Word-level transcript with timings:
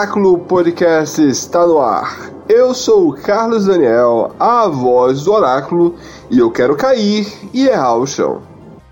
Oráculo 0.00 0.38
Podcast 0.38 1.22
está 1.28 1.66
no 1.66 1.78
ar. 1.78 2.30
Eu 2.48 2.72
sou 2.72 3.10
o 3.10 3.20
Carlos 3.20 3.66
Daniel, 3.66 4.34
a 4.40 4.66
voz 4.66 5.24
do 5.24 5.32
Oráculo, 5.34 5.94
e 6.30 6.38
eu 6.38 6.50
quero 6.50 6.74
cair 6.74 7.26
e 7.52 7.68
errar 7.68 7.96
o 7.96 8.06
chão. 8.06 8.40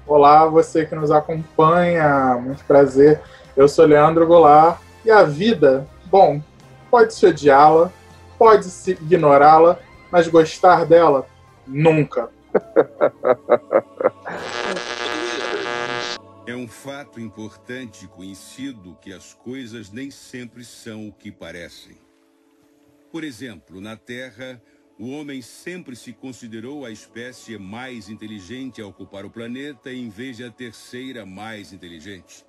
Olá, 0.07 0.45
você 0.45 0.85
que 0.85 0.95
nos 0.95 1.11
acompanha, 1.11 2.39
muito 2.39 2.63
prazer. 2.67 3.23
Eu 3.57 3.67
sou 3.67 3.87
Leandro 3.87 4.27
Goulart 4.27 4.81
e 5.03 5.11
a 5.11 5.23
vida, 5.23 5.89
bom, 6.11 6.43
pode-se 6.91 7.25
odiá-la, 7.25 7.91
pode-se 8.39 8.91
ignorá-la, 8.91 9.79
mas 10.13 10.29
gostar 10.29 10.85
dela, 10.85 11.25
nunca. 11.67 12.29
É 16.49 16.57
um 16.57 16.67
fato 16.67 17.21
importante 17.21 18.09
conhecido 18.09 18.97
que 19.03 19.13
as 19.13 19.35
coisas 19.35 19.91
nem 19.91 20.11
sempre 20.11 20.65
são 20.65 21.07
o 21.07 21.13
que 21.13 21.31
parecem. 21.31 21.99
Por 23.13 23.23
exemplo, 23.23 23.83
na 23.83 23.99
Terra, 23.99 24.59
o 24.99 25.11
homem 25.11 25.43
sempre 25.43 25.95
se 25.95 26.11
considerou 26.15 26.87
a 26.87 26.91
espécie 26.91 27.59
mais 27.59 28.09
inteligente 28.09 28.81
a 28.81 28.87
ocupar 28.87 29.27
o 29.27 29.31
planeta 29.31 29.93
em 29.93 30.09
vez 30.09 30.39
de 30.39 30.45
a 30.45 30.51
terceira 30.51 31.27
mais 31.27 31.75
inteligente. 31.75 32.47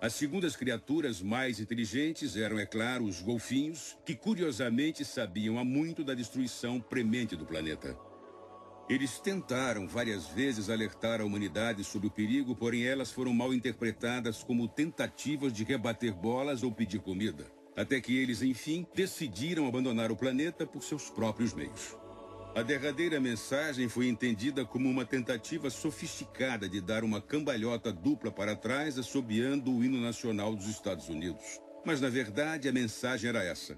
As 0.00 0.14
segundas 0.14 0.56
criaturas 0.56 1.22
mais 1.22 1.60
inteligentes 1.60 2.36
eram, 2.36 2.58
é 2.58 2.66
claro, 2.66 3.04
os 3.04 3.22
golfinhos, 3.22 3.96
que 4.04 4.16
curiosamente 4.16 5.04
sabiam 5.04 5.60
há 5.60 5.64
muito 5.64 6.02
da 6.02 6.12
destruição 6.12 6.80
premente 6.80 7.36
do 7.36 7.46
planeta. 7.46 7.96
Eles 8.92 9.18
tentaram 9.18 9.88
várias 9.88 10.26
vezes 10.26 10.68
alertar 10.68 11.18
a 11.18 11.24
humanidade 11.24 11.82
sobre 11.82 12.08
o 12.08 12.10
perigo, 12.10 12.54
porém 12.54 12.84
elas 12.84 13.10
foram 13.10 13.32
mal 13.32 13.54
interpretadas 13.54 14.42
como 14.42 14.68
tentativas 14.68 15.50
de 15.50 15.64
rebater 15.64 16.12
bolas 16.12 16.62
ou 16.62 16.70
pedir 16.70 17.00
comida. 17.00 17.46
Até 17.74 18.02
que 18.02 18.14
eles, 18.14 18.42
enfim, 18.42 18.86
decidiram 18.94 19.66
abandonar 19.66 20.12
o 20.12 20.16
planeta 20.16 20.66
por 20.66 20.82
seus 20.82 21.08
próprios 21.08 21.54
meios. 21.54 21.96
A 22.54 22.60
derradeira 22.60 23.18
mensagem 23.18 23.88
foi 23.88 24.08
entendida 24.08 24.62
como 24.62 24.90
uma 24.90 25.06
tentativa 25.06 25.70
sofisticada 25.70 26.68
de 26.68 26.82
dar 26.82 27.02
uma 27.02 27.18
cambalhota 27.18 27.90
dupla 27.90 28.30
para 28.30 28.54
trás, 28.54 28.98
assobiando 28.98 29.74
o 29.74 29.82
hino 29.82 30.02
nacional 30.02 30.54
dos 30.54 30.66
Estados 30.66 31.08
Unidos. 31.08 31.58
Mas, 31.82 31.98
na 31.98 32.10
verdade, 32.10 32.68
a 32.68 32.72
mensagem 32.72 33.30
era 33.30 33.42
essa: 33.42 33.74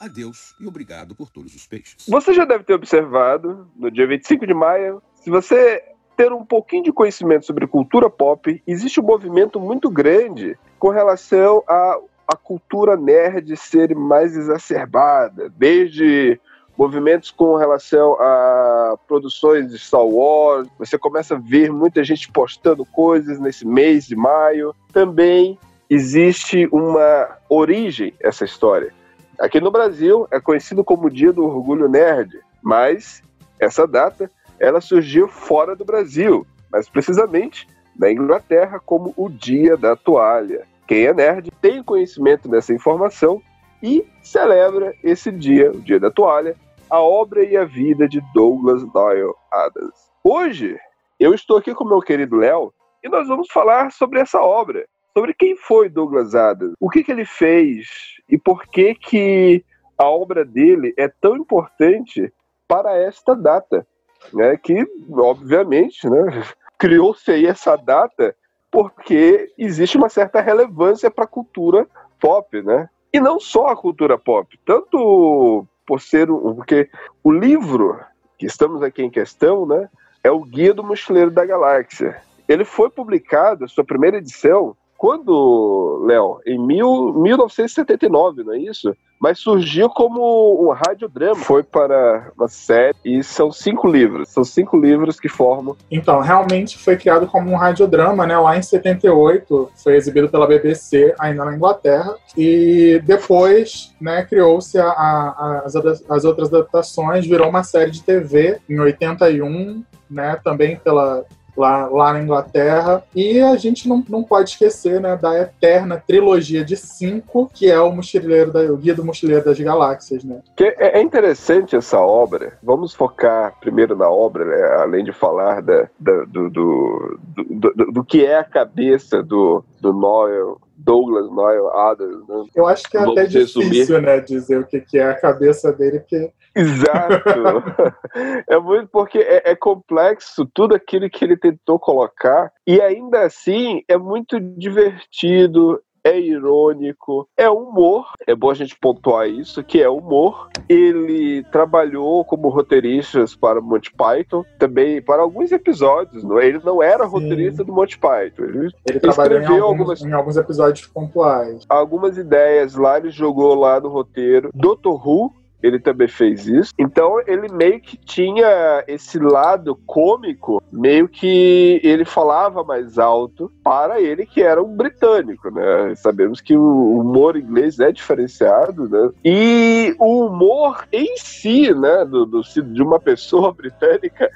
Adeus 0.00 0.54
e 0.60 0.66
obrigado 0.66 1.14
por 1.14 1.28
todos 1.30 1.54
os 1.54 1.66
peixes. 1.66 2.06
Você 2.08 2.32
já 2.32 2.44
deve 2.44 2.62
ter 2.64 2.74
observado, 2.74 3.68
no 3.76 3.90
dia 3.90 4.06
25 4.06 4.46
de 4.46 4.54
maio, 4.54 5.02
se 5.16 5.28
você 5.28 5.82
ter 6.16 6.32
um 6.32 6.44
pouquinho 6.44 6.84
de 6.84 6.92
conhecimento 6.92 7.46
sobre 7.46 7.66
cultura 7.66 8.08
pop, 8.08 8.62
existe 8.66 9.00
um 9.00 9.04
movimento 9.04 9.60
muito 9.60 9.90
grande 9.90 10.56
com 10.78 10.90
relação 10.90 11.62
à, 11.68 11.98
à 12.28 12.36
cultura 12.36 12.96
nerd 12.96 13.56
ser 13.56 13.94
mais 13.94 14.36
exacerbada, 14.36 15.48
desde 15.56 16.40
movimentos 16.76 17.32
com 17.32 17.56
relação 17.56 18.14
a 18.20 18.96
produções 19.08 19.68
de 19.70 19.78
Star 19.80 20.06
Wars, 20.06 20.68
você 20.78 20.96
começa 20.96 21.34
a 21.34 21.38
ver 21.38 21.72
muita 21.72 22.04
gente 22.04 22.30
postando 22.30 22.84
coisas 22.86 23.40
nesse 23.40 23.66
mês 23.66 24.06
de 24.06 24.14
maio. 24.14 24.72
Também 24.92 25.58
existe 25.90 26.68
uma 26.70 27.36
origem 27.48 28.14
essa 28.20 28.44
história. 28.44 28.92
Aqui 29.38 29.60
no 29.60 29.70
Brasil 29.70 30.26
é 30.32 30.40
conhecido 30.40 30.82
como 30.82 31.08
Dia 31.08 31.32
do 31.32 31.44
Orgulho 31.44 31.88
Nerd, 31.88 32.40
mas 32.60 33.22
essa 33.60 33.86
data 33.86 34.28
ela 34.58 34.80
surgiu 34.80 35.28
fora 35.28 35.76
do 35.76 35.84
Brasil, 35.84 36.44
mais 36.72 36.88
precisamente 36.88 37.68
na 37.96 38.10
Inglaterra 38.10 38.80
como 38.84 39.14
o 39.16 39.28
Dia 39.28 39.76
da 39.76 39.94
Toalha. 39.94 40.66
Quem 40.88 41.04
é 41.04 41.14
nerd 41.14 41.52
tem 41.60 41.84
conhecimento 41.84 42.48
dessa 42.48 42.72
informação 42.72 43.40
e 43.80 44.04
celebra 44.22 44.92
esse 45.04 45.30
dia, 45.30 45.70
o 45.70 45.80
Dia 45.80 46.00
da 46.00 46.10
Toalha, 46.10 46.56
a 46.90 47.00
obra 47.00 47.44
e 47.44 47.56
a 47.56 47.64
vida 47.64 48.08
de 48.08 48.20
Douglas 48.34 48.84
Doyle 48.92 49.32
Adams. 49.52 50.10
Hoje 50.24 50.76
eu 51.20 51.32
estou 51.32 51.58
aqui 51.58 51.72
com 51.74 51.84
meu 51.84 52.00
querido 52.00 52.36
Léo 52.36 52.72
e 53.04 53.08
nós 53.08 53.28
vamos 53.28 53.46
falar 53.52 53.92
sobre 53.92 54.18
essa 54.18 54.40
obra, 54.40 54.84
sobre 55.18 55.34
quem 55.34 55.56
foi 55.56 55.88
Douglas 55.88 56.36
Adams, 56.36 56.74
o 56.78 56.88
que, 56.88 57.02
que 57.02 57.10
ele 57.10 57.24
fez 57.24 57.88
e 58.28 58.38
por 58.38 58.64
que, 58.68 58.94
que 58.94 59.64
a 59.98 60.08
obra 60.08 60.44
dele 60.44 60.94
é 60.96 61.08
tão 61.08 61.36
importante 61.36 62.32
para 62.68 62.96
esta 62.96 63.34
data, 63.34 63.84
né? 64.32 64.56
Que 64.56 64.86
obviamente, 65.10 66.08
né, 66.08 66.44
criou-se 66.78 67.28
aí 67.32 67.46
essa 67.46 67.74
data 67.74 68.32
porque 68.70 69.52
existe 69.58 69.96
uma 69.96 70.08
certa 70.08 70.40
relevância 70.40 71.10
para 71.10 71.24
a 71.24 71.28
cultura 71.28 71.84
pop, 72.20 72.62
né? 72.62 72.88
E 73.12 73.18
não 73.18 73.40
só 73.40 73.66
a 73.66 73.76
cultura 73.76 74.16
pop, 74.16 74.56
tanto 74.64 75.66
por 75.84 76.00
ser 76.00 76.30
um, 76.30 76.54
porque 76.54 76.88
o 77.24 77.32
livro 77.32 77.98
que 78.38 78.46
estamos 78.46 78.84
aqui 78.84 79.02
em 79.02 79.10
questão, 79.10 79.66
né, 79.66 79.88
é 80.22 80.30
o 80.30 80.44
Guia 80.44 80.72
do 80.72 80.84
Mochileiro 80.84 81.32
da 81.32 81.44
Galáxia. 81.44 82.22
Ele 82.46 82.64
foi 82.64 82.88
publicado, 82.88 83.68
sua 83.68 83.82
primeira 83.82 84.18
edição, 84.18 84.76
quando, 84.98 86.02
Léo? 86.04 86.40
Em 86.44 86.58
mil, 86.58 87.12
1979, 87.12 88.42
não 88.42 88.52
é 88.52 88.58
isso? 88.58 88.92
Mas 89.20 89.38
surgiu 89.38 89.88
como 89.88 90.60
um 90.60 90.72
radiodrama. 90.72 91.36
Foi 91.36 91.62
para 91.62 92.32
uma 92.36 92.48
série 92.48 92.96
e 93.04 93.22
são 93.22 93.52
cinco 93.52 93.88
livros. 93.88 94.28
São 94.28 94.42
cinco 94.44 94.76
livros 94.76 95.20
que 95.20 95.28
formam. 95.28 95.76
Então, 95.88 96.20
realmente 96.20 96.76
foi 96.76 96.96
criado 96.96 97.28
como 97.28 97.48
um 97.50 97.56
radiodrama, 97.56 98.26
né? 98.26 98.36
Lá 98.36 98.56
em 98.56 98.62
78, 98.62 99.70
foi 99.76 99.94
exibido 99.94 100.28
pela 100.28 100.48
BBC, 100.48 101.14
ainda 101.18 101.44
na 101.44 101.54
Inglaterra. 101.54 102.16
E 102.36 103.00
depois, 103.04 103.94
né, 104.00 104.24
criou-se 104.24 104.78
as, 104.78 105.76
as 106.08 106.24
outras 106.24 106.52
adaptações, 106.52 107.24
virou 107.24 107.48
uma 107.48 107.62
série 107.62 107.92
de 107.92 108.02
TV 108.02 108.58
em 108.68 108.80
81, 108.80 109.84
né? 110.10 110.40
Também 110.42 110.76
pela, 110.76 111.24
lá, 111.58 111.88
lá 111.88 112.12
na 112.12 112.22
Inglaterra. 112.22 113.02
E 113.14 113.40
a 113.40 113.56
gente 113.56 113.88
não, 113.88 114.04
não 114.08 114.22
pode 114.22 114.50
esquecer 114.50 115.00
né, 115.00 115.16
da 115.16 115.36
eterna 115.38 116.02
trilogia 116.06 116.64
de 116.64 116.76
cinco, 116.76 117.50
que 117.52 117.70
é 117.70 117.80
o 117.80 117.92
Mochileiro 117.92 118.52
da, 118.52 118.60
o 118.60 118.76
Guia 118.76 118.94
do 118.94 119.04
Mochileiro 119.04 119.44
das 119.44 119.58
Galáxias. 119.58 120.22
Né? 120.22 120.40
Que 120.56 120.64
é, 120.78 120.98
é 120.98 121.02
interessante 121.02 121.74
essa 121.74 121.98
obra. 121.98 122.52
Vamos 122.62 122.94
focar 122.94 123.58
primeiro 123.60 123.96
na 123.96 124.08
obra, 124.08 124.44
né, 124.44 124.76
além 124.80 125.04
de 125.04 125.12
falar 125.12 125.60
da, 125.60 125.88
da 125.98 126.24
do, 126.24 126.50
do, 126.50 127.18
do, 127.28 127.72
do, 127.74 127.92
do, 127.92 128.04
que 128.04 128.24
é 128.24 128.38
a 128.38 128.44
cabeça 128.44 129.22
do, 129.22 129.64
do 129.80 129.92
Noel, 129.92 130.58
Douglas 130.76 131.30
Noel 131.30 131.68
Adams, 131.76 132.28
né? 132.28 132.44
Eu 132.54 132.66
acho 132.66 132.88
que 132.88 132.96
é 132.96 133.00
Vamos 133.00 133.18
até 133.18 133.28
resumir. 133.28 133.70
difícil, 133.70 134.00
né, 134.00 134.20
dizer 134.20 134.60
o 134.60 134.66
que, 134.66 134.80
que 134.80 134.98
é 134.98 135.10
a 135.10 135.20
cabeça 135.20 135.72
dele, 135.72 136.00
porque 136.00 136.30
Exato. 136.54 137.22
é 138.48 138.58
muito 138.58 138.88
porque 138.90 139.18
é, 139.18 139.50
é 139.52 139.56
complexo 139.56 140.48
tudo 140.52 140.74
aquilo 140.74 141.08
que 141.10 141.24
ele 141.24 141.36
tentou 141.36 141.78
colocar 141.78 142.52
e 142.66 142.80
ainda 142.80 143.22
assim 143.22 143.82
é 143.88 143.96
muito 143.96 144.38
divertido. 144.40 145.80
É 146.04 146.18
irônico, 146.18 147.28
é 147.36 147.50
humor. 147.50 148.12
É 148.26 148.34
bom 148.34 148.50
a 148.50 148.54
gente 148.54 148.78
pontuar 148.78 149.28
isso, 149.28 149.62
que 149.64 149.82
é 149.82 149.90
humor. 149.90 150.48
Ele 150.66 151.42
trabalhou 151.50 152.24
como 152.24 152.48
roteirista 152.48 153.22
para 153.38 153.60
Monty 153.60 153.92
Python, 153.92 154.42
também 154.58 155.02
para 155.02 155.20
alguns 155.20 155.52
episódios. 155.52 156.22
Não 156.24 156.38
é? 156.38 156.46
Ele 156.46 156.60
não 156.64 156.82
era 156.82 157.04
Sim. 157.04 157.10
roteirista 157.10 157.64
do 157.64 157.72
Monty 157.74 157.98
Python. 157.98 158.44
Ele 158.44 158.70
ele 158.88 159.00
trabalhou 159.00 159.40
em 159.40 159.44
alguns, 159.46 159.62
algumas- 159.62 160.02
em 160.02 160.12
alguns 160.12 160.36
episódios 160.38 160.86
pontuais. 160.86 161.64
algumas 161.68 162.16
ideias 162.16 162.74
lá, 162.74 162.96
ele 162.96 163.10
jogou 163.10 163.54
lá 163.54 163.78
no 163.78 163.88
roteiro. 163.88 164.50
Doctor 164.54 165.06
Who, 165.06 165.32
ele 165.62 165.78
também 165.78 166.08
fez 166.08 166.46
isso. 166.46 166.72
Então 166.78 167.20
ele 167.26 167.48
meio 167.52 167.80
que 167.80 167.96
tinha 167.96 168.84
esse 168.86 169.18
lado 169.18 169.76
cômico, 169.86 170.62
meio 170.72 171.08
que 171.08 171.80
ele 171.82 172.04
falava 172.04 172.62
mais 172.64 172.98
alto 172.98 173.50
para 173.62 174.00
ele 174.00 174.24
que 174.26 174.42
era 174.42 174.62
um 174.62 174.74
britânico, 174.76 175.50
né? 175.50 175.94
Sabemos 175.96 176.40
que 176.40 176.56
o 176.56 176.98
humor 177.00 177.36
inglês 177.36 177.78
é 177.80 177.90
diferenciado, 177.92 178.88
né? 178.88 179.10
E 179.24 179.94
o 179.98 180.26
humor 180.26 180.86
em 180.92 181.16
si, 181.16 181.72
né, 181.74 182.04
do, 182.04 182.24
do- 182.24 182.42
de 182.42 182.82
uma 182.82 182.98
pessoa 183.00 183.52
britânica, 183.54 184.30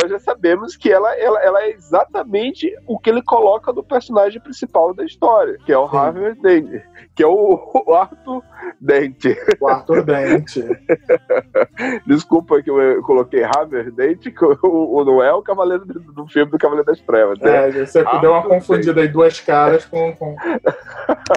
nós 0.00 0.10
já 0.10 0.18
sabemos 0.18 0.76
que 0.76 0.90
ela, 0.90 1.12
ela, 1.16 1.40
ela 1.42 1.62
é 1.62 1.70
exatamente 1.70 2.72
o 2.86 2.98
que 2.98 3.10
ele 3.10 3.22
coloca 3.22 3.72
no 3.72 3.82
personagem 3.82 4.40
principal 4.40 4.94
da 4.94 5.04
história, 5.04 5.58
que 5.64 5.72
é 5.72 5.78
o. 5.78 5.86
Harvey 5.98 6.34
Dent, 6.40 6.82
que 7.14 7.22
é 7.22 7.26
o, 7.26 7.58
o 7.86 7.94
Arthur 7.94 8.42
Dent. 8.80 9.24
O 9.60 9.68
Arthur 9.68 10.04
Dente. 10.04 10.67
Desculpa 12.06 12.62
que 12.62 12.70
eu 12.70 13.02
coloquei 13.02 13.42
Hammer 13.44 13.90
Dent, 13.92 14.22
que 14.22 14.44
o, 14.44 14.58
o- 14.62 15.04
não 15.04 15.22
é 15.22 15.32
o 15.32 15.42
cavaleiro 15.42 15.84
do, 15.86 16.00
do 16.12 16.26
filme 16.28 16.50
do 16.50 16.58
Cavaleiro 16.58 16.86
das 16.86 17.00
Trevas, 17.00 17.38
né? 17.40 17.68
É, 17.68 17.84
você 17.86 17.98
Arthur 18.00 18.20
deu 18.20 18.32
uma 18.32 18.42
confundida 18.42 19.00
aí, 19.00 19.08
duas 19.08 19.40
caras 19.40 19.84
com, 19.84 20.12
com, 20.16 20.36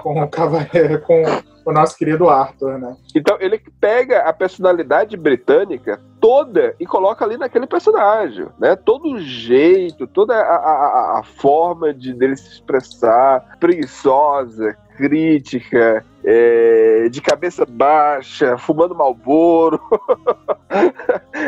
com 0.01 0.21
o 0.23 0.27
cavaleiro, 0.29 0.99
com 1.01 1.23
o 1.65 1.71
nosso 1.71 1.95
querido 1.97 2.27
Arthur, 2.29 2.79
né? 2.79 2.95
Então 3.15 3.37
ele 3.39 3.61
pega 3.79 4.21
a 4.21 4.33
personalidade 4.33 5.15
britânica 5.15 5.99
toda 6.19 6.75
e 6.79 6.85
coloca 6.85 7.23
ali 7.25 7.37
naquele 7.37 7.67
personagem, 7.67 8.47
né? 8.59 8.75
Todo 8.75 9.13
o 9.13 9.19
jeito, 9.19 10.07
toda 10.07 10.35
a, 10.35 10.55
a- 10.55 11.15
a- 11.15 11.19
a 11.19 11.23
forma 11.23 11.93
de 11.93 12.13
dele 12.13 12.35
se 12.35 12.49
expressar, 12.53 13.57
preguiçosa, 13.59 14.75
crítica, 14.97 16.03
é, 16.23 17.09
de 17.09 17.21
cabeça 17.21 17.65
baixa, 17.65 18.57
fumando 18.57 18.95
malboro. 18.95 19.79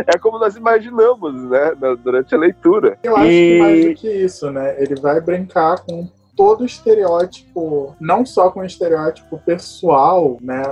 é 0.08 0.18
como 0.18 0.40
nós 0.40 0.56
imaginamos, 0.56 1.34
né? 1.50 1.74
Durante 2.04 2.34
a 2.34 2.38
leitura. 2.38 2.98
Eu 3.04 3.16
acho 3.16 3.28
E- 3.28 3.54
que 3.54 3.60
mais 3.60 3.86
do 3.86 3.94
que 3.96 4.12
isso, 4.12 4.52
né? 4.52 4.76
Ele 4.82 4.96
vai 5.00 5.20
brincar 5.22 5.80
com 5.86 6.08
todo 6.36 6.62
o 6.62 6.66
estereótipo, 6.66 7.96
não 8.00 8.26
só 8.26 8.50
com 8.50 8.62
o 8.62 8.66
estereótipo 8.66 9.38
pessoal, 9.46 10.38
né? 10.42 10.64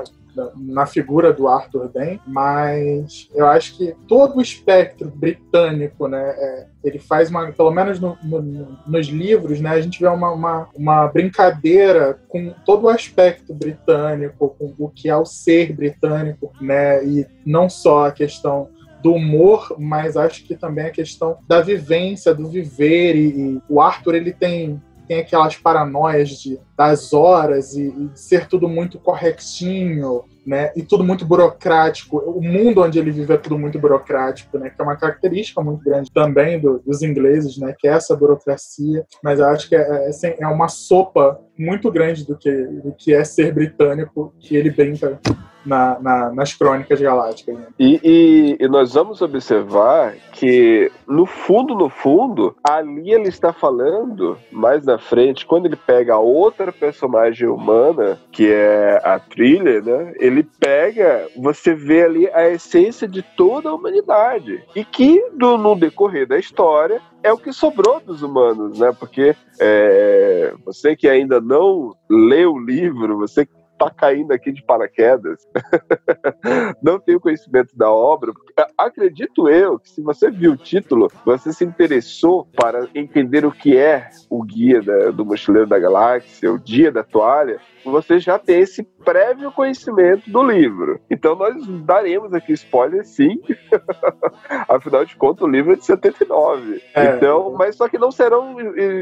Na- 0.55 0.85
figura 0.85 1.31
do 1.31 1.47
Arthur 1.47 1.87
Dent, 1.89 2.19
mas 2.27 3.29
eu 3.33 3.47
acho 3.47 3.77
que 3.77 3.95
todo 4.07 4.37
o 4.37 4.41
espectro 4.41 5.09
britânico, 5.09 6.07
né? 6.07 6.21
é, 6.37 6.65
ele 6.83 6.99
faz 6.99 7.29
uma, 7.29 7.51
pelo 7.51 7.71
menos 7.71 7.99
no- 7.99 8.17
no- 8.23 8.41
no- 8.41 8.77
nos 8.87 9.07
livros, 9.07 9.59
né? 9.61 9.69
A 9.69 9.81
gente 9.81 9.99
vê 9.99 10.07
uma, 10.07 10.31
uma, 10.31 10.67
uma 10.75 11.07
brincadeira 11.07 12.17
com 12.27 12.53
todo 12.65 12.85
o 12.85 12.89
aspecto 12.89 13.53
britânico, 13.53 14.55
com 14.57 14.73
o 14.77 14.89
que 14.89 15.09
é 15.09 15.15
o 15.15 15.25
ser 15.25 15.73
britânico, 15.73 16.51
né? 16.59 17.03
E 17.05 17.25
não 17.45 17.69
só 17.69 18.07
a 18.07 18.11
questão 18.11 18.69
do 19.01 19.13
humor, 19.13 19.75
mas 19.79 20.15
acho 20.15 20.43
que 20.43 20.55
também 20.55 20.85
a 20.85 20.91
questão 20.91 21.37
da 21.47 21.59
vivência, 21.61 22.33
do 22.35 22.47
viver. 22.47 23.15
E, 23.15 23.27
e 23.55 23.61
o 23.67 23.81
Arthur 23.81 24.15
ele 24.15 24.31
tem, 24.31 24.79
tem 25.11 25.19
aquelas 25.19 25.57
paranoias 25.57 26.29
de, 26.29 26.57
das 26.77 27.11
horas 27.11 27.75
e, 27.75 27.85
e 27.85 28.07
de 28.07 28.17
ser 28.17 28.47
tudo 28.47 28.69
muito 28.69 28.97
corretinho, 28.97 30.23
né? 30.47 30.71
E 30.73 30.83
tudo 30.83 31.03
muito 31.03 31.25
burocrático. 31.25 32.17
O 32.17 32.41
mundo 32.41 32.81
onde 32.81 32.97
ele 32.97 33.11
vive 33.11 33.33
é 33.33 33.37
tudo 33.37 33.59
muito 33.59 33.77
burocrático, 33.77 34.57
né? 34.57 34.69
Que 34.69 34.81
é 34.81 34.83
uma 34.85 34.95
característica 34.95 35.61
muito 35.61 35.83
grande 35.83 36.09
também 36.13 36.61
do- 36.61 36.79
dos 36.79 37.01
ingleses, 37.01 37.57
né? 37.57 37.75
Que 37.77 37.89
é 37.89 37.91
essa 37.91 38.15
burocracia. 38.15 39.05
Mas 39.21 39.41
eu 39.41 39.47
acho 39.47 39.67
que 39.67 39.75
é, 39.75 39.81
é, 39.81 40.07
assim, 40.07 40.33
é 40.39 40.47
uma 40.47 40.69
sopa 40.69 41.37
muito 41.59 41.91
grande 41.91 42.25
do 42.25 42.37
que, 42.37 42.49
do 42.49 42.93
que 42.97 43.13
é 43.13 43.25
ser 43.25 43.53
britânico 43.53 44.33
que 44.39 44.55
ele 44.55 44.69
brinca 44.69 45.19
na- 45.65 45.97
na- 45.99 46.31
nas 46.33 46.53
crônicas 46.53 46.99
galácticas. 46.99 47.55
Né? 47.55 47.65
E, 47.79 47.99
e- 48.03 48.57
e 48.63 48.67
nós 48.67 48.93
vamos 48.93 49.21
observar 49.21 50.13
que, 50.33 50.91
no 51.07 51.25
fundo, 51.25 51.75
no 51.75 51.89
fundo, 51.89 52.55
ali 52.63 53.11
ele 53.11 53.29
está 53.29 53.53
falando, 53.53 54.37
mais 54.51 54.85
na 54.85 54.97
frente, 54.97 55.45
quando 55.45 55.65
ele 55.65 55.75
pega 55.75 56.13
a 56.15 56.19
outra 56.19 56.71
personagem 56.71 57.47
humana, 57.47 58.19
que 58.31 58.51
é 58.51 58.99
a 59.03 59.19
trilha, 59.19 59.81
né? 59.81 60.13
Ele 60.19 60.43
pega, 60.59 61.27
você 61.37 61.73
vê 61.73 62.03
ali 62.03 62.27
a 62.33 62.49
essência 62.49 63.07
de 63.07 63.21
toda 63.21 63.69
a 63.69 63.73
humanidade. 63.73 64.63
E 64.75 64.83
que, 64.83 65.23
do- 65.33 65.57
no 65.57 65.75
decorrer 65.75 66.27
da 66.27 66.37
história, 66.37 67.01
é 67.23 67.31
o 67.31 67.37
que 67.37 67.53
sobrou 67.53 67.99
dos 67.99 68.23
humanos, 68.23 68.79
né? 68.79 68.91
Porque 68.99 69.35
é, 69.59 70.53
você 70.65 70.95
que 70.95 71.07
ainda 71.07 71.39
não 71.39 71.93
leu 72.09 72.53
o 72.53 72.59
livro, 72.59 73.17
você 73.17 73.45
que 73.45 73.60
tá 73.85 73.89
caindo 73.91 74.31
aqui 74.31 74.51
de 74.51 74.63
paraquedas, 74.63 75.47
não 76.81 76.99
tem 76.99 77.15
o 77.15 77.19
conhecimento 77.19 77.75
da 77.75 77.91
obra, 77.91 78.31
acredito 78.77 79.49
eu 79.49 79.79
que 79.79 79.89
se 79.89 80.01
você 80.01 80.29
viu 80.29 80.53
o 80.53 80.57
título, 80.57 81.11
você 81.25 81.51
se 81.53 81.63
interessou 81.63 82.47
para 82.55 82.87
entender 82.93 83.45
o 83.45 83.51
que 83.51 83.77
é 83.77 84.09
o 84.29 84.43
guia 84.43 84.81
da- 84.81 85.11
do 85.11 85.25
Mochileiro 85.25 85.67
da 85.67 85.79
Galáxia, 85.79 86.51
o 86.51 86.59
dia 86.59 86.91
da 86.91 87.03
toalha, 87.03 87.59
você 87.83 88.19
já 88.19 88.37
tem 88.37 88.59
esse 88.59 88.83
prévio 89.03 89.51
conhecimento 89.51 90.29
do 90.29 90.43
livro. 90.43 90.99
Então 91.09 91.35
nós 91.35 91.55
daremos 91.85 92.33
aqui 92.33 92.53
spoiler 92.53 93.05
sim. 93.05 93.39
Afinal 94.67 95.05
de 95.05 95.15
contas, 95.15 95.41
o 95.43 95.47
livro 95.47 95.73
é 95.73 95.75
de 95.75 95.85
79. 95.85 96.81
É. 96.93 97.15
Então, 97.15 97.53
mas 97.57 97.75
só 97.75 97.87
que 97.87 97.97
não 97.97 98.11
serão 98.11 98.55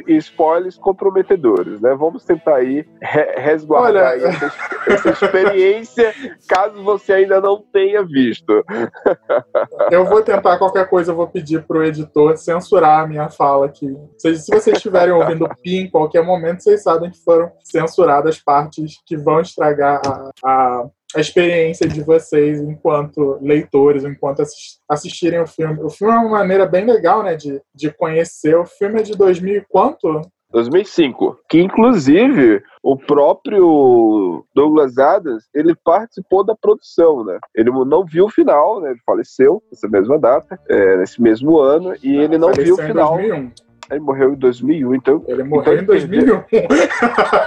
spoilers 0.08 0.78
comprometedores, 0.78 1.82
né? 1.82 1.96
Vamos 1.96 2.24
tentar 2.24 2.56
aí 2.56 2.86
re- 3.02 3.34
resguardar 3.38 4.14
Olha- 4.14 4.28
essa, 4.28 4.54
essa 4.88 5.10
experiência, 5.10 6.14
caso 6.48 6.82
você 6.84 7.14
ainda 7.14 7.42
não 7.42 7.62
tenha 7.72 8.04
visto. 8.04 8.64
Eu 9.92 10.06
vou 10.06 10.22
tentar 10.22 10.58
qualquer 10.58 10.88
coisa, 10.90 11.12
eu 11.12 11.16
vou 11.16 11.28
pedir 11.28 11.64
pro 11.66 11.84
editor 11.84 12.38
censurar 12.38 13.04
a 13.04 13.08
minha 13.08 13.30
fala 13.30 13.66
aqui. 13.66 13.96
Se, 14.18 14.36
se 14.36 14.52
vocês 14.52 14.78
estiverem 14.78 15.14
ouvindo 15.14 15.48
pi 15.62 15.78
em 15.78 15.90
qualquer 15.90 16.24
momento, 16.24 16.62
vocês 16.64 16.84
sabem 16.84 17.10
que 17.10 17.18
foram 17.24 17.52
censuradas 17.64 18.40
partes 18.40 18.69
que 19.06 19.18
vão 19.18 19.40
estragar 19.42 20.02
a, 20.06 20.32
a, 20.44 20.88
a 21.16 21.20
experiência 21.20 21.88
de 21.88 22.02
vocês 22.02 22.62
enquanto 22.62 23.38
leitores, 23.42 24.04
enquanto 24.04 24.42
assis- 24.42 24.80
assistirem 24.88 25.42
o 25.42 25.48
filme. 25.48 25.82
O 25.82 25.90
filme 25.90 26.14
é 26.14 26.18
uma 26.20 26.30
maneira 26.40 26.66
bem 26.66 26.86
legal, 26.86 27.24
né, 27.24 27.36
de, 27.36 27.62
de 27.74 27.92
conhecer. 27.92 28.56
O 28.56 28.66
filme 28.66 29.00
é 29.00 29.04
de 29.04 29.16
2000 29.18 29.56
e 29.56 29.66
quanto? 29.68 30.22
2005, 30.52 31.38
que 31.48 31.62
inclusive 31.62 32.64
o 32.82 32.98
próprio 32.98 34.44
Douglas 34.56 34.98
Adams, 34.98 35.44
ele 35.54 35.76
participou 35.76 36.44
da 36.44 36.56
produção, 36.56 37.24
né? 37.24 37.38
Ele 37.56 37.70
não 37.70 38.04
viu 38.04 38.26
o 38.26 38.32
final, 38.32 38.82
né? 38.82 38.92
Ele 38.92 39.00
faleceu 39.06 39.62
nessa 39.72 39.88
mesma 39.88 40.18
data, 40.18 40.60
é, 40.68 40.98
nesse 40.98 41.22
mesmo 41.22 41.60
ano, 41.60 41.94
e 42.02 42.16
ele 42.16 42.38
não 42.38 42.52
viu 42.52 42.74
o 42.74 42.78
final. 42.78 43.14
2001. 43.16 43.52
Ele 43.90 44.00
morreu 44.00 44.34
em 44.34 44.36
2001, 44.36 44.96
então 44.96 45.24
Ele 45.28 45.44
morreu 45.44 45.74
ele 45.74 45.82
em 45.82 45.86
2001. 45.86 46.44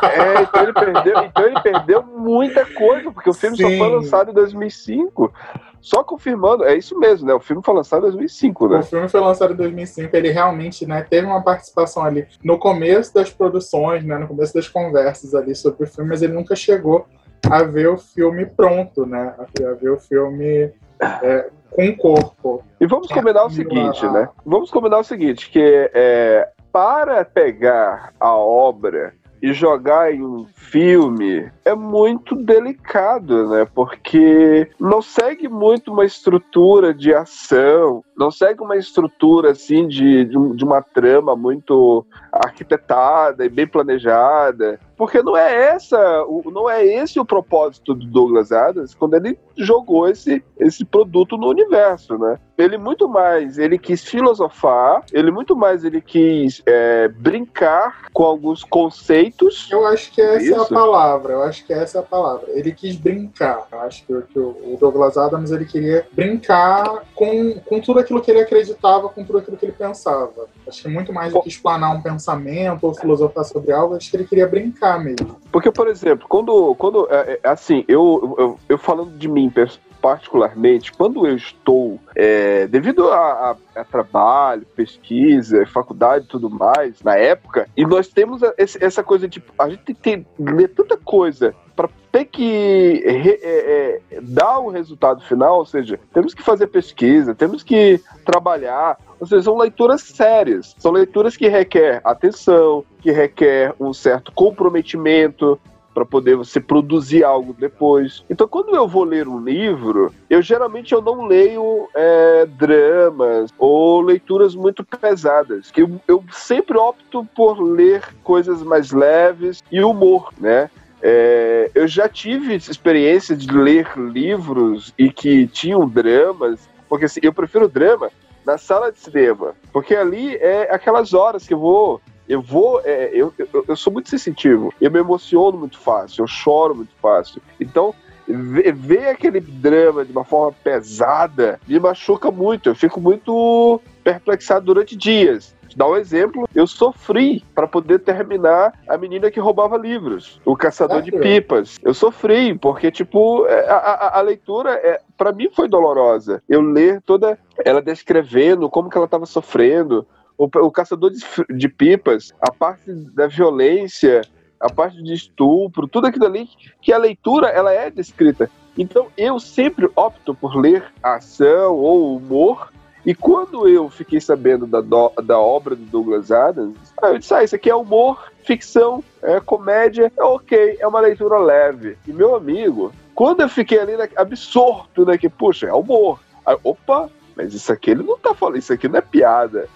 É, 0.03 0.43
então 0.43 0.63
ele 0.63 0.73
perdeu, 0.73 1.25
então 1.25 1.45
ele 1.45 1.61
perdeu 1.61 2.03
muita 2.03 2.67
coisa, 2.67 3.11
porque 3.11 3.31
o 3.31 3.35
filme 3.35 3.57
só 3.57 3.69
Sim. 3.69 3.79
foi 3.79 3.89
lançado 3.89 4.31
em 4.31 4.35
2005. 4.35 5.33
Só 5.81 6.05
confirmando, 6.05 6.65
é 6.65 6.77
isso 6.77 6.99
mesmo, 6.99 7.27
né? 7.27 7.35
O 7.35 7.41
filme 7.41 7.63
foi 7.65 7.75
lançado 7.75 8.01
em 8.01 8.11
2005, 8.11 8.69
né? 8.69 8.79
O 8.79 8.83
filme 8.83 9.09
foi 9.09 9.21
lançado 9.21 9.53
em 9.53 9.57
2005, 9.57 10.17
ele 10.17 10.31
realmente 10.31 10.87
né, 10.87 11.05
teve 11.09 11.27
uma 11.27 11.43
participação 11.43 12.05
ali 12.05 12.27
no 12.45 12.57
começo 12.59 13.13
das 13.13 13.31
produções, 13.31 14.05
né, 14.05 14.17
no 14.17 14.29
começo 14.29 14.55
das 14.55 14.69
conversas 14.69 15.35
ali 15.35 15.55
sobre 15.55 15.85
o 15.85 15.87
filme, 15.89 16.11
mas 16.11 16.23
ele 16.23 16.33
nunca 16.33 16.55
chegou 16.55 17.07
a 17.51 17.65
ver 17.65 17.89
o 17.89 17.99
filme 17.99 18.47
pronto, 18.47 19.05
né? 19.05 19.35
A 19.39 19.75
ver 19.75 19.91
o 19.91 19.99
filme 19.99 20.73
é, 21.01 21.51
com 21.75 21.97
corpo. 21.97 22.62
E 22.81 22.87
vamos 22.87 23.09
combinar 23.09 23.45
o 23.45 23.50
seguinte, 23.50 24.07
né? 24.07 24.29
Vamos 24.45 24.71
combinar 24.71 24.99
o 24.99 25.05
seguinte, 25.05 25.50
que 25.50 25.91
é, 25.95 26.49
para 26.73 27.25
pegar 27.25 28.12
a 28.19 28.35
obra 28.35 29.14
e 29.43 29.52
jogar 29.52 30.14
em 30.14 30.23
um 30.23 30.47
filme 30.55 31.50
é 31.64 31.75
muito 31.75 32.37
delicado, 32.37 33.49
né? 33.49 33.67
Porque 33.75 34.71
não 34.79 35.02
segue 35.02 35.49
muito 35.49 35.93
uma 35.93 36.05
estrutura 36.05 36.95
de 36.95 37.12
ação, 37.12 38.05
não 38.17 38.31
segue 38.31 38.62
uma 38.62 38.76
estrutura 38.76 39.50
assim 39.50 39.88
de, 39.88 40.25
de 40.25 40.64
uma 40.64 40.81
trama 40.81 41.35
muito 41.35 42.07
arquitetada 42.31 43.45
e 43.45 43.49
bem 43.49 43.67
planejada. 43.67 44.79
Porque 45.03 45.21
não 45.21 45.37
é 45.37 45.71
essa, 45.75 46.25
não 46.45 46.71
é 46.71 46.87
esse 46.87 47.19
o 47.19 47.25
propósito 47.25 47.93
do 47.93 48.07
Douglas 48.07 48.53
Adams 48.53 48.95
quando 48.95 49.15
ele 49.15 49.37
jogou 49.57 50.09
esse, 50.09 50.45
esse 50.57 50.85
produto 50.85 51.37
no 51.37 51.49
universo, 51.49 52.17
né? 52.17 52.39
Ele 52.57 52.79
muito 52.79 53.09
mais, 53.09 53.59
ele 53.59 53.79
quis 53.79 54.05
filosofar, 54.05 55.05
ele 55.13 55.33
muito 55.33 55.57
mais 55.57 55.85
ele 55.85 56.01
quis 56.01 56.63
é, 56.65 57.09
brincar 57.09 58.11
com 58.13 58.23
alguns 58.23 58.63
conceitos. 58.63 59.69
Eu 59.73 59.85
acho 59.87 60.13
que 60.13 60.21
essa 60.21 60.45
Isso. 60.45 60.55
é 60.55 60.63
a 60.63 60.65
palavra, 60.67 61.33
eu 61.33 61.43
acho 61.43 61.67
que 61.67 61.73
essa 61.73 61.99
é 61.99 62.01
a 62.01 62.05
palavra. 62.05 62.47
Ele 62.51 62.71
quis 62.71 62.95
brincar. 62.95 63.67
Eu 63.73 63.81
acho 63.81 64.07
que, 64.07 64.23
que 64.33 64.39
o 64.39 64.77
Douglas 64.79 65.17
Adams 65.17 65.51
ele 65.51 65.65
queria 65.65 66.07
brincar 66.13 67.03
com, 67.13 67.55
com 67.55 67.81
tudo 67.81 67.99
aquilo 67.99 68.21
que 68.21 68.31
ele 68.31 68.41
acreditava, 68.41 69.09
com 69.09 69.25
tudo 69.25 69.39
aquilo 69.39 69.57
que 69.57 69.65
ele 69.65 69.73
pensava. 69.73 70.47
Acho 70.73 70.83
que 70.85 70.88
muito 70.88 71.12
mais 71.12 71.33
do 71.33 71.43
que 71.43 71.49
explanar 71.49 71.95
um 71.95 72.00
pensamento 72.00 72.85
ou 72.85 72.95
filosofar 72.95 73.45
sobre 73.45 73.73
algo, 73.73 73.95
acho 73.95 74.11
que 74.11 74.17
ele 74.17 74.25
queria 74.25 74.47
brincar 74.47 74.99
mesmo. 74.99 75.37
Porque, 75.52 75.71
por 75.71 75.87
exemplo, 75.87 76.26
quando. 76.26 76.75
quando 76.76 77.07
é, 77.11 77.38
é, 77.43 77.49
assim, 77.49 77.85
eu, 77.87 78.35
eu, 78.38 78.59
eu 78.71 78.79
falando 78.79 79.17
de 79.17 79.29
mim 79.29 79.52
particularmente, 80.00 80.93
quando 80.93 81.25
eu 81.26 81.37
estou, 81.37 82.00
é, 82.17 82.67
devido 82.67 83.09
a, 83.12 83.57
a, 83.76 83.81
a, 83.81 83.85
trabalho, 83.85 84.67
pesquisa, 84.75 85.64
faculdade 85.67 86.25
e 86.25 86.29
tudo 86.29 86.50
mais, 86.50 87.00
na 87.02 87.17
época, 87.17 87.69
e 87.76 87.87
nós 87.87 88.09
temos 88.09 88.41
essa 88.57 89.05
coisa 89.05 89.29
de. 89.29 89.41
A 89.57 89.69
gente 89.69 89.95
tem 89.95 89.95
que 89.95 90.26
ler 90.43 90.69
tanta 90.69 90.97
coisa 90.97 91.55
para 91.75 91.88
ter 92.11 92.26
que 92.26 93.02
re, 93.07 93.38
é, 93.43 94.00
é, 94.11 94.21
dar 94.21 94.59
o 94.59 94.69
resultado 94.69 95.23
final, 95.23 95.59
ou 95.59 95.67
seja, 95.67 95.99
temos 96.12 96.35
que 96.35 96.43
fazer 96.43 96.67
pesquisa, 96.67 97.35
temos 97.35 97.62
que 97.62 98.00
trabalhar, 98.25 98.99
ou 99.19 99.26
seja, 99.26 99.43
são 99.43 99.57
leituras 99.57 100.02
sérias, 100.02 100.75
são 100.79 100.93
leituras 100.93 101.37
que 101.37 101.49
requer 101.49 102.00
atenção, 102.05 102.85
que 103.00 103.11
requer 103.11 103.75
um 103.81 103.93
certo 103.93 104.33
comprometimento, 104.33 105.59
para 105.93 106.05
poder 106.05 106.37
você 106.37 106.61
produzir 106.61 107.25
algo 107.25 107.55
depois. 107.59 108.25
Então, 108.29 108.49
quando 108.49 108.75
eu 108.75 108.88
vou 108.88 109.05
ler 109.05 109.29
um 109.29 109.38
livro, 109.38 110.12
eu 110.29 110.41
geralmente 110.43 110.93
eu 110.93 111.02
não 111.02 111.26
leio 111.26 111.88
é, 111.95 112.47
dramas 112.47 113.50
ou 113.59 114.00
leituras 114.00 114.55
muito 114.55 114.85
pesadas. 114.85 115.71
Que 115.71 115.83
eu, 115.83 116.00
eu 116.09 116.25
sempre 116.33 116.76
opto 116.79 117.26
por 117.35 117.61
ler 117.61 118.02
coisas 118.23 118.62
mais 118.62 118.91
leves 118.91 119.62
e 119.71 119.83
humor, 119.83 120.33
né? 120.38 120.71
É, 121.03 121.71
eu 121.75 121.89
já 121.89 122.09
tive 122.09 122.55
experiência 122.55 123.37
de 123.37 123.51
ler 123.51 123.91
livros 123.97 124.95
e 124.97 125.11
que 125.11 125.49
tinham 125.49 125.89
dramas, 125.89 126.69
porque 126.89 127.07
assim, 127.07 127.21
eu 127.23 127.33
prefiro 127.33 127.69
drama 127.69 128.11
na 128.47 128.57
sala 128.57 128.93
de 128.93 129.01
cinema, 129.01 129.55
porque 129.73 129.95
ali 129.95 130.37
é 130.37 130.73
aquelas 130.73 131.13
horas 131.13 131.47
que 131.47 131.55
eu 131.55 131.59
vou 131.59 132.01
eu 132.29 132.41
vou. 132.41 132.81
É, 132.85 133.11
eu, 133.13 133.33
eu, 133.37 133.65
eu, 133.69 133.77
sou 133.77 133.93
muito 133.93 134.09
sensitivo. 134.09 134.73
Eu 134.81 134.91
me 134.91 134.99
emociono 134.99 135.59
muito 135.59 135.79
fácil. 135.79 136.23
Eu 136.23 136.27
choro 136.27 136.75
muito 136.75 136.95
fácil. 137.01 137.43
Então. 137.61 137.95
Ver, 138.25 139.09
aquele 139.09 139.41
drama 139.41 140.05
de 140.05 140.13
uma 140.13 140.25
forma 140.25 140.55
pesada 140.63 141.61
me 141.67 141.79
machuca 141.81 142.31
muito. 142.31 142.69
Eu 142.69 142.75
fico 142.75 143.01
muito 143.01 143.81
perplexado 144.05 144.65
durante 144.65 144.97
dias 144.97 145.53
dar 145.76 145.88
um 145.88 145.97
exemplo, 145.97 146.49
eu 146.55 146.67
sofri 146.67 147.45
para 147.55 147.67
poder 147.67 147.99
terminar 148.00 148.73
a 148.88 148.97
menina 148.97 149.31
que 149.31 149.41
roubava 149.41 149.76
livros, 149.76 150.41
o 150.45 150.57
caçador 150.57 151.02
de 151.02 151.12
pipas. 151.12 151.79
Eu 151.83 151.95
sofri 151.95 152.57
porque 152.57 152.91
tipo 152.91 153.47
é, 153.47 153.69
a, 153.69 153.76
a, 153.76 154.19
a 154.19 154.21
leitura 154.23 154.73
é, 154.75 155.00
para 155.17 155.33
mim 155.33 155.49
foi 155.55 155.69
dolorosa. 155.69 156.43
Eu 156.49 156.61
ler 156.61 157.00
toda 157.02 157.38
ela 157.64 157.83
descrevendo 157.83 158.69
como 158.69 158.91
que 158.91 158.97
ela 158.97 159.07
estava 159.07 159.26
sofrendo, 159.26 160.07
o, 160.37 160.45
o 160.45 160.71
caçador 160.71 161.11
de, 161.11 161.21
de, 161.55 161.69
pipas, 161.69 162.33
a 162.41 162.50
parte 162.50 162.93
da 163.14 163.26
violência, 163.26 164.23
a 164.61 164.71
parte 164.71 165.02
de 165.02 165.12
estupro, 165.12 165.88
tudo 165.88 166.07
aquilo 166.07 166.26
ali 166.26 166.49
que 166.81 166.93
a 166.93 166.99
leitura 166.99 167.49
ela 167.49 167.73
é 167.73 167.91
descrita. 167.91 168.50
Então 168.76 169.09
eu 169.17 169.38
sempre 169.38 169.91
opto 169.95 170.35
por 170.35 170.57
ler 170.57 170.85
ação 171.02 171.76
ou 171.76 172.17
humor 172.17 172.73
e 173.05 173.15
quando 173.15 173.69
eu 173.69 173.91
fiquei 173.91 174.21
sabendo 174.21 174.67
da, 174.67 174.81
do, 174.81 175.13
da 175.23 175.39
obra 175.39 175.75
do 175.75 175.85
Douglas 175.85 176.31
Adams, 176.31 176.77
eu 177.03 177.19
disse: 177.19 177.35
ah, 177.35 177.43
isso 177.43 177.57
aqui 177.57 177.69
é 177.69 177.75
humor, 177.75 178.31
ficção, 178.45 179.03
é 179.21 179.41
comédia, 179.41 180.13
é 180.17 180.23
ok, 180.23 180.77
é 180.79 180.87
uma 180.87 181.01
leitura 181.01 181.39
leve. 181.39 181.99
E 182.07 182.13
meu 182.13 182.37
amigo, 182.37 182.93
quando 183.15 183.41
eu 183.41 183.49
fiquei 183.49 183.81
ali 183.81 183.97
na, 183.97 184.09
absorto, 184.17 185.05
né, 185.05 185.19
que, 185.19 185.29
puxa, 185.29 185.67
é 185.67 185.73
humor. 185.73 186.21
Aí, 186.47 186.57
opa, 186.63 187.11
mas 187.37 187.55
isso 187.55 187.73
aqui 187.73 187.91
ele 187.91 188.03
não 188.03 188.19
tá 188.19 188.35
falando, 188.35 188.59
isso 188.59 188.73
aqui 188.73 188.89
não 188.89 188.99
é 188.99 189.01
piada. 189.01 189.69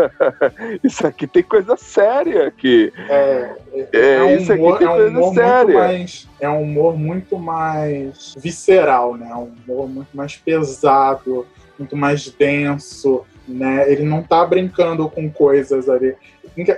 isso 0.84 1.06
aqui 1.06 1.26
tem 1.26 1.42
coisa 1.42 1.74
séria 1.76 2.48
aqui. 2.48 2.92
É, 3.08 3.56
é, 3.92 4.14
é 4.16 4.22
um 4.22 4.36
isso 4.36 4.52
humor, 4.52 4.74
aqui 4.74 4.84
tem 4.84 4.88
é 4.88 5.08
um 5.08 5.12
coisa 5.12 5.34
séria. 5.34 5.78
Mais, 5.78 6.28
é 6.40 6.48
um 6.50 6.62
humor 6.62 6.98
muito 6.98 7.38
mais 7.38 8.34
visceral, 8.36 9.16
né? 9.16 9.28
É 9.30 9.36
um 9.36 9.54
humor 9.66 9.88
muito 9.88 10.14
mais 10.14 10.36
pesado 10.36 11.46
muito 11.78 11.96
mais 11.96 12.28
denso, 12.30 13.24
né? 13.46 13.90
Ele 13.90 14.04
não 14.04 14.22
tá 14.22 14.44
brincando 14.44 15.08
com 15.08 15.30
coisas 15.30 15.88
ali. 15.88 16.14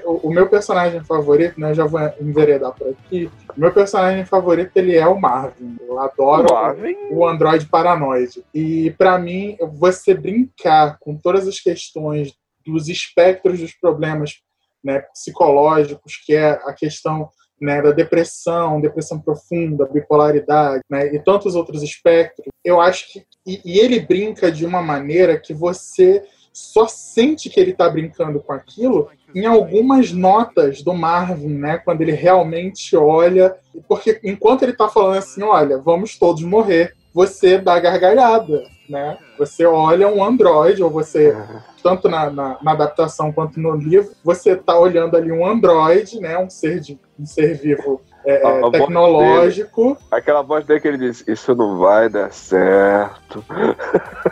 O 0.05 0.31
meu 0.31 0.49
personagem 0.49 1.03
favorito, 1.03 1.59
né? 1.59 1.71
Eu 1.71 1.75
já 1.75 1.85
vou 1.85 2.01
enveredar 2.21 2.73
por 2.73 2.89
aqui. 2.89 3.31
O 3.57 3.61
meu 3.61 3.73
personagem 3.73 4.25
favorito, 4.25 4.71
ele 4.77 4.97
é 4.97 5.07
o 5.07 5.21
Marvin. 5.21 5.77
Eu 5.81 5.99
adoro 5.99 6.49
o, 6.51 6.55
Marvin? 6.55 6.97
o 7.11 7.27
Android 7.27 7.67
paranoide. 7.67 8.45
E 8.55 8.95
para 8.97 9.19
mim, 9.19 9.57
você 9.73 10.15
brincar 10.15 10.99
com 10.99 11.17
todas 11.17 11.47
as 11.49 11.61
questões 11.61 12.35
dos 12.65 12.89
espectros 12.89 13.61
dos 13.61 13.73
problemas 13.75 14.41
né, 14.83 15.01
psicológicos, 15.13 16.17
que 16.25 16.35
é 16.35 16.51
a 16.51 16.73
questão 16.73 17.29
né, 17.65 17.81
da 17.81 17.93
depressão, 17.93 18.81
depressão 18.81 19.19
profunda, 19.19 19.89
bipolaridade, 19.91 20.83
né, 20.91 21.15
e 21.15 21.19
tantos 21.19 21.55
outros 21.55 21.83
espectros, 21.83 22.47
eu 22.63 22.81
acho 22.81 23.11
que. 23.11 23.25
E, 23.47 23.61
e 23.65 23.79
ele 23.79 24.01
brinca 24.01 24.53
de 24.53 24.65
uma 24.67 24.83
maneira 24.83 25.39
que 25.39 25.55
você 25.55 26.23
só 26.53 26.87
sente 26.87 27.51
que 27.51 27.59
ele 27.59 27.73
está 27.73 27.89
brincando 27.89 28.39
com 28.39 28.53
aquilo 28.53 29.09
em 29.35 29.45
algumas 29.45 30.13
notas 30.13 30.83
do 30.83 30.95
Marvin, 30.95 31.49
né? 31.49 31.79
Quando 31.79 32.03
ele 32.03 32.13
realmente 32.13 32.97
olha. 32.97 33.57
Porque 33.89 34.21
enquanto 34.23 34.63
ele 34.63 34.73
está 34.73 34.89
falando 34.89 35.19
assim, 35.19 35.43
olha, 35.43 35.79
vamos 35.79 36.17
todos 36.17 36.43
morrer, 36.43 36.95
você 37.13 37.59
dá 37.59 37.79
gargalhada, 37.81 38.63
né? 38.89 39.19
Você 39.39 39.65
olha 39.65 40.09
um 40.09 40.23
androide, 40.23 40.83
ou 40.83 40.91
você, 40.91 41.37
tanto 41.83 42.09
na, 42.09 42.31
na, 42.31 42.59
na 42.63 42.73
adaptação 42.73 43.33
quanto 43.33 43.59
no 43.61 43.75
livro, 43.75 44.13
você 44.23 44.53
está 44.53 44.79
olhando 44.79 45.17
ali 45.17 45.33
um 45.33 45.47
androide, 45.47 46.21
né? 46.21 46.39
Um 46.39 46.51
ser, 46.51 46.81
de, 46.81 46.99
um 47.19 47.27
ser 47.27 47.55
vivo 47.55 48.01
é, 48.25 48.43
a, 48.43 48.67
a 48.67 48.71
tecnológico. 48.71 49.95
Voz 49.95 49.99
aquela 50.11 50.43
voz 50.43 50.65
dele 50.65 50.81
que 50.81 50.89
ele 50.89 50.99
diz: 50.99 51.25
Isso 51.27 51.55
não 51.55 51.79
vai 51.79 52.09
dar 52.09 52.33
certo. 52.33 53.45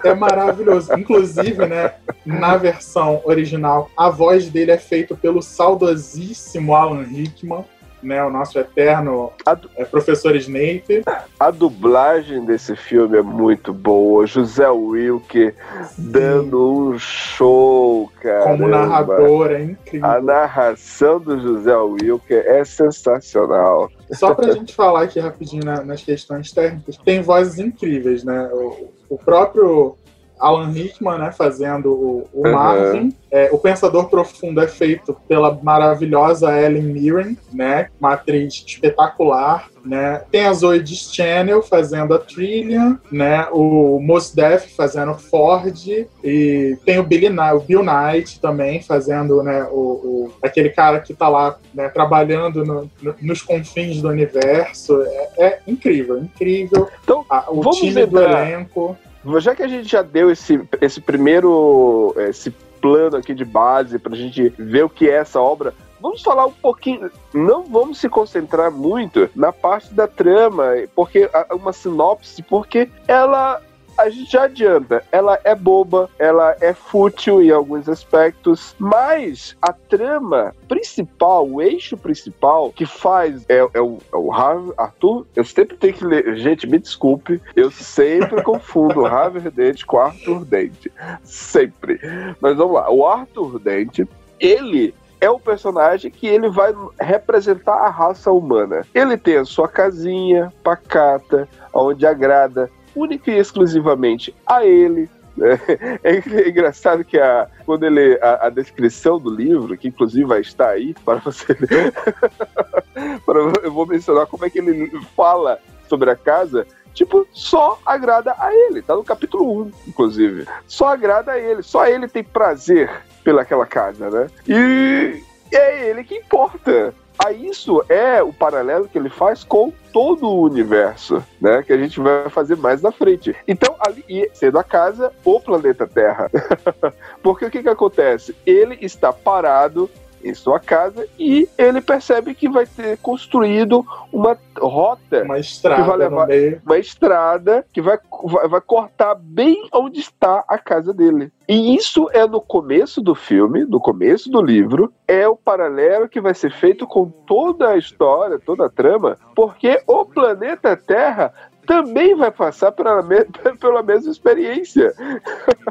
É 0.03 0.15
maravilhoso. 0.15 0.93
Inclusive, 0.95 1.67
né, 1.67 1.95
na 2.25 2.57
versão 2.57 3.21
original, 3.25 3.91
a 3.97 4.09
voz 4.09 4.49
dele 4.49 4.71
é 4.71 4.79
feita 4.79 5.15
pelo 5.15 5.43
saudosíssimo 5.43 6.75
Alan 6.75 7.03
Rickman 7.03 7.65
né, 8.03 8.25
o 8.25 8.31
nosso 8.31 8.59
eterno 8.59 9.33
du... 9.61 9.71
é, 9.77 9.85
professor 9.85 10.35
Snape. 10.37 11.03
A 11.39 11.51
dublagem 11.51 12.45
desse 12.45 12.77
filme 12.77 13.19
é 13.19 13.23
muito 13.23 13.73
boa. 13.73 14.27
José 14.27 14.69
Wilke 14.69 15.55
dando 15.97 16.91
um 16.91 16.99
show, 16.99 18.11
cara. 18.21 18.45
Como 18.45 18.69
narrador, 18.69 19.51
é 19.51 19.63
incrível. 19.63 20.09
A 20.09 20.21
narração 20.21 21.19
do 21.19 21.39
José 21.39 21.77
Wilke 21.77 22.35
é 22.35 22.65
sensacional. 22.65 23.91
Só 24.13 24.35
pra 24.35 24.53
gente 24.53 24.75
falar 24.75 25.03
aqui 25.03 25.19
rapidinho 25.19 25.65
na, 25.65 25.83
nas 25.83 26.03
questões 26.03 26.53
técnicas, 26.53 26.97
tem 26.99 27.23
vozes 27.23 27.59
incríveis, 27.59 28.25
né? 28.25 28.49
O, 28.53 28.91
o 29.09 29.19
próprio 29.19 29.97
Alan 30.43 30.71
Rickman, 30.71 31.19
né, 31.19 31.31
fazendo 31.31 31.93
o, 31.93 32.29
o 32.33 32.47
uhum. 32.47 32.53
Marvin. 32.53 33.17
É, 33.31 33.49
o 33.53 33.59
Pensador 33.59 34.09
Profundo 34.09 34.61
é 34.61 34.67
feito 34.67 35.17
pela 35.29 35.59
maravilhosa 35.63 36.61
Ellen 36.61 36.83
Mirren, 36.83 37.37
né, 37.53 37.89
uma 38.01 38.15
atriz 38.15 38.65
espetacular. 38.67 39.69
Né? 39.85 40.23
Tem 40.31 40.47
a 40.47 40.53
Zoe 40.53 40.87
Channel 40.87 41.61
fazendo 41.61 42.15
a 42.15 42.19
Trillian, 42.19 43.01
né? 43.11 43.49
O 43.51 43.99
Mos 44.01 44.33
Def 44.33 44.77
fazendo 44.77 45.13
Ford 45.15 45.77
e 46.23 46.79
tem 46.85 47.01
o, 47.01 47.03
Billy, 47.03 47.29
o 47.29 47.59
Bill 47.59 47.83
Knight 47.83 48.41
também 48.41 48.81
fazendo, 48.81 49.43
né? 49.43 49.67
O, 49.73 49.81
o 49.81 50.33
aquele 50.41 50.71
cara 50.71 51.01
que 51.01 51.13
está 51.13 51.29
lá 51.29 51.59
né, 51.75 51.89
trabalhando 51.89 52.65
no, 52.65 52.89
no, 53.03 53.15
nos 53.21 53.43
confins 53.43 54.01
do 54.01 54.09
universo. 54.09 55.03
É, 55.03 55.31
é 55.39 55.59
incrível, 55.67 56.19
incrível. 56.19 56.89
Então, 57.03 57.25
a, 57.29 57.51
o 57.51 57.69
time 57.71 58.07
do 58.07 58.21
elenco. 58.21 58.97
Já 59.39 59.55
que 59.55 59.63
a 59.63 59.69
gente 59.69 59.89
já 59.89 60.03
deu 60.03 60.31
esse, 60.31 60.61
esse 60.81 61.01
primeiro 61.01 62.15
esse 62.17 62.51
plano 62.81 63.17
aqui 63.17 63.33
de 63.33 63.45
base 63.45 63.99
pra 63.99 64.17
gente 64.17 64.49
ver 64.59 64.85
o 64.85 64.91
que 64.91 65.09
é 65.09 65.15
essa 65.15 65.41
obra, 65.41 65.73
vamos 66.01 66.21
falar 66.21 66.47
um 66.47 66.53
pouquinho. 66.53 67.11
Não 67.33 67.63
vamos 67.63 67.99
se 67.99 68.09
concentrar 68.09 68.71
muito 68.71 69.31
na 69.37 69.53
parte 69.53 69.95
da 69.95 70.09
trama, 70.09 70.65
porque 70.95 71.31
uma 71.53 71.73
sinopse, 71.73 72.43
porque 72.43 72.91
ela 73.07 73.63
a 73.97 74.09
gente 74.09 74.33
já 74.33 74.45
adianta, 74.45 75.03
ela 75.13 75.39
é 75.45 75.55
boba, 75.55 76.09
ela 76.19 76.57
é 76.61 76.73
fútil 76.73 77.43
em 77.43 77.51
alguns 77.51 77.89
aspectos, 77.89 78.75
mas 78.79 79.57
a 79.61 79.73
trama 79.73 80.55
principal, 80.69 81.49
o 81.49 81.61
eixo 81.61 81.97
principal 81.97 82.73
que 82.73 82.87
faz 82.87 83.45
é, 83.49 83.59
é 83.59 83.81
o, 83.81 83.99
é 84.13 84.17
o 84.17 84.33
Harvey, 84.33 84.73
Arthur. 84.77 85.27
Eu 85.35 85.45
sempre 85.45 85.77
tenho 85.77 85.95
que 85.95 86.05
ler, 86.05 86.37
gente, 86.37 86.67
me 86.67 86.79
desculpe, 86.79 87.41
eu 87.55 87.71
sempre 87.71 88.41
confundo 88.43 89.07
Harvey 89.07 89.51
Dent 89.51 89.85
com 89.85 89.99
Arthur 89.99 90.45
Dent, 90.45 90.87
sempre. 91.23 92.01
Mas 92.41 92.57
vamos 92.57 92.75
lá, 92.75 92.91
o 92.91 93.07
Arthur 93.07 93.59
Dent, 93.59 94.01
ele 94.41 94.95
é 95.23 95.31
o 95.31 95.39
personagem 95.39 96.11
que 96.11 96.27
ele 96.27 96.51
vai 96.51 96.75
representar 97.01 97.75
a 97.75 97.89
raça 97.89 98.33
humana. 98.33 98.85
Ele 98.93 99.17
tem 99.17 99.37
a 99.37 99.45
sua 99.45 99.69
casinha 99.69 100.53
pacata, 100.65 101.49
onde 101.73 102.05
agrada 102.05 102.69
única 102.95 103.31
e 103.31 103.39
exclusivamente 103.39 104.35
a 104.47 104.65
ele. 104.65 105.09
É 106.05 106.49
engraçado 106.49 107.03
que 107.05 107.19
a, 107.19 107.49
quando 107.65 107.85
ele 107.85 108.19
a, 108.21 108.49
a, 108.49 108.51
descrição 108.51 109.19
do 109.19 109.35
livro, 109.35 109.79
que 109.79 109.89
inclusive 109.89 110.27
vai 110.27 110.43
estar 110.43 110.69
aí 110.69 110.95
para 111.07 111.21
você 111.21 111.57
para, 113.25 113.39
eu 113.63 113.73
vou 113.73 113.87
mencionar 113.87 114.27
como 114.27 114.45
é 114.45 114.51
que 114.51 114.59
ele 114.59 114.91
fala 115.17 115.59
sobre 115.89 116.11
a 116.11 116.17
casa. 116.17 116.67
Tipo, 116.95 117.27
só 117.33 117.79
agrada 117.87 118.35
a 118.39 118.55
ele. 118.55 118.83
Tá 118.83 118.95
no 118.95 119.03
capítulo 119.03 119.63
1, 119.63 119.71
inclusive. 119.89 120.47
Só 120.67 120.89
agrada 120.89 121.33
a 121.33 121.39
ele. 121.39 121.63
Só 121.63 121.87
ele 121.87 122.07
tem 122.07 122.23
prazer 122.23 122.91
pelaquela 123.25 123.65
casa, 123.65 124.11
né? 124.11 124.27
E 124.47 125.23
é 125.51 125.89
ele 125.89 126.05
que 126.05 126.17
importa. 126.17 126.95
Aí 127.19 127.47
isso 127.47 127.85
é 127.89 128.23
o 128.23 128.33
paralelo 128.33 128.89
que 128.89 128.99
ele 128.99 129.11
faz 129.11 129.45
com 129.45 129.73
todo 129.93 130.27
o 130.27 130.43
universo, 130.43 131.23
né? 131.41 131.63
Que 131.63 131.73
a 131.73 131.77
gente 131.77 132.01
vai 132.01 132.29
fazer 132.31 132.57
mais 132.57 132.81
na 132.83 132.91
frente. 132.91 133.35
Então, 133.47 133.77
ali, 133.81 134.31
sendo 134.33 134.59
a 134.59 134.65
casa, 134.65 135.13
o 135.25 135.39
planeta 135.39 135.87
Terra. 135.87 136.31
Porque 137.23 137.45
o 137.45 137.51
que 137.51 137.63
que 137.63 137.69
acontece? 137.69 138.35
Ele 138.47 138.79
está 138.81 139.13
parado 139.13 139.91
em 140.25 140.35
sua 140.35 140.59
casa 140.59 141.07
e 141.19 141.49
ele 141.59 141.81
percebe 141.81 142.35
que 142.35 142.49
vai 142.49 142.67
ter 142.67 142.99
construído 142.99 143.85
uma 144.13 144.37
rota, 144.59 145.23
uma 145.25 145.39
estrada, 145.39 145.83
que 145.83 145.89
vai 145.89 145.97
levar, 145.97 146.29
uma 146.65 146.79
estrada 146.79 147.67
que 147.73 147.81
vai, 147.81 147.99
vai, 148.25 148.49
vai 148.49 148.61
cortar 148.61 149.15
bem 149.15 149.69
onde 149.73 150.01
está 150.01 150.45
a 150.47 150.59
casa 150.59 150.93
dele. 150.93 151.33
E 151.49 151.75
isso 151.75 152.09
é 152.13 152.27
no 152.27 152.41
começo 152.41 153.01
do 153.01 153.15
filme, 153.15 153.65
no 153.65 153.81
começo 153.81 154.31
do 154.31 154.41
livro, 154.41 154.93
é 155.07 155.27
o 155.29 155.37
paralelo 155.37 156.09
que 156.09 156.21
vai 156.21 156.35
ser 156.35 156.53
feito 156.53 156.87
com 156.87 157.11
toda 157.11 157.69
a 157.69 157.77
história, 157.77 158.39
toda 158.39 158.67
a 158.67 158.71
trama, 158.71 159.19
porque 159.35 159.83
o 159.87 160.05
planeta 160.05 160.77
Terra 160.77 161.33
também 161.67 162.15
vai 162.15 162.31
passar 162.31 162.73
pela, 162.73 163.03
me 163.03 163.25
pela 163.61 163.83
mesma 163.83 164.11
experiência. 164.11 164.93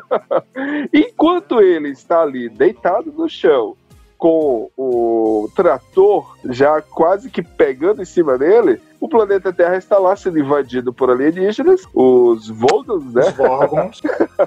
Enquanto 0.94 1.62
ele 1.62 1.90
está 1.90 2.22
ali 2.22 2.50
deitado 2.50 3.12
no 3.12 3.30
chão, 3.30 3.76
com 4.22 4.70
o 4.78 5.50
trator 5.56 6.38
já 6.46 6.80
quase 6.80 7.28
que 7.28 7.42
pegando 7.42 8.04
em 8.04 8.06
cima 8.06 8.38
dele, 8.38 8.80
o 9.00 9.10
planeta 9.10 9.52
Terra 9.52 9.78
está 9.78 9.98
lá 9.98 10.16
sendo 10.16 10.38
invadido 10.38 10.94
por 10.94 11.10
alienígenas, 11.10 11.88
os 11.92 12.48
Vogons, 12.48 13.12
né? 13.16 13.24
Os 13.90 14.00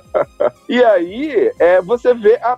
e 0.70 0.84
aí, 0.84 1.50
é, 1.58 1.82
você 1.82 2.14
vê 2.14 2.36
a, 2.36 2.56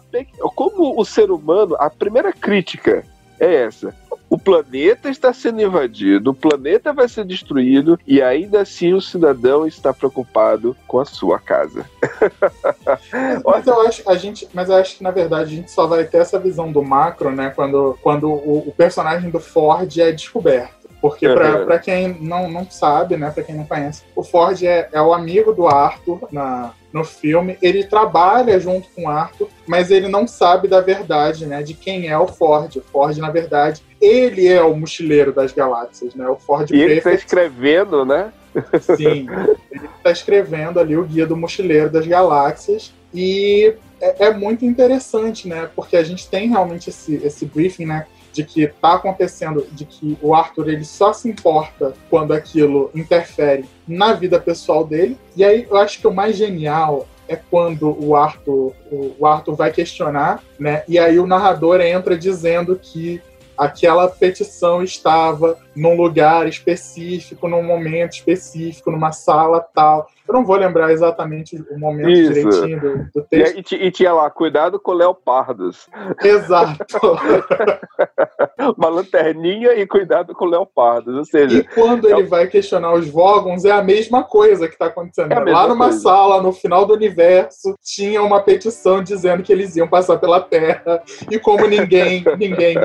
como 0.54 1.00
o 1.00 1.06
ser 1.06 1.30
humano, 1.30 1.74
a 1.78 1.88
primeira 1.88 2.34
crítica 2.34 3.02
é 3.40 3.62
essa. 3.62 3.94
O 4.28 4.38
planeta 4.38 5.08
está 5.08 5.32
sendo 5.32 5.62
invadido, 5.62 6.30
o 6.30 6.34
planeta 6.34 6.92
vai 6.92 7.08
ser 7.08 7.24
destruído 7.24 7.98
e 8.06 8.20
ainda 8.20 8.62
assim 8.62 8.92
o 8.92 9.00
cidadão 9.00 9.66
está 9.66 9.92
preocupado 9.92 10.76
com 10.86 10.98
a 10.98 11.04
sua 11.04 11.38
casa. 11.38 11.88
mas 13.44 13.66
eu 13.66 13.80
acho 13.86 14.08
a 14.08 14.16
gente, 14.16 14.48
mas 14.52 14.68
eu 14.68 14.76
acho 14.76 14.96
que 14.96 15.02
na 15.02 15.12
verdade 15.12 15.52
a 15.52 15.56
gente 15.56 15.70
só 15.70 15.86
vai 15.86 16.04
ter 16.04 16.18
essa 16.18 16.38
visão 16.38 16.72
do 16.72 16.82
macro, 16.82 17.30
né, 17.30 17.52
quando, 17.54 17.96
quando 18.02 18.28
o, 18.28 18.68
o 18.68 18.72
personagem 18.76 19.30
do 19.30 19.38
Ford 19.38 19.96
é 19.98 20.10
descoberto. 20.10 20.86
Porque, 21.00 21.28
para 21.28 21.74
uhum. 21.74 21.78
quem 21.78 22.20
não, 22.20 22.50
não 22.50 22.68
sabe, 22.68 23.16
né, 23.16 23.30
para 23.30 23.44
quem 23.44 23.54
não 23.54 23.64
conhece, 23.64 24.02
o 24.14 24.24
Ford 24.24 24.60
é, 24.62 24.88
é 24.90 25.00
o 25.00 25.12
amigo 25.12 25.52
do 25.52 25.68
Arthur 25.68 26.26
na, 26.32 26.72
no 26.96 27.04
filme. 27.04 27.58
Ele 27.60 27.84
trabalha 27.84 28.58
junto 28.58 28.88
com 28.90 29.04
o 29.04 29.08
Arthur, 29.08 29.48
mas 29.66 29.90
ele 29.90 30.08
não 30.08 30.26
sabe 30.26 30.66
da 30.66 30.80
verdade, 30.80 31.46
né, 31.46 31.62
de 31.62 31.74
quem 31.74 32.08
é 32.08 32.18
o 32.18 32.26
Ford. 32.26 32.74
O 32.76 32.80
Ford, 32.80 33.16
na 33.18 33.30
verdade, 33.30 33.82
ele 34.00 34.48
é 34.48 34.62
o 34.62 34.74
mochileiro 34.74 35.32
das 35.32 35.52
galáxias, 35.52 36.14
né? 36.14 36.26
O 36.28 36.36
Ford 36.36 36.70
E 36.70 36.80
ele 36.80 36.94
está 36.94 37.12
escrevendo, 37.12 38.04
né? 38.04 38.32
Sim, 38.80 39.28
ele 39.70 39.88
está 39.96 40.10
escrevendo 40.10 40.80
ali 40.80 40.96
o 40.96 41.04
Guia 41.04 41.26
do 41.26 41.36
Mochileiro 41.36 41.90
das 41.90 42.06
Galáxias. 42.06 42.92
E 43.12 43.74
é, 44.00 44.26
é, 44.26 44.30
muito 44.32 44.64
interessante, 44.64 45.46
né? 45.48 45.68
Porque 45.76 45.96
a 45.96 46.02
gente 46.02 46.28
tem 46.28 46.48
realmente 46.48 46.90
esse, 46.90 47.16
esse 47.16 47.44
briefing, 47.44 47.86
né? 47.86 48.06
De 48.36 48.44
que 48.44 48.64
está 48.64 48.94
acontecendo, 48.94 49.66
de 49.72 49.86
que 49.86 50.18
o 50.20 50.34
Arthur 50.34 50.68
ele 50.68 50.84
só 50.84 51.12
se 51.12 51.26
importa 51.26 51.94
quando 52.10 52.34
aquilo 52.34 52.90
interfere 52.94 53.64
na 53.88 54.12
vida 54.12 54.38
pessoal 54.38 54.84
dele. 54.84 55.16
E 55.34 55.42
aí 55.42 55.66
eu 55.70 55.76
acho 55.78 55.98
que 55.98 56.06
o 56.06 56.12
mais 56.12 56.36
genial 56.36 57.08
é 57.26 57.34
quando 57.34 57.96
o 57.98 58.14
Arthur, 58.14 58.74
o 59.18 59.26
Arthur 59.26 59.56
vai 59.56 59.72
questionar, 59.72 60.42
né? 60.58 60.84
E 60.86 60.98
aí 60.98 61.18
o 61.18 61.26
narrador 61.26 61.80
entra 61.80 62.16
dizendo 62.16 62.78
que 62.80 63.22
aquela 63.56 64.06
petição 64.06 64.82
estava 64.82 65.58
num 65.74 65.96
lugar 65.96 66.46
específico, 66.46 67.48
num 67.48 67.62
momento 67.62 68.12
específico, 68.12 68.90
numa 68.90 69.12
sala 69.12 69.60
tal. 69.60 70.08
Eu 70.28 70.34
não 70.34 70.44
vou 70.44 70.56
lembrar 70.56 70.92
exatamente 70.92 71.56
o 71.70 71.78
momento 71.78 72.10
Isso. 72.10 72.32
direitinho 72.32 72.80
do, 72.80 72.96
do 73.14 73.26
texto. 73.28 73.72
E, 73.72 73.86
e, 73.86 73.90
tinha 73.90 74.12
lá, 74.12 74.28
cuidado 74.30 74.78
com 74.78 74.92
leopardos. 74.92 75.88
Exato. 76.22 76.84
Uma 78.76 78.88
lanterninha 78.88 79.74
e 79.74 79.86
cuidado 79.86 80.34
com 80.34 80.44
leopardos. 80.44 81.14
Ou 81.14 81.24
seja, 81.24 81.58
e 81.58 81.64
quando 81.64 82.08
ele 82.08 82.24
vai 82.24 82.46
questionar 82.46 82.92
os 82.94 83.08
Vogons, 83.08 83.64
é 83.64 83.70
a 83.70 83.82
mesma 83.82 84.24
coisa 84.24 84.66
que 84.66 84.74
está 84.74 84.86
acontecendo. 84.86 85.32
É 85.32 85.40
lá 85.40 85.68
numa 85.68 85.86
coisa. 85.86 86.00
sala, 86.00 86.42
no 86.42 86.52
final 86.52 86.84
do 86.84 86.94
universo, 86.94 87.76
tinha 87.82 88.22
uma 88.22 88.40
petição 88.40 89.02
dizendo 89.02 89.42
que 89.42 89.52
eles 89.52 89.76
iam 89.76 89.88
passar 89.88 90.18
pela 90.18 90.40
Terra. 90.40 91.02
E 91.30 91.38
como 91.38 91.66
ninguém, 91.66 92.24
ninguém 92.38 92.76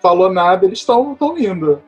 falou 0.00 0.32
nada, 0.32 0.66
eles 0.66 0.78
estão 0.78 1.16
indo. 1.36 1.82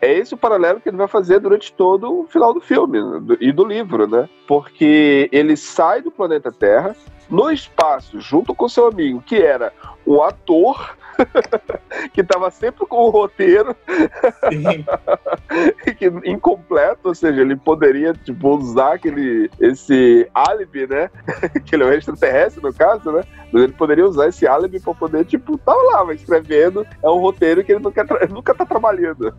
É 0.00 0.12
esse 0.12 0.34
o 0.34 0.38
paralelo 0.38 0.80
que 0.80 0.88
ele 0.88 0.96
vai 0.96 1.08
fazer 1.08 1.38
durante 1.38 1.72
todo 1.72 2.20
o 2.20 2.26
final 2.26 2.52
do 2.52 2.60
filme 2.60 2.98
e 3.40 3.52
do 3.52 3.64
livro, 3.64 3.75
né? 3.84 4.28
Porque 4.46 5.28
ele 5.32 5.56
sai 5.56 6.02
do 6.02 6.10
planeta 6.10 6.52
Terra 6.52 6.94
no 7.28 7.50
espaço, 7.50 8.20
junto 8.20 8.54
com 8.54 8.68
seu 8.68 8.86
amigo, 8.86 9.20
que 9.20 9.36
era 9.36 9.72
um 10.06 10.22
ator 10.22 10.96
que 12.12 12.20
estava 12.20 12.50
sempre 12.50 12.86
com 12.86 12.96
o 12.96 13.10
roteiro 13.10 13.74
que, 15.98 16.06
incompleto, 16.24 17.08
ou 17.08 17.14
seja, 17.14 17.40
ele 17.40 17.56
poderia 17.56 18.12
tipo, 18.12 18.56
usar 18.56 18.94
aquele, 18.94 19.50
esse 19.60 20.28
álibi, 20.34 20.86
né? 20.86 21.10
que 21.64 21.74
ele 21.74 21.84
é 21.84 21.86
um 21.86 21.92
extraterrestre, 21.92 22.62
no 22.62 22.72
caso, 22.72 23.10
né? 23.10 23.24
Mas 23.52 23.62
ele 23.62 23.72
poderia 23.72 24.04
usar 24.04 24.28
esse 24.28 24.46
álibi 24.46 24.80
para 24.80 24.94
poder, 24.94 25.24
tipo, 25.24 25.56
tá 25.58 25.72
lá, 25.72 26.12
escrevendo. 26.12 26.86
É 27.02 27.08
um 27.08 27.18
roteiro 27.18 27.64
que 27.64 27.72
ele 27.72 27.82
nunca, 27.82 28.04
nunca 28.28 28.54
tá 28.54 28.66
trabalhando. 28.66 29.34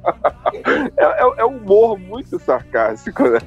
é, 0.97 1.04
é, 1.04 1.34
é, 1.38 1.45
um 1.45 1.58
humor 1.58 2.00
muito 2.00 2.39
sarcástico, 2.39 3.23
né? 3.23 3.39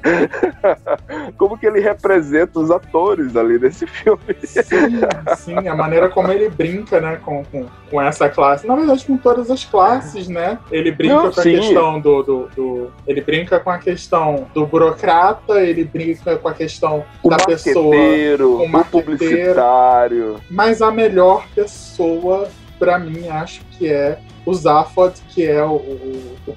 como 1.37 1.57
que 1.57 1.65
ele 1.65 1.79
representa 1.79 2.59
os 2.59 2.71
atores 2.71 3.35
ali 3.35 3.57
desse 3.57 3.85
filme. 3.87 4.21
Sim, 4.43 5.01
sim, 5.37 5.67
a 5.67 5.75
maneira 5.75 6.09
como 6.09 6.31
ele 6.31 6.49
brinca, 6.49 6.99
né, 6.99 7.19
com, 7.23 7.43
com, 7.45 7.65
com 7.89 8.01
essa 8.01 8.29
classe. 8.29 8.65
Na 8.67 8.75
verdade, 8.75 9.05
com 9.05 9.17
todas 9.17 9.49
as 9.49 9.63
classes, 9.63 10.27
né? 10.27 10.57
Ele 10.71 10.91
brinca 10.91 11.15
Não, 11.15 11.31
com 11.31 11.41
sim. 11.41 11.55
a 11.55 11.59
questão 11.59 11.99
do, 11.99 12.23
do, 12.23 12.49
do, 12.55 12.91
Ele 13.07 13.21
brinca 13.21 13.59
com 13.59 13.69
a 13.69 13.77
questão 13.77 14.47
do 14.53 14.65
burocrata, 14.65 15.61
ele 15.61 15.83
brinca 15.83 16.37
com 16.37 16.47
a 16.47 16.53
questão 16.53 17.03
o 17.23 17.29
da 17.29 17.37
pessoa. 17.37 17.95
O, 18.39 18.63
o 18.63 18.85
publicitário. 18.85 20.39
Mas 20.49 20.81
a 20.81 20.91
melhor 20.91 21.45
pessoa, 21.53 22.47
para 22.79 22.97
mim, 22.97 23.27
acho 23.27 23.61
que 23.71 23.87
é 23.87 24.19
o 24.45 24.53
Zaphod, 24.53 25.13
que 25.29 25.45
é 25.45 25.63
o, 25.63 25.75
o, 25.75 26.37
o, 26.47 26.55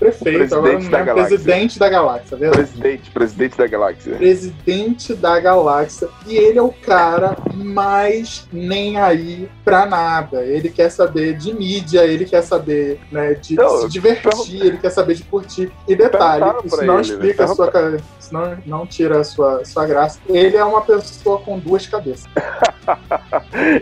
prefeito, 0.00 0.54
O 0.54 0.58
agora 0.58 0.72
presidente 0.72 0.84
não 0.84 0.90
da 0.90 0.98
lembro, 0.98 1.14
galáxia. 1.14 1.38
presidente 1.38 1.78
da 1.78 1.88
galáxia, 1.88 2.36
verdade? 2.36 2.62
Presidente, 2.70 3.10
presidente 3.10 3.56
da 3.58 3.66
galáxia. 3.68 4.16
Presidente 4.16 5.14
da 5.14 5.40
galáxia. 5.40 6.08
E 6.26 6.36
ele 6.36 6.58
é 6.58 6.62
o 6.62 6.72
cara 6.72 7.36
mais 7.54 8.48
nem 8.52 8.96
aí 8.98 9.48
pra 9.64 9.86
nada. 9.86 10.42
Ele 10.42 10.68
quer 10.70 10.90
saber 10.90 11.36
de 11.36 11.52
mídia, 11.54 12.04
ele 12.04 12.24
quer 12.24 12.42
saber 12.42 12.98
né, 13.12 13.34
de 13.34 13.56
se 13.56 13.88
divertir, 13.88 14.60
ele 14.64 14.78
quer 14.78 14.90
saber 14.90 15.14
de 15.14 15.22
curtir. 15.24 15.70
E 15.86 15.94
detalhe, 15.94 16.44
isso 16.64 16.82
não 16.84 16.94
ele, 16.94 17.02
explica 17.02 17.44
a 17.44 17.48
sua 17.48 17.70
ca- 17.70 17.96
isso 18.18 18.32
não, 18.32 18.58
não 18.66 18.86
tira 18.86 19.20
a 19.20 19.24
sua, 19.24 19.64
sua 19.64 19.86
graça. 19.86 20.18
Ele 20.28 20.56
é 20.56 20.64
uma 20.64 20.80
pessoa 20.80 21.38
com 21.40 21.58
duas 21.58 21.86
cabeças. 21.86 22.26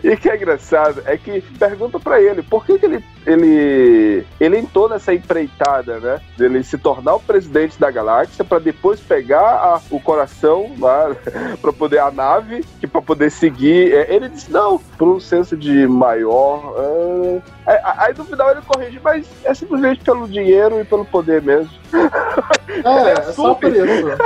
E 0.02 0.16
que 0.16 0.28
é 0.28 0.36
engraçado 0.36 1.02
é 1.06 1.16
que 1.16 1.40
pergunta 1.58 1.98
pra 1.98 2.20
ele 2.20 2.42
por 2.42 2.64
que, 2.66 2.78
que 2.78 2.84
ele, 2.84 3.04
ele 3.26 4.26
ele 4.38 4.58
entrou 4.58 4.88
nessa 4.88 5.14
empreitada, 5.14 5.98
né? 5.98 6.07
Dele 6.36 6.62
se 6.64 6.78
tornar 6.78 7.14
o 7.14 7.20
presidente 7.20 7.78
da 7.78 7.90
galáxia 7.90 8.44
pra 8.44 8.58
depois 8.58 8.98
pegar 9.00 9.40
a- 9.40 9.80
o 9.90 10.00
coração 10.00 10.74
lá 10.78 11.14
para 11.60 11.72
poder 11.72 11.98
a 11.98 12.10
nave 12.10 12.64
que 12.80 12.86
para 12.86 13.02
poder 13.02 13.30
seguir. 13.30 13.92
É, 13.94 14.12
Ele 14.14 14.28
disse 14.28 14.50
não, 14.50 14.78
por 14.96 15.08
um 15.08 15.20
senso 15.20 15.56
de 15.56 15.86
maior. 15.86 16.74
ah, 16.78 17.42
Aí, 17.66 17.78
aí 18.08 18.14
no 18.16 18.24
final 18.24 18.50
ele 18.50 18.62
corrige, 18.62 18.98
mas 19.04 19.26
é 19.44 19.52
simplesmente 19.52 20.02
pelo 20.02 20.26
dinheiro 20.26 20.80
e 20.80 20.84
pelo 20.84 21.04
poder 21.04 21.42
mesmo. 21.42 21.70
É, 22.84 23.12
é 23.12 23.32
só 23.32 23.54
por 23.54 23.72
isso. 23.74 23.82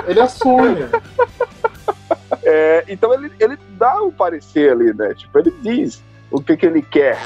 Ele 0.07 0.21
assume. 0.21 0.85
É, 2.45 2.85
então 2.89 3.13
ele, 3.15 3.31
ele 3.39 3.57
dá 3.79 4.03
o 4.03 4.11
parecer 4.11 4.73
ali, 4.73 4.93
né? 4.93 5.15
Tipo, 5.15 5.39
ele 5.39 5.55
diz 5.63 6.03
o 6.31 6.43
que, 6.43 6.57
que 6.57 6.67
ele 6.67 6.83
quer. 6.83 7.17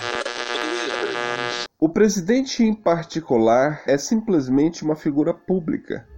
O 1.79 1.91
presidente 1.91 2.65
em 2.65 2.73
particular 2.73 3.83
é 3.87 3.99
simplesmente 3.99 4.83
uma 4.83 4.97
figura 4.97 5.35
pública. 5.35 6.09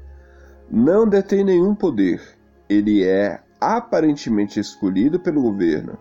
Não 0.70 1.04
detém 1.04 1.42
nenhum 1.42 1.74
poder. 1.74 2.22
Ele 2.68 3.02
é 3.02 3.42
aparentemente 3.60 4.60
escolhido 4.60 5.18
pelo 5.18 5.42
governo. 5.42 5.98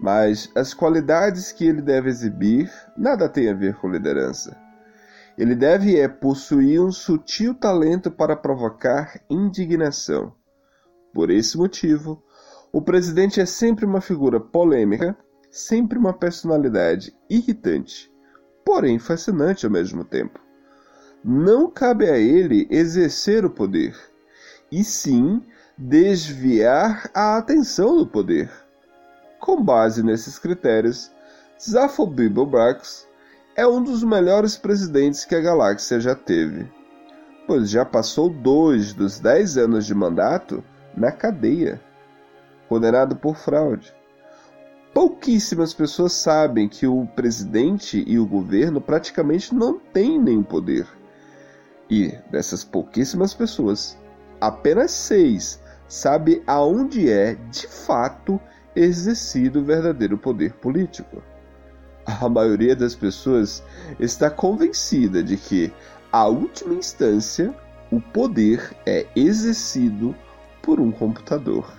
Mas 0.00 0.50
as 0.54 0.72
qualidades 0.72 1.52
que 1.52 1.66
ele 1.66 1.82
deve 1.82 2.08
exibir 2.08 2.72
nada 2.96 3.28
tem 3.28 3.50
a 3.50 3.52
ver 3.52 3.76
com 3.76 3.90
liderança. 3.90 4.56
Ele 5.36 5.54
deve 5.54 6.00
é 6.00 6.08
possuir 6.08 6.80
um 6.80 6.90
sutil 6.90 7.54
talento 7.54 8.10
para 8.10 8.34
provocar 8.34 9.20
indignação. 9.28 10.32
Por 11.12 11.28
esse 11.28 11.58
motivo, 11.58 12.24
o 12.72 12.80
presidente 12.80 13.38
é 13.38 13.44
sempre 13.44 13.84
uma 13.84 14.00
figura 14.00 14.40
polêmica, 14.40 15.14
sempre 15.50 15.98
uma 15.98 16.14
personalidade 16.14 17.14
irritante 17.28 18.10
porém 18.68 18.98
fascinante 18.98 19.64
ao 19.64 19.72
mesmo 19.72 20.04
tempo. 20.04 20.38
Não 21.24 21.70
cabe 21.70 22.04
a 22.04 22.18
ele 22.18 22.68
exercer 22.70 23.42
o 23.42 23.48
poder, 23.48 23.96
e 24.70 24.84
sim 24.84 25.42
desviar 25.78 27.10
a 27.14 27.38
atenção 27.38 27.96
do 27.96 28.06
poder. 28.06 28.50
Com 29.40 29.64
base 29.64 30.02
nesses 30.02 30.38
critérios, 30.38 31.10
Zafo 31.58 32.06
Bibelbrax 32.06 33.08
é 33.56 33.66
um 33.66 33.82
dos 33.82 34.04
melhores 34.04 34.58
presidentes 34.58 35.24
que 35.24 35.34
a 35.34 35.40
galáxia 35.40 35.98
já 35.98 36.14
teve, 36.14 36.70
pois 37.46 37.70
já 37.70 37.86
passou 37.86 38.28
dois 38.28 38.92
dos 38.92 39.18
dez 39.18 39.56
anos 39.56 39.86
de 39.86 39.94
mandato 39.94 40.62
na 40.94 41.10
cadeia, 41.10 41.80
condenado 42.68 43.16
por 43.16 43.34
fraude. 43.34 43.97
Pouquíssimas 44.92 45.74
pessoas 45.74 46.12
sabem 46.12 46.68
que 46.68 46.86
o 46.86 47.06
presidente 47.06 48.02
e 48.06 48.18
o 48.18 48.26
governo 48.26 48.80
praticamente 48.80 49.54
não 49.54 49.78
têm 49.78 50.18
nenhum 50.18 50.42
poder. 50.42 50.86
E 51.90 52.12
dessas 52.30 52.64
pouquíssimas 52.64 53.34
pessoas, 53.34 53.98
apenas 54.40 54.90
seis 54.90 55.62
sabe 55.86 56.42
aonde 56.46 57.10
é 57.10 57.34
de 57.34 57.66
fato 57.66 58.40
exercido 58.74 59.60
o 59.60 59.64
verdadeiro 59.64 60.18
poder 60.18 60.52
político. 60.54 61.22
A 62.06 62.28
maioria 62.28 62.74
das 62.74 62.94
pessoas 62.94 63.62
está 64.00 64.30
convencida 64.30 65.22
de 65.22 65.36
que, 65.36 65.72
à 66.10 66.26
última 66.26 66.74
instância, 66.74 67.54
o 67.90 68.00
poder 68.00 68.74
é 68.86 69.06
exercido 69.14 70.14
por 70.62 70.80
um 70.80 70.90
computador. 70.90 71.70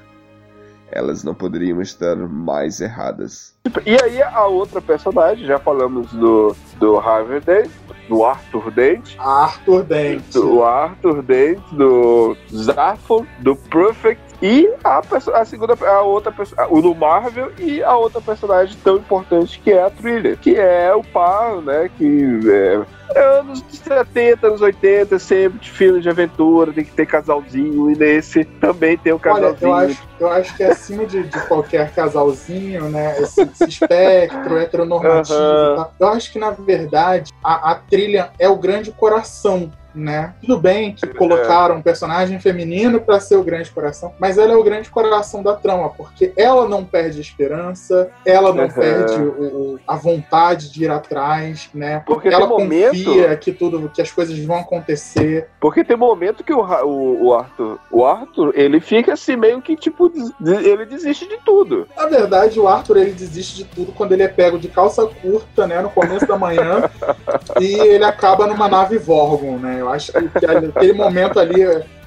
Elas 0.92 1.24
não 1.24 1.34
poderiam 1.34 1.82
estar 1.82 2.16
mais 2.16 2.82
erradas. 2.82 3.54
E 3.86 4.02
aí 4.02 4.22
a 4.22 4.46
outra 4.48 4.82
personagem, 4.82 5.46
já 5.46 5.60
falamos 5.60 6.12
do, 6.14 6.56
do 6.80 6.98
Harvey 6.98 7.40
Dent, 7.40 7.70
do 8.08 8.24
Arthur 8.24 8.72
Dent, 8.72 9.16
Arthur 9.20 9.84
Dente. 9.84 10.32
do 10.32 10.64
Arthur 10.64 11.22
Dent, 11.22 11.60
do 11.72 12.36
Zaphon, 12.52 13.26
do 13.40 13.56
Perfect 13.56 14.29
e 14.42 14.74
a, 14.84 15.02
a 15.34 15.46
segunda, 15.46 15.74
a 15.86 16.02
outra 16.02 16.32
pessoa, 16.32 16.68
o 16.70 16.82
do 16.82 16.96
Marvel 16.96 17.52
e 17.58 17.84
a 17.84 17.96
outra 17.98 18.22
personagem 18.22 18.78
tão 18.84 18.98
importante 18.98 19.60
que 19.60 19.72
é 19.72 19.84
a 19.84 19.90
Thriller, 19.90 20.38
que 20.38 20.56
é 20.56 20.94
o 20.96 21.04
par, 21.04 21.62
né, 21.62 21.90
que 21.98 22.40
é, 22.50 22.82
é 23.16 23.40
anos 23.40 23.64
70, 23.70 24.48
anos 24.48 24.62
80, 24.62 25.20
sempre 25.20 25.60
de 25.60 25.70
filme 25.70 26.00
de 26.00 26.10
aventura, 26.10 26.72
tem 26.72 26.86
que 26.86 26.92
ter 26.92 27.06
casalzinho, 27.06 27.92
e 27.92 27.98
nesse 27.98 28.46
também 28.46 28.98
tem 28.98 29.12
o 29.12 29.16
Olha, 29.16 29.54
casalzinho. 29.54 29.70
eu 29.70 29.76
acho, 29.76 30.08
eu 30.22 30.32
acho 30.32 30.56
que 30.56 30.64
acima 30.64 31.06
de, 31.06 31.24
de 31.24 31.48
qualquer 31.48 31.92
casalzinho, 31.92 32.90
né? 32.90 33.20
Esse, 33.20 33.42
esse 33.42 33.66
espectro 33.66 34.58
heteronormativo, 34.58 35.38
e 35.38 35.76
tal, 35.76 35.94
eu 36.00 36.08
acho 36.08 36.32
que 36.32 36.40
na 36.40 36.52
verdade 36.52 37.34
a, 37.44 37.72
a 37.72 37.76
trilha 37.76 38.32
é 38.40 38.48
o 38.48 38.56
grande 38.56 38.92
coração. 38.92 39.70
Né? 40.00 40.34
Tudo 40.40 40.58
bem 40.58 40.94
que 40.94 41.06
colocaram 41.08 41.76
um 41.76 41.82
personagem 41.82 42.40
feminino 42.40 43.02
para 43.02 43.20
ser 43.20 43.36
o 43.36 43.44
grande 43.44 43.70
coração, 43.70 44.14
mas 44.18 44.38
ela 44.38 44.54
é 44.54 44.56
o 44.56 44.64
grande 44.64 44.90
coração 44.90 45.44
da 45.44 45.56
trama, 45.56 45.90
porque 45.90 46.32
ela 46.38 46.70
não 46.70 46.86
perde 46.86 47.18
a 47.18 47.22
esperança, 47.22 48.10
ela 48.26 48.54
não 48.54 48.64
Aham. 48.64 48.74
perde 48.74 49.22
o- 49.22 49.78
a 49.86 49.96
vontade 49.98 50.72
de 50.72 50.86
ir 50.86 50.90
atrás, 50.90 51.70
né? 51.74 52.02
Porque 52.06 52.30
ela 52.30 52.48
tem 52.48 52.48
momento- 52.48 53.04
confia 53.04 53.36
que 53.36 53.52
tudo, 53.52 53.90
que 53.94 54.02
as 54.02 54.10
coisas 54.10 54.40
vão 54.40 54.58
acontecer. 54.60 55.48
Porque 55.60 55.84
tem 55.84 55.98
momento 55.98 56.44
que 56.46 56.54
o, 56.54 56.62
o, 56.86 57.26
o 57.26 57.34
Arthur, 57.34 57.78
o 57.92 58.06
Arthur, 58.06 58.54
ele 58.56 58.80
fica 58.80 59.14
assim 59.14 59.36
meio 59.36 59.62
que 59.62 59.76
tipo, 59.76 60.10
ele 60.42 60.86
desiste 60.86 61.28
de 61.28 61.38
tudo. 61.44 61.88
Na 61.98 62.06
verdade, 62.06 62.58
o 62.58 62.68
Arthur 62.70 62.98
ele 62.98 63.12
desiste 63.12 63.58
de 63.58 63.66
tudo 63.66 63.92
quando 63.92 64.14
ele 64.14 64.24
é 64.24 64.28
pego 64.30 64.58
de 64.58 64.70
calça 64.70 65.06
curta, 65.06 65.68
né, 65.68 65.82
no 65.82 65.90
começo 65.90 66.26
da 66.26 66.38
manhã, 66.38 66.90
e 67.60 67.74
ele 67.76 68.06
acaba 68.06 68.48
numa 68.48 68.70
nave 68.70 68.98
Vorgon, 68.98 69.58
né? 69.58 69.78
Eu 69.80 69.89
acho 69.92 70.12
que, 70.12 70.28
que 70.40 70.46
aquele 70.46 70.94
momento 70.94 71.40
ali, 71.40 71.62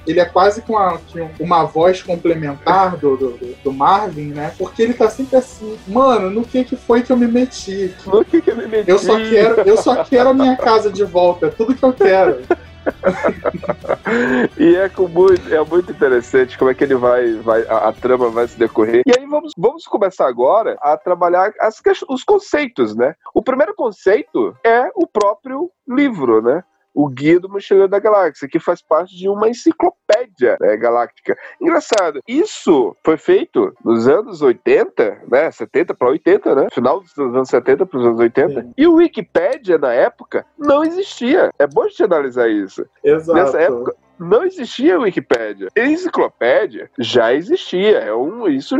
ele 0.05 0.19
é 0.19 0.25
quase 0.25 0.61
que 0.61 0.71
uma, 0.71 0.99
uma 1.39 1.63
voz 1.63 2.01
complementar 2.03 2.97
do, 2.97 3.15
do, 3.15 3.55
do 3.63 3.73
Marvin, 3.73 4.31
né? 4.31 4.53
Porque 4.57 4.81
ele 4.81 4.93
tá 4.93 5.09
sempre 5.09 5.37
assim, 5.37 5.77
mano, 5.87 6.29
no 6.29 6.43
que 6.43 6.63
que 6.63 6.75
foi 6.75 7.01
que 7.01 7.11
eu 7.11 7.17
me 7.17 7.27
meti? 7.27 7.93
No 8.05 8.23
que, 8.23 8.41
que 8.41 8.51
eu 8.51 8.55
me 8.55 8.67
meti? 8.67 8.89
Eu 8.89 8.99
só 8.99 9.17
quero, 9.17 9.61
eu 9.61 9.77
só 9.77 10.03
quero 10.03 10.29
a 10.29 10.33
minha 10.33 10.57
casa 10.57 10.91
de 10.91 11.03
volta, 11.03 11.47
é 11.47 11.49
tudo 11.49 11.75
que 11.75 11.83
eu 11.83 11.93
quero. 11.93 12.41
E 14.57 14.75
é, 14.75 14.89
com 14.89 15.07
muito, 15.07 15.53
é 15.53 15.63
muito 15.63 15.91
interessante 15.91 16.57
como 16.57 16.69
é 16.69 16.73
que 16.73 16.83
ele 16.83 16.95
vai, 16.95 17.33
vai 17.35 17.65
a, 17.67 17.89
a 17.89 17.93
trama 17.93 18.29
vai 18.29 18.47
se 18.47 18.57
decorrer. 18.57 19.03
E 19.05 19.11
aí 19.17 19.25
vamos, 19.25 19.53
vamos 19.57 19.85
começar 19.85 20.27
agora 20.27 20.77
a 20.81 20.97
trabalhar 20.97 21.53
as, 21.59 21.81
os 22.09 22.23
conceitos, 22.23 22.95
né? 22.95 23.15
O 23.33 23.41
primeiro 23.41 23.73
conceito 23.75 24.55
é 24.63 24.89
o 24.95 25.07
próprio 25.07 25.71
livro, 25.87 26.41
né? 26.41 26.63
O 26.93 27.07
Guia 27.07 27.39
do 27.39 27.49
Mochileiro 27.49 27.89
da 27.89 27.99
Galáxia, 27.99 28.47
que 28.47 28.59
faz 28.59 28.81
parte 28.81 29.15
de 29.15 29.27
uma 29.27 29.49
enciclopédia 29.49 30.57
né, 30.59 30.77
galáctica. 30.77 31.37
Engraçado, 31.59 32.19
isso 32.27 32.95
foi 33.03 33.17
feito 33.17 33.73
nos 33.83 34.07
anos 34.07 34.41
80, 34.41 35.21
né? 35.29 35.51
70 35.51 35.93
para 35.93 36.09
80, 36.09 36.55
né? 36.55 36.67
Final 36.71 36.99
dos 36.99 37.17
anos 37.17 37.49
70 37.49 37.85
para 37.85 37.99
os 37.99 38.05
anos 38.05 38.19
80. 38.19 38.61
Sim. 38.61 38.73
E 38.77 38.87
o 38.87 38.95
Wikipédia, 38.95 39.77
na 39.77 39.93
época, 39.93 40.45
não 40.57 40.83
existia. 40.83 41.51
É 41.57 41.67
bom 41.67 41.83
a 41.83 41.87
gente 41.87 42.03
analisar 42.03 42.49
isso. 42.49 42.85
Exato. 43.03 43.33
Nessa 43.33 43.59
época, 43.59 43.95
não 44.19 44.43
existia 44.43 44.99
Wikipédia. 44.99 45.69
Enciclopédia 45.75 46.89
já 46.99 47.33
existia. 47.33 47.99
É 47.99 48.13
um, 48.13 48.47
isso, 48.47 48.77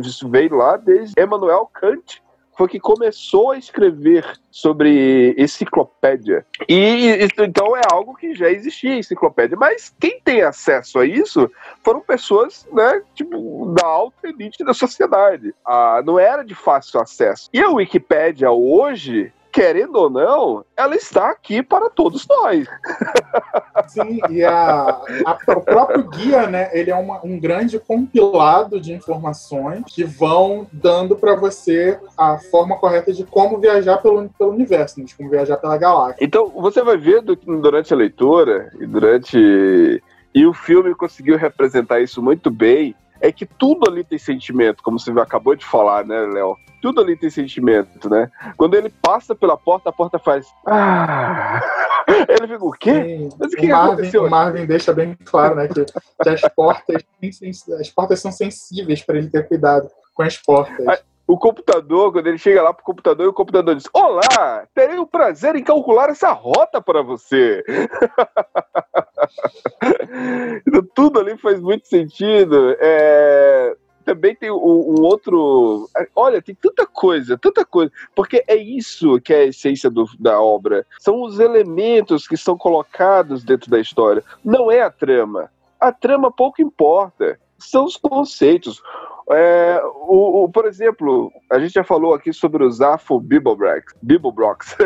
isso 0.00 0.28
veio 0.28 0.54
lá 0.54 0.76
desde 0.76 1.20
Emmanuel 1.20 1.68
Kant. 1.72 2.22
Foi 2.56 2.68
que 2.68 2.78
começou 2.78 3.50
a 3.50 3.58
escrever 3.58 4.24
sobre 4.50 5.34
enciclopédia. 5.36 6.46
E 6.68 7.28
então 7.38 7.76
é 7.76 7.82
algo 7.90 8.14
que 8.14 8.34
já 8.34 8.48
existia 8.48 8.96
enciclopédia. 8.96 9.56
Mas 9.56 9.94
quem 9.98 10.20
tem 10.20 10.42
acesso 10.42 10.98
a 10.98 11.06
isso 11.06 11.50
foram 11.82 12.00
pessoas, 12.00 12.66
né, 12.72 13.02
tipo, 13.14 13.74
da 13.74 13.86
alta 13.86 14.28
elite 14.28 14.64
da 14.64 14.72
sociedade. 14.72 15.54
Ah, 15.64 16.02
não 16.04 16.18
era 16.18 16.44
de 16.44 16.54
fácil 16.54 17.00
acesso. 17.00 17.48
E 17.52 17.60
a 17.60 17.68
Wikipédia 17.68 18.50
hoje 18.50 19.32
querendo 19.54 19.94
ou 19.94 20.10
não, 20.10 20.64
ela 20.76 20.96
está 20.96 21.30
aqui 21.30 21.62
para 21.62 21.88
todos 21.88 22.26
nós. 22.26 22.66
Sim, 23.86 24.18
e 24.28 24.42
a, 24.42 25.00
a, 25.24 25.38
o 25.56 25.60
próprio 25.60 26.02
guia, 26.08 26.48
né, 26.48 26.70
ele 26.72 26.90
é 26.90 26.96
uma, 26.96 27.24
um 27.24 27.38
grande 27.38 27.78
compilado 27.78 28.80
de 28.80 28.92
informações 28.92 29.84
que 29.86 30.02
vão 30.02 30.66
dando 30.72 31.14
para 31.14 31.36
você 31.36 31.96
a 32.18 32.36
forma 32.50 32.76
correta 32.76 33.12
de 33.12 33.22
como 33.22 33.60
viajar 33.60 33.98
pelo, 33.98 34.28
pelo 34.36 34.50
universo, 34.50 34.98
né, 34.98 35.06
de 35.06 35.14
como 35.14 35.30
viajar 35.30 35.56
pela 35.56 35.78
galáxia. 35.78 36.24
Então, 36.24 36.48
você 36.48 36.82
vai 36.82 36.96
ver 36.96 37.22
do, 37.22 37.36
durante 37.36 37.94
a 37.94 37.96
leitura 37.96 38.72
e 38.80 38.86
durante. 38.86 40.02
E 40.34 40.44
o 40.44 40.52
filme 40.52 40.96
conseguiu 40.96 41.36
representar 41.36 42.00
isso 42.00 42.20
muito 42.20 42.50
bem. 42.50 42.96
É 43.24 43.32
que 43.32 43.46
tudo 43.46 43.90
ali 43.90 44.04
tem 44.04 44.18
sentimento, 44.18 44.82
como 44.82 45.00
você 45.00 45.10
acabou 45.18 45.56
de 45.56 45.64
falar, 45.64 46.04
né, 46.04 46.20
Léo? 46.26 46.58
Tudo 46.82 47.00
ali 47.00 47.16
tem 47.16 47.30
sentimento, 47.30 48.10
né? 48.10 48.30
Quando 48.54 48.74
ele 48.74 48.90
passa 48.90 49.34
pela 49.34 49.56
porta, 49.56 49.88
a 49.88 49.92
porta 49.92 50.18
faz. 50.18 50.46
Ah! 50.66 51.58
Ele 52.06 52.46
fica, 52.46 52.62
o 52.62 52.72
quê? 52.72 53.26
Mas 53.38 53.54
o 53.54 53.56
que, 53.56 53.64
o 53.64 53.70
Marvin, 53.70 53.92
aconteceu? 53.92 54.24
O 54.24 54.30
Marvin 54.30 54.66
deixa 54.66 54.92
bem 54.92 55.16
claro, 55.24 55.54
né, 55.54 55.68
que, 55.68 55.86
que 55.86 56.28
as 56.28 56.42
portas 56.54 57.02
as 57.80 57.88
portas 57.88 58.20
são 58.20 58.30
sensíveis 58.30 59.00
para 59.00 59.16
ele 59.16 59.30
ter 59.30 59.48
cuidado 59.48 59.88
com 60.12 60.22
as 60.22 60.36
portas. 60.36 61.02
O 61.26 61.38
computador, 61.38 62.12
quando 62.12 62.26
ele 62.26 62.36
chega 62.36 62.62
lá 62.62 62.70
pro 62.72 62.84
computador, 62.84 63.26
e 63.26 63.28
o 63.28 63.32
computador 63.32 63.74
diz: 63.74 63.88
Olá, 63.92 64.66
terei 64.74 64.98
o 64.98 65.06
prazer 65.06 65.56
em 65.56 65.64
calcular 65.64 66.10
essa 66.10 66.32
rota 66.32 66.82
para 66.82 67.02
você. 67.02 67.64
então, 70.66 70.86
tudo 70.94 71.20
ali 71.20 71.36
faz 71.38 71.60
muito 71.60 71.88
sentido. 71.88 72.76
É 72.78 73.74
também 74.04 74.34
tem 74.34 74.50
um, 74.50 74.56
um, 74.56 75.02
outro. 75.02 75.88
Olha, 76.14 76.42
tem 76.42 76.54
tanta 76.54 76.86
coisa, 76.86 77.38
tanta 77.38 77.64
coisa. 77.64 77.90
Porque 78.14 78.44
é 78.46 78.54
isso 78.54 79.20
que 79.20 79.32
é 79.32 79.38
a 79.38 79.44
essência 79.44 79.90
do, 79.90 80.06
da 80.18 80.40
obra. 80.40 80.86
São 81.00 81.22
os 81.22 81.40
elementos 81.40 82.28
que 82.28 82.36
são 82.36 82.56
colocados 82.56 83.42
dentro 83.42 83.70
da 83.70 83.80
história. 83.80 84.22
Não 84.44 84.70
é 84.70 84.82
a 84.82 84.90
trama. 84.90 85.50
A 85.80 85.90
trama 85.90 86.30
pouco 86.30 86.62
importa. 86.62 87.38
São 87.58 87.84
os 87.84 87.96
conceitos. 87.96 88.82
É, 89.30 89.80
o, 90.06 90.44
o, 90.44 90.48
por 90.50 90.66
exemplo, 90.66 91.32
a 91.50 91.58
gente 91.58 91.72
já 91.72 91.84
falou 91.84 92.12
aqui 92.12 92.30
sobre 92.32 92.62
o 92.62 92.70
Zafo 92.70 93.18
Bibelbrox, 93.18 93.94
Bibelbrox. 94.02 94.76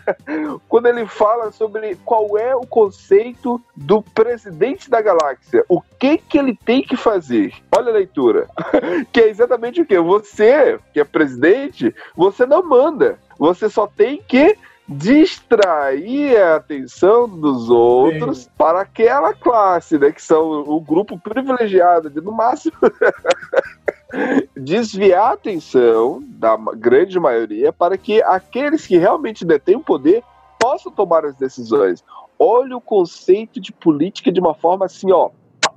quando 0.68 0.86
ele 0.86 1.06
fala 1.06 1.52
sobre 1.52 1.96
qual 2.04 2.38
é 2.38 2.56
o 2.56 2.66
conceito 2.66 3.60
do 3.76 4.00
presidente 4.00 4.88
da 4.88 5.02
galáxia, 5.02 5.64
o 5.68 5.82
que 5.98 6.16
que 6.16 6.38
ele 6.38 6.58
tem 6.64 6.82
que 6.82 6.96
fazer. 6.96 7.52
Olha 7.76 7.90
a 7.90 7.94
leitura, 7.94 8.48
que 9.12 9.20
é 9.20 9.28
exatamente 9.28 9.82
o 9.82 9.86
que 9.86 9.98
você, 9.98 10.78
que 10.92 11.00
é 11.00 11.04
presidente, 11.04 11.94
você 12.16 12.46
não 12.46 12.62
manda, 12.62 13.18
você 13.38 13.68
só 13.68 13.86
tem 13.86 14.22
que 14.26 14.56
distrair 14.86 16.36
a 16.36 16.56
atenção 16.56 17.26
dos 17.28 17.70
outros 17.70 18.40
Sim. 18.40 18.50
para 18.56 18.82
aquela 18.82 19.32
classe, 19.32 19.98
né, 19.98 20.12
que 20.12 20.22
são 20.22 20.62
o 20.62 20.78
grupo 20.80 21.18
privilegiado 21.18 22.10
de 22.10 22.20
no 22.20 22.32
máximo 22.32 22.76
desviar 24.54 25.30
a 25.30 25.32
atenção 25.32 26.22
da 26.28 26.56
grande 26.76 27.18
maioria 27.18 27.72
para 27.72 27.96
que 27.96 28.22
aqueles 28.22 28.86
que 28.86 28.98
realmente 28.98 29.44
detêm 29.44 29.76
o 29.76 29.80
poder 29.80 30.22
possam 30.60 30.92
tomar 30.92 31.24
as 31.24 31.34
decisões. 31.34 32.04
Olha 32.38 32.76
o 32.76 32.80
conceito 32.80 33.60
de 33.60 33.72
política 33.72 34.30
de 34.30 34.40
uma 34.40 34.54
forma 34.54 34.84
assim, 34.84 35.10
ó, 35.10 35.30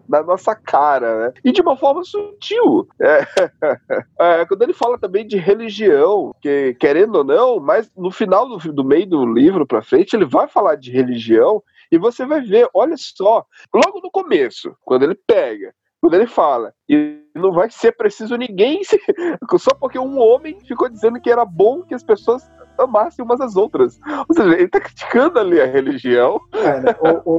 na 0.08 0.24
nossa 0.24 0.56
cara, 0.56 1.28
né? 1.28 1.34
E 1.43 1.52
de 1.52 1.62
uma 1.62 1.76
forma 1.76 2.04
sutil. 2.04 2.88
É, 3.02 3.22
é, 4.41 4.46
quando 4.46 4.62
ele 4.62 4.74
fala 4.74 4.98
também 4.98 5.28
de 5.28 5.38
religião, 5.38 6.34
que 6.41 6.76
querendo 6.80 7.17
ou 7.17 7.24
não, 7.24 7.60
mas 7.60 7.91
no 7.96 8.12
final 8.12 8.48
do, 8.48 8.58
do 8.74 8.84
meio 8.84 9.08
do 9.08 9.26
livro 9.26 9.65
para 9.65 9.82
frente, 9.82 10.15
ele 10.15 10.26
vai 10.26 10.48
falar 10.48 10.76
de 10.76 10.91
religião 10.91 11.62
e 11.91 11.98
você 11.98 12.26
vai 12.26 12.41
ver, 12.41 12.70
olha 12.74 12.96
só, 12.98 13.46
logo 13.74 14.02
no 14.02 14.12
começo, 14.12 14.76
quando 14.84 15.04
ele 15.04 15.15
pega, 15.15 15.74
quando 16.02 16.13
ele 16.13 16.28
fala, 16.28 16.74
e 16.88 17.22
não 17.36 17.52
vai 17.52 17.70
ser 17.70 17.91
preciso 17.93 18.36
ninguém, 18.36 18.82
só 19.58 19.74
porque 19.74 19.98
um 19.98 20.20
homem 20.20 20.60
ficou 20.65 20.89
dizendo 20.89 21.20
que 21.20 21.30
era 21.30 21.46
bom 21.46 21.84
que 21.84 21.93
as 21.93 22.04
pessoas 22.04 22.43
amassem 22.80 23.24
umas 23.24 23.42
às 23.42 23.56
outras. 23.56 24.00
Ou 24.28 24.36
seja, 24.36 24.54
ele 24.54 24.68
tá 24.68 24.80
criticando 24.80 25.40
ali 25.40 25.60
a 25.60 25.66
religião. 25.66 26.40
É, 26.54 26.80
né? 26.80 26.96
o, 27.00 27.32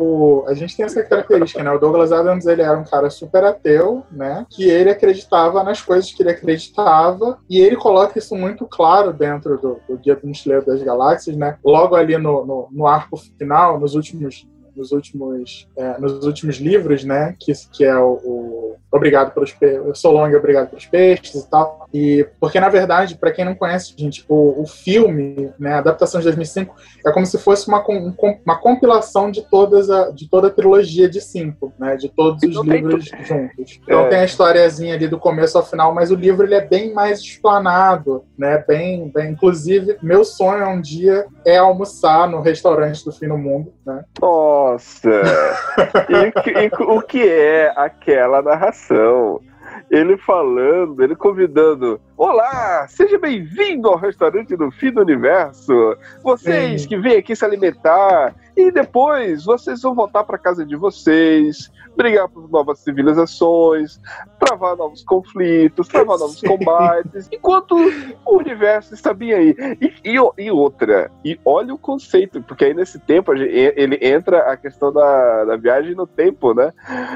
o, 0.42 0.44
a 0.48 0.55
gente 0.55 0.77
tem 0.77 0.85
essa 0.85 1.03
característica, 1.03 1.62
né? 1.62 1.70
O 1.70 1.79
Douglas 1.79 2.12
Adams, 2.12 2.46
ele 2.46 2.62
era 2.62 2.79
um 2.79 2.85
cara 2.85 3.11
super 3.11 3.44
ateu, 3.44 4.05
né? 4.11 4.46
Que 4.51 4.68
ele 4.68 4.90
acreditava 4.90 5.62
nas 5.62 5.81
coisas 5.81 6.12
que 6.12 6.22
ele 6.22 6.31
acreditava, 6.31 7.38
e 7.48 7.61
ele 7.61 7.77
coloca 7.77 8.18
isso 8.18 8.35
muito 8.35 8.66
claro 8.66 9.12
dentro 9.12 9.59
do, 9.59 9.81
do 9.88 9.98
Guia 9.98 10.16
do 10.16 10.27
Mochileiro 10.27 10.66
das 10.66 10.83
Galáxias, 10.83 11.37
né? 11.37 11.59
Logo 11.64 11.94
ali 11.94 12.16
no, 12.16 12.44
no, 12.44 12.68
no 12.70 12.87
arco 12.87 13.16
final, 13.38 13.79
nos 13.79 13.94
últimos 13.94 14.46
nos 14.78 14.92
últimos, 14.92 15.68
é, 15.76 15.98
nos 15.98 16.24
últimos 16.24 16.56
livros, 16.56 17.04
né? 17.04 17.34
Que, 17.38 17.52
que 17.72 17.84
é 17.84 17.96
o, 17.96 18.12
o 18.24 18.76
Obrigado 18.90 19.34
pelos 19.34 19.52
Peixes, 19.52 19.98
Solong, 19.98 20.34
Obrigado 20.34 20.70
pelos 20.70 20.86
Peixes 20.86 21.34
e 21.34 21.50
tal. 21.50 21.86
E 21.92 22.26
porque, 22.40 22.58
na 22.58 22.70
verdade, 22.70 23.16
para 23.16 23.32
quem 23.32 23.44
não 23.44 23.54
conhece, 23.54 23.92
gente, 23.96 24.24
o, 24.28 24.62
o 24.62 24.66
filme, 24.66 25.52
né, 25.58 25.74
a 25.74 25.78
adaptação 25.78 26.20
de 26.20 26.24
2005, 26.24 26.74
é 27.04 27.12
como 27.12 27.26
se 27.26 27.38
fosse 27.38 27.68
uma, 27.68 27.84
uma 28.44 28.58
compilação 28.58 29.30
de, 29.30 29.42
todas 29.42 29.90
a, 29.90 30.10
de 30.10 30.28
toda 30.28 30.48
a 30.48 30.50
trilogia 30.50 31.08
de 31.08 31.20
cinco, 31.20 31.72
né? 31.78 31.96
De 31.96 32.08
todos 32.08 32.42
os 32.42 32.66
livros 32.66 33.04
juntos. 33.22 33.80
Então 33.88 34.00
é. 34.00 34.08
tem 34.08 34.18
a 34.20 34.24
historiazinha 34.24 34.94
ali 34.94 35.08
do 35.08 35.18
começo 35.18 35.56
ao 35.56 35.64
final, 35.64 35.94
mas 35.94 36.10
o 36.10 36.14
livro 36.14 36.44
ele 36.44 36.54
é 36.54 36.60
bem 36.60 36.92
mais 36.92 37.20
explanado, 37.20 38.24
né? 38.36 38.62
Bem, 38.66 39.08
bem. 39.08 39.32
Inclusive, 39.32 39.96
meu 40.02 40.24
sonho 40.24 40.68
um 40.68 40.80
dia 40.80 41.26
é 41.44 41.56
almoçar 41.56 42.28
no 42.28 42.40
restaurante 42.40 43.04
do 43.04 43.12
fim 43.12 43.28
do 43.28 43.38
mundo, 43.38 43.72
né? 43.86 44.04
Nossa! 44.68 45.22
e, 46.11 46.66
e, 46.66 46.85
o 46.85 47.00
que 47.00 47.26
é 47.26 47.72
aquela 47.74 48.42
narração? 48.42 49.40
ele 49.90 50.18
falando, 50.18 51.02
ele 51.02 51.16
convidando. 51.16 51.98
Olá, 52.16 52.87
seja 52.88 53.18
bem-vindo 53.18 53.88
ao 53.88 53.96
restaurante 53.96 54.54
do 54.54 54.70
fim 54.70 54.90
do 54.90 55.00
universo. 55.00 55.96
Vocês 56.22 56.83
Sim. 56.83 56.88
que 56.88 56.96
vêm 56.98 57.16
aqui 57.16 57.35
se 57.35 57.44
alimentar 57.44 58.35
e 58.58 58.72
depois 58.72 59.44
vocês 59.44 59.80
vão 59.82 59.94
voltar 59.94 60.24
para 60.24 60.36
casa 60.36 60.66
de 60.66 60.74
vocês 60.74 61.70
brigar 61.98 62.28
por 62.28 62.48
novas 62.48 62.78
civilizações, 62.78 64.00
travar 64.38 64.76
novos 64.76 65.02
conflitos, 65.02 65.88
travar 65.88 66.16
novos 66.16 66.40
combates, 66.40 67.28
enquanto 67.32 67.74
o 68.24 68.36
universo 68.36 68.94
está 68.94 69.12
bem 69.12 69.32
aí. 69.32 69.56
E, 69.80 69.92
e, 70.04 70.14
e, 70.38 70.50
outra, 70.50 71.10
e 71.24 71.38
olha 71.44 71.74
o 71.74 71.78
conceito, 71.78 72.40
porque 72.42 72.66
aí 72.66 72.74
nesse 72.74 73.00
tempo 73.00 73.32
ele 73.32 73.98
entra 74.00 74.52
a 74.52 74.56
questão 74.56 74.92
da, 74.92 75.44
da 75.44 75.56
viagem 75.56 75.96
no 75.96 76.06
tempo, 76.06 76.54
né? 76.54 76.72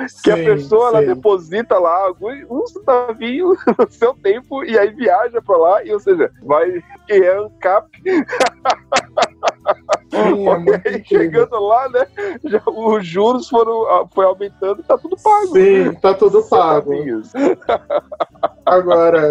Sim, 0.08 0.22
que 0.24 0.30
a 0.32 0.36
pessoa 0.36 0.88
ela 0.88 1.02
deposita 1.02 1.78
lá 1.78 2.12
um 2.50 2.66
centavinho 2.66 3.56
no 3.78 3.88
seu 3.88 4.14
tempo 4.14 4.64
e 4.64 4.76
aí 4.76 4.90
viaja 4.90 5.40
para 5.40 5.56
lá, 5.56 5.84
e 5.84 5.92
ou 5.92 6.00
seja, 6.00 6.32
vai 6.42 6.82
que 7.06 7.12
é 7.12 7.36
ANCAP. 7.36 7.88
Sim, 10.12 10.46
é 10.46 11.02
chegando 11.04 11.58
lá, 11.58 11.88
né? 11.88 12.06
Já, 12.44 12.62
os 12.66 13.06
juros 13.06 13.48
foram 13.48 13.86
ah, 13.88 14.06
foi 14.14 14.26
aumentando, 14.26 14.82
tá 14.82 14.98
tudo 14.98 15.16
pago. 15.16 15.52
Sim, 15.52 15.94
tá 15.94 16.12
tudo 16.12 16.42
pago. 16.42 16.92
Agora, 18.66 19.30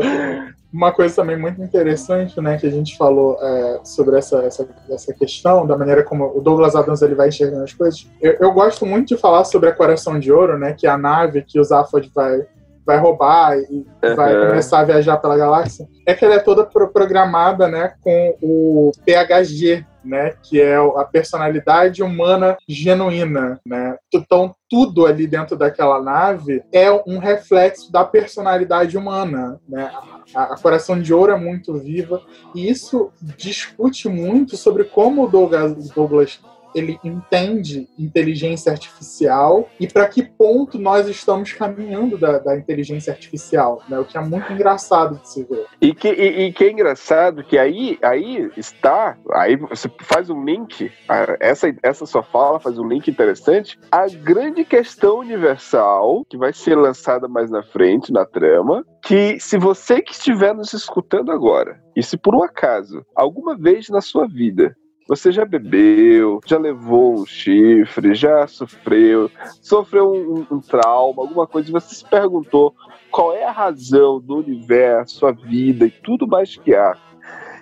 uma 0.73 0.91
coisa 0.91 1.15
também 1.15 1.37
muito 1.37 1.61
interessante, 1.61 2.41
né, 2.41 2.57
que 2.57 2.65
a 2.65 2.71
gente 2.71 2.97
falou 2.97 3.37
é, 3.41 3.81
sobre 3.83 4.17
essa, 4.17 4.39
essa, 4.39 4.67
essa 4.89 5.13
questão, 5.13 5.67
da 5.67 5.77
maneira 5.77 6.03
como 6.03 6.35
o 6.35 6.41
Douglas 6.41 6.75
Adams 6.75 7.01
ele 7.01 7.13
vai 7.13 7.27
enxergando 7.27 7.63
as 7.63 7.73
coisas. 7.73 8.09
Eu, 8.19 8.37
eu 8.39 8.51
gosto 8.51 8.85
muito 8.85 9.09
de 9.09 9.17
falar 9.17 9.43
sobre 9.43 9.69
a 9.69 9.75
Coração 9.75 10.19
de 10.19 10.31
Ouro, 10.31 10.57
né, 10.57 10.73
que 10.73 10.87
é 10.87 10.89
a 10.89 10.97
nave 10.97 11.43
que 11.43 11.59
o 11.59 11.63
Zaphod 11.63 12.09
vai 12.13 12.45
vai 12.85 12.97
roubar 12.97 13.57
e 13.57 13.85
uhum. 14.03 14.15
vai 14.15 14.47
começar 14.47 14.79
a 14.79 14.85
viajar 14.85 15.17
pela 15.17 15.37
galáxia, 15.37 15.87
é 16.05 16.13
que 16.13 16.25
ela 16.25 16.35
é 16.35 16.39
toda 16.39 16.65
programada, 16.65 17.67
né, 17.67 17.93
com 18.01 18.35
o 18.41 18.91
PHG, 19.05 19.85
né, 20.03 20.33
que 20.41 20.59
é 20.59 20.75
a 20.77 21.05
personalidade 21.05 22.01
humana 22.01 22.57
genuína, 22.67 23.59
né? 23.63 23.95
Então 24.11 24.55
tudo 24.67 25.05
ali 25.05 25.27
dentro 25.27 25.55
daquela 25.55 26.01
nave 26.01 26.63
é 26.73 26.91
um 26.91 27.19
reflexo 27.19 27.91
da 27.91 28.03
personalidade 28.03 28.97
humana, 28.97 29.59
né? 29.69 29.91
A, 30.33 30.53
a 30.53 30.57
Coração 30.57 30.99
de 30.99 31.13
Ouro 31.13 31.31
é 31.31 31.37
muito 31.37 31.75
viva 31.75 32.19
e 32.55 32.67
isso 32.67 33.11
discute 33.37 34.09
muito 34.09 34.57
sobre 34.57 34.85
como 34.85 35.25
o 35.25 35.27
Douglas, 35.27 35.89
Douglas 35.89 36.39
ele 36.73 36.99
entende 37.03 37.87
inteligência 37.97 38.71
artificial 38.71 39.69
e 39.79 39.87
para 39.87 40.07
que 40.07 40.23
ponto 40.23 40.79
nós 40.79 41.07
estamos 41.07 41.53
caminhando 41.53 42.17
da, 42.17 42.39
da, 42.39 42.57
inteligência 42.57 43.11
artificial, 43.11 43.81
né? 43.87 43.99
O 43.99 44.05
que 44.05 44.17
é 44.17 44.21
muito 44.21 44.51
engraçado 44.51 45.19
de 45.19 45.29
se 45.29 45.43
ver. 45.43 45.65
E 45.81 45.93
que, 45.93 46.09
e, 46.09 46.47
e 46.47 46.53
que 46.53 46.65
é 46.65 46.71
engraçado 46.71 47.43
que 47.43 47.57
aí, 47.57 47.97
aí 48.01 48.51
está, 48.55 49.17
aí 49.31 49.55
você 49.55 49.89
faz 50.01 50.29
um 50.29 50.43
link, 50.43 50.91
essa, 51.39 51.73
essa 51.83 52.05
sua 52.05 52.23
fala 52.23 52.59
faz 52.59 52.77
um 52.77 52.87
link 52.87 53.07
interessante, 53.07 53.79
a 53.91 54.07
grande 54.07 54.63
questão 54.63 55.19
universal 55.19 56.25
que 56.29 56.37
vai 56.37 56.53
ser 56.53 56.75
lançada 56.75 57.27
mais 57.27 57.49
na 57.49 57.63
frente 57.63 58.11
na 58.11 58.25
trama, 58.25 58.85
que 59.03 59.39
se 59.39 59.57
você 59.57 60.01
que 60.01 60.13
estiver 60.13 60.53
nos 60.53 60.73
escutando 60.73 61.31
agora, 61.31 61.79
e 61.95 62.03
se 62.03 62.17
por 62.17 62.35
um 62.35 62.43
acaso, 62.43 63.05
alguma 63.15 63.57
vez 63.57 63.89
na 63.89 64.01
sua 64.01 64.27
vida, 64.27 64.75
você 65.11 65.29
já 65.29 65.43
bebeu, 65.43 66.39
já 66.45 66.57
levou 66.57 67.19
um 67.19 67.25
chifre, 67.25 68.15
já 68.15 68.47
sofreu, 68.47 69.29
sofreu 69.61 70.09
um, 70.09 70.55
um, 70.55 70.61
trauma, 70.61 71.21
alguma 71.21 71.45
coisa, 71.45 71.67
e 71.67 71.71
você 71.73 71.95
se 71.95 72.05
perguntou 72.05 72.73
qual 73.11 73.33
é 73.33 73.43
a 73.43 73.51
razão 73.51 74.21
do 74.21 74.37
universo, 74.37 75.27
a 75.27 75.33
vida 75.33 75.85
e 75.85 75.91
tudo 75.91 76.25
mais 76.25 76.55
que 76.55 76.73
há. 76.73 76.95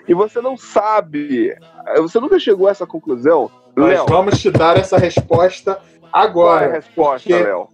E 0.08 0.14
você 0.14 0.40
não 0.40 0.56
sabe, 0.56 1.58
você 1.98 2.20
nunca 2.20 2.38
chegou 2.38 2.68
a 2.68 2.72
essa 2.72 2.86
conclusão. 2.86 3.50
Nós 3.76 3.94
Léo, 3.94 4.06
vamos 4.06 4.40
te 4.40 4.52
dar 4.52 4.78
essa 4.78 5.00
resposta 5.00 5.80
agora. 6.14 6.60
Qual 6.60 6.60
é 6.60 6.66
a 6.66 6.76
resposta, 6.76 7.36
Léo? 7.36 7.68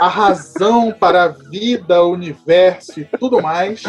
A 0.00 0.08
razão 0.08 0.90
para 0.90 1.24
a 1.24 1.28
vida, 1.28 2.02
o 2.02 2.12
universo 2.12 2.98
e 2.98 3.04
tudo 3.04 3.42
mais 3.42 3.82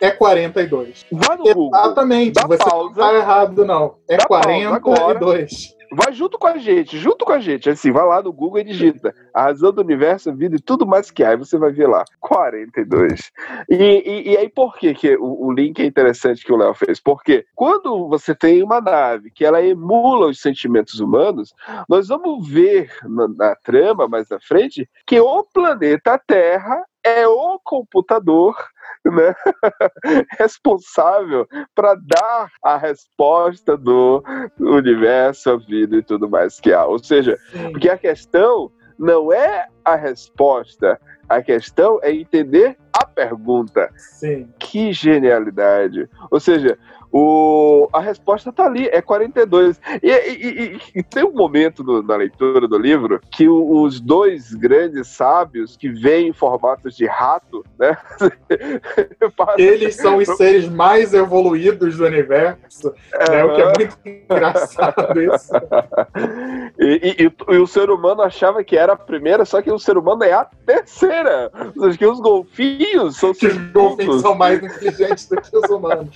é 0.00 0.10
42. 0.10 1.06
Vá 1.10 1.36
no 1.36 1.44
Google. 1.44 1.70
Exatamente. 1.74 2.40
Você 2.46 2.64
pausa. 2.64 2.88
não 2.88 2.92
tá 2.94 3.14
errado, 3.14 3.64
não. 3.64 3.96
É 4.08 4.16
Dá 4.16 4.26
42. 4.26 5.76
Vai 5.92 6.12
junto 6.12 6.38
com 6.38 6.46
a 6.46 6.58
gente, 6.58 6.98
junto 6.98 7.24
com 7.24 7.32
a 7.32 7.38
gente. 7.38 7.70
Assim, 7.70 7.92
vai 7.92 8.04
lá 8.04 8.22
no 8.22 8.32
Google 8.32 8.60
e 8.60 8.64
digita 8.64 9.14
a 9.32 9.44
razão 9.44 9.72
do 9.72 9.80
universo, 9.80 10.30
a 10.30 10.32
vida 10.32 10.56
e 10.56 10.60
tudo 10.60 10.86
mais 10.86 11.10
que 11.10 11.22
há. 11.22 11.30
Aí 11.30 11.36
você 11.36 11.56
vai 11.58 11.70
ver 11.70 11.88
lá, 11.88 12.04
42. 12.20 13.30
E, 13.70 13.74
e, 13.74 14.32
e 14.32 14.36
aí 14.36 14.48
por 14.48 14.76
que, 14.76 14.94
que 14.94 15.16
o, 15.16 15.46
o, 15.46 15.52
link 15.52 15.80
é 15.80 15.86
interessante 15.86 16.44
que 16.44 16.52
o 16.52 16.56
Léo 16.56 16.74
fez? 16.74 17.00
Porque 17.00 17.46
quando 17.54 18.08
você 18.08 18.34
tem 18.34 18.62
uma 18.62 18.80
nave 18.80 19.30
que 19.30 19.44
ela 19.44 19.62
emula 19.62 20.26
os 20.26 20.40
sentimentos 20.40 20.98
humanos, 21.00 21.54
nós 21.88 22.08
vamos 22.08 22.48
ver 22.48 22.90
na, 23.04 23.28
na 23.28 23.56
trama 23.56 24.08
mais 24.08 24.30
à 24.32 24.40
frente 24.40 24.88
que 25.06 25.20
o 25.20 25.44
planeta 25.44 26.20
Terra 26.26 26.84
é 27.04 27.26
o 27.28 27.60
computador 27.62 28.56
né, 29.04 29.34
responsável 30.38 31.46
para 31.74 31.94
dar 31.94 32.50
a 32.62 32.76
resposta 32.76 33.76
do 33.76 34.22
universo, 34.58 35.50
a 35.50 35.56
vida 35.56 35.96
e 35.96 36.02
tudo 36.02 36.28
mais 36.28 36.60
que 36.60 36.72
há. 36.72 36.84
Ou 36.84 36.98
seja, 36.98 37.36
Sim. 37.52 37.72
porque 37.72 37.88
a 37.88 37.98
questão 37.98 38.70
não 38.98 39.32
é 39.32 39.68
a 39.86 39.94
resposta, 39.94 41.00
a 41.28 41.40
questão 41.40 42.00
é 42.02 42.10
entender 42.10 42.76
a 42.92 43.06
pergunta. 43.06 43.88
Sim. 43.96 44.48
Que 44.58 44.92
genialidade. 44.92 46.08
Ou 46.28 46.40
seja, 46.40 46.76
o, 47.18 47.88
a 47.94 48.00
resposta 48.00 48.50
está 48.50 48.66
ali, 48.66 48.88
é 48.88 49.00
42. 49.00 49.80
E, 50.02 50.10
e, 50.10 50.12
e, 50.12 50.80
e 50.96 51.02
tem 51.02 51.24
um 51.24 51.32
momento 51.32 51.82
no, 51.82 52.02
na 52.02 52.16
leitura 52.16 52.66
do 52.68 52.76
livro 52.76 53.20
que 53.30 53.48
o, 53.48 53.82
os 53.82 54.00
dois 54.00 54.52
grandes 54.52 55.08
sábios 55.08 55.76
que 55.76 55.88
vêm 55.88 56.28
em 56.28 56.32
formatos 56.32 56.94
de 56.96 57.06
rato, 57.06 57.64
né? 57.78 57.96
Eles 59.56 59.96
são 59.96 60.18
os 60.18 60.28
seres 60.36 60.68
mais 60.68 61.14
evoluídos 61.14 61.96
do 61.96 62.04
universo, 62.04 62.92
é, 63.14 63.30
né? 63.30 63.44
o 63.44 63.54
que 63.54 63.62
é 63.62 63.64
muito 63.64 63.98
engraçado 64.04 65.22
isso. 65.22 65.52
E, 66.78 67.32
o 67.48 67.66
ser 67.66 67.90
humano 67.90 68.22
achava 68.22 68.62
que 68.62 68.76
era 68.76 68.92
a 68.92 68.96
primeira, 68.96 69.44
só 69.44 69.62
que 69.62 69.70
o 69.76 69.80
ser 69.80 69.96
humano 69.96 70.24
é 70.24 70.32
a 70.32 70.44
terceira. 70.44 71.50
Seja, 71.78 71.98
que 71.98 72.06
os 72.06 72.20
golfinhos 72.20 73.16
são 73.16 73.30
os 73.30 73.38
golfinhos 73.72 74.22
são 74.22 74.34
mais 74.34 74.62
inteligentes 74.62 75.28
do 75.28 75.40
que 75.40 75.56
os 75.56 75.70
humanos. 75.70 76.10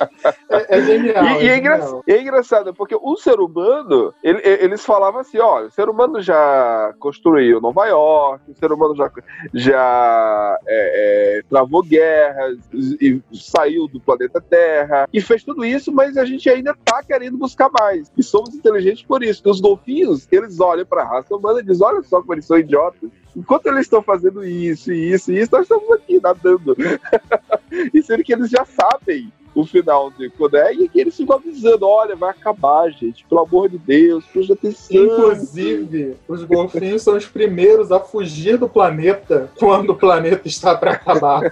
É, 0.49 0.79
é 0.79 0.83
genial. 0.83 1.25
E, 1.41 1.45
e 1.45 1.49
é, 1.49 1.59
engra... 1.59 1.81
é, 2.07 2.21
engraçado, 2.21 2.75
porque 2.75 2.97
o 3.01 3.17
ser 3.17 3.39
humano, 3.41 4.13
ele, 4.23 4.41
eles 4.45 4.85
falavam 4.85 5.21
assim: 5.21 5.39
olha, 5.39 5.67
o 5.67 5.71
ser 5.71 5.89
humano 5.89 6.21
já 6.21 6.95
construiu 6.99 7.61
Nova 7.61 7.87
York, 7.87 8.51
o 8.51 8.55
ser 8.55 8.73
humano 8.73 8.97
já, 8.97 9.11
já 9.55 10.59
é, 10.67 11.39
é, 11.39 11.43
travou 11.49 11.83
guerras, 11.83 12.59
e 12.73 13.21
saiu 13.33 13.87
do 13.89 14.01
planeta 14.01 14.41
Terra, 14.41 15.09
e 15.13 15.21
fez 15.21 15.45
tudo 15.45 15.65
isso, 15.65 15.93
mas 15.93 16.17
a 16.17 16.25
gente 16.25 16.49
ainda 16.49 16.75
tá 16.85 17.03
querendo 17.03 17.37
buscar 17.37 17.71
mais. 17.71 18.11
E 18.17 18.23
somos 18.23 18.55
inteligentes 18.55 19.03
por 19.03 19.23
isso. 19.23 19.43
E 19.45 19.51
os 19.51 19.61
golfinhos, 19.61 20.27
eles 20.31 20.61
olham 20.61 20.87
pra 20.87 21.05
raça 21.05 21.35
humana 21.35 21.61
e 21.61 21.65
dizem: 21.65 21.87
olha 21.87 22.03
só 22.03 22.21
como 22.21 22.35
eles 22.35 22.45
são 22.45 22.59
idiotas. 22.59 23.11
Enquanto 23.37 23.67
eles 23.67 23.83
estão 23.83 24.03
fazendo 24.03 24.45
isso, 24.45 24.93
isso 24.93 25.33
e 25.33 25.41
isso, 25.41 25.53
nós 25.53 25.63
estamos 25.63 25.91
aqui 25.93 26.21
nadando. 26.21 26.77
e 27.95 28.03
sendo 28.03 28.25
que 28.25 28.33
eles 28.33 28.51
já 28.51 28.65
sabem 28.65 29.33
o 29.55 29.65
final 29.65 30.11
de 30.11 30.31
Koné 30.31 30.73
e 30.73 30.89
que 30.89 31.01
eles 31.01 31.17
ficam 31.17 31.37
avisando: 31.37 31.87
olha, 31.87 32.17
vai 32.17 32.31
acabar, 32.31 32.91
gente, 32.91 33.25
pelo 33.29 33.43
amor 33.43 33.69
de 33.69 33.79
Deus, 33.79 34.25
preste 34.27 34.53
atenção. 34.53 35.05
Inclusive, 35.05 36.17
os 36.29 36.45
golfinhos 36.45 37.03
são 37.03 37.17
os 37.17 37.27
primeiros 37.27 37.91
a 37.91 38.01
fugir 38.01 38.57
do 38.57 38.69
planeta 38.69 39.51
quando 39.59 39.91
o 39.91 39.97
planeta 39.97 40.47
está 40.47 40.77
para 40.77 40.93
acabar. 40.93 41.43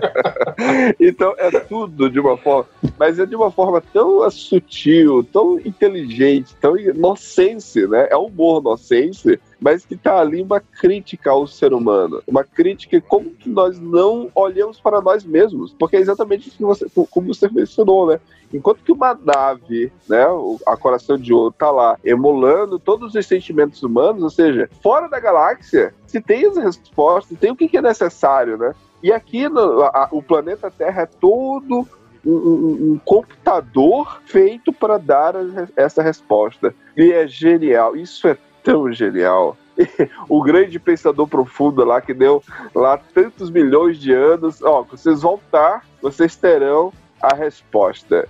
então 1.00 1.34
é 1.38 1.50
tudo 1.60 2.10
de 2.10 2.20
uma 2.20 2.36
forma, 2.36 2.68
mas 2.98 3.18
é 3.18 3.26
de 3.26 3.34
uma 3.34 3.50
forma 3.50 3.82
tão 3.92 4.28
sutil, 4.30 5.26
tão 5.32 5.58
inteligente, 5.60 6.54
tão 6.60 6.76
inocente, 6.76 7.86
né? 7.86 8.08
É 8.10 8.16
humor 8.16 8.60
inocente 8.60 9.40
mas 9.60 9.84
que 9.84 9.94
está 9.94 10.18
ali 10.18 10.40
uma 10.42 10.60
crítica 10.60 11.30
ao 11.30 11.46
ser 11.46 11.72
humano, 11.72 12.22
uma 12.26 12.42
crítica 12.42 13.00
como 13.00 13.30
que 13.30 13.48
nós 13.48 13.78
não 13.78 14.30
olhamos 14.34 14.80
para 14.80 15.00
nós 15.00 15.24
mesmos, 15.24 15.74
porque 15.78 15.96
é 15.96 16.00
exatamente 16.00 16.48
isso 16.48 16.56
que 16.56 16.64
você, 16.64 16.86
como 17.10 17.34
você 17.34 17.48
mencionou, 17.48 18.06
né? 18.06 18.20
Enquanto 18.52 18.82
que 18.82 18.90
uma 18.90 19.14
nave, 19.14 19.92
né, 20.08 20.26
a 20.66 20.76
Coração 20.76 21.16
de 21.16 21.32
Ouro 21.32 21.54
tá 21.56 21.70
lá 21.70 21.96
emulando 22.04 22.80
todos 22.80 23.14
os 23.14 23.26
sentimentos 23.26 23.80
humanos, 23.82 24.22
ou 24.22 24.30
seja, 24.30 24.68
fora 24.82 25.08
da 25.08 25.20
galáxia, 25.20 25.94
se 26.06 26.20
tem 26.20 26.44
as 26.46 26.56
respostas, 26.56 27.38
tem 27.38 27.52
o 27.52 27.56
que, 27.56 27.68
que 27.68 27.76
é 27.76 27.82
necessário, 27.82 28.58
né? 28.58 28.74
E 29.02 29.12
aqui 29.12 29.48
no, 29.48 29.82
a, 29.84 30.08
o 30.10 30.22
planeta 30.22 30.70
Terra 30.70 31.02
é 31.02 31.06
todo 31.06 31.86
um, 32.24 32.30
um, 32.30 32.92
um, 32.92 33.00
computador 33.04 34.20
feito 34.26 34.72
para 34.72 34.98
dar 34.98 35.34
essa 35.76 36.02
resposta. 36.02 36.74
E 36.96 37.12
é 37.12 37.26
genial. 37.26 37.96
Isso 37.96 38.28
é 38.28 38.36
tão 38.62 38.92
genial. 38.92 39.56
o 40.28 40.42
grande 40.42 40.78
pensador 40.78 41.26
profundo 41.26 41.84
lá 41.84 42.00
que 42.00 42.12
deu 42.12 42.42
lá 42.74 42.98
tantos 42.98 43.50
milhões 43.50 43.98
de 43.98 44.12
anos, 44.12 44.62
ó, 44.62 44.82
vocês 44.82 45.22
voltar, 45.22 45.84
vocês 46.02 46.36
terão 46.36 46.92
a 47.20 47.34
resposta. 47.34 48.26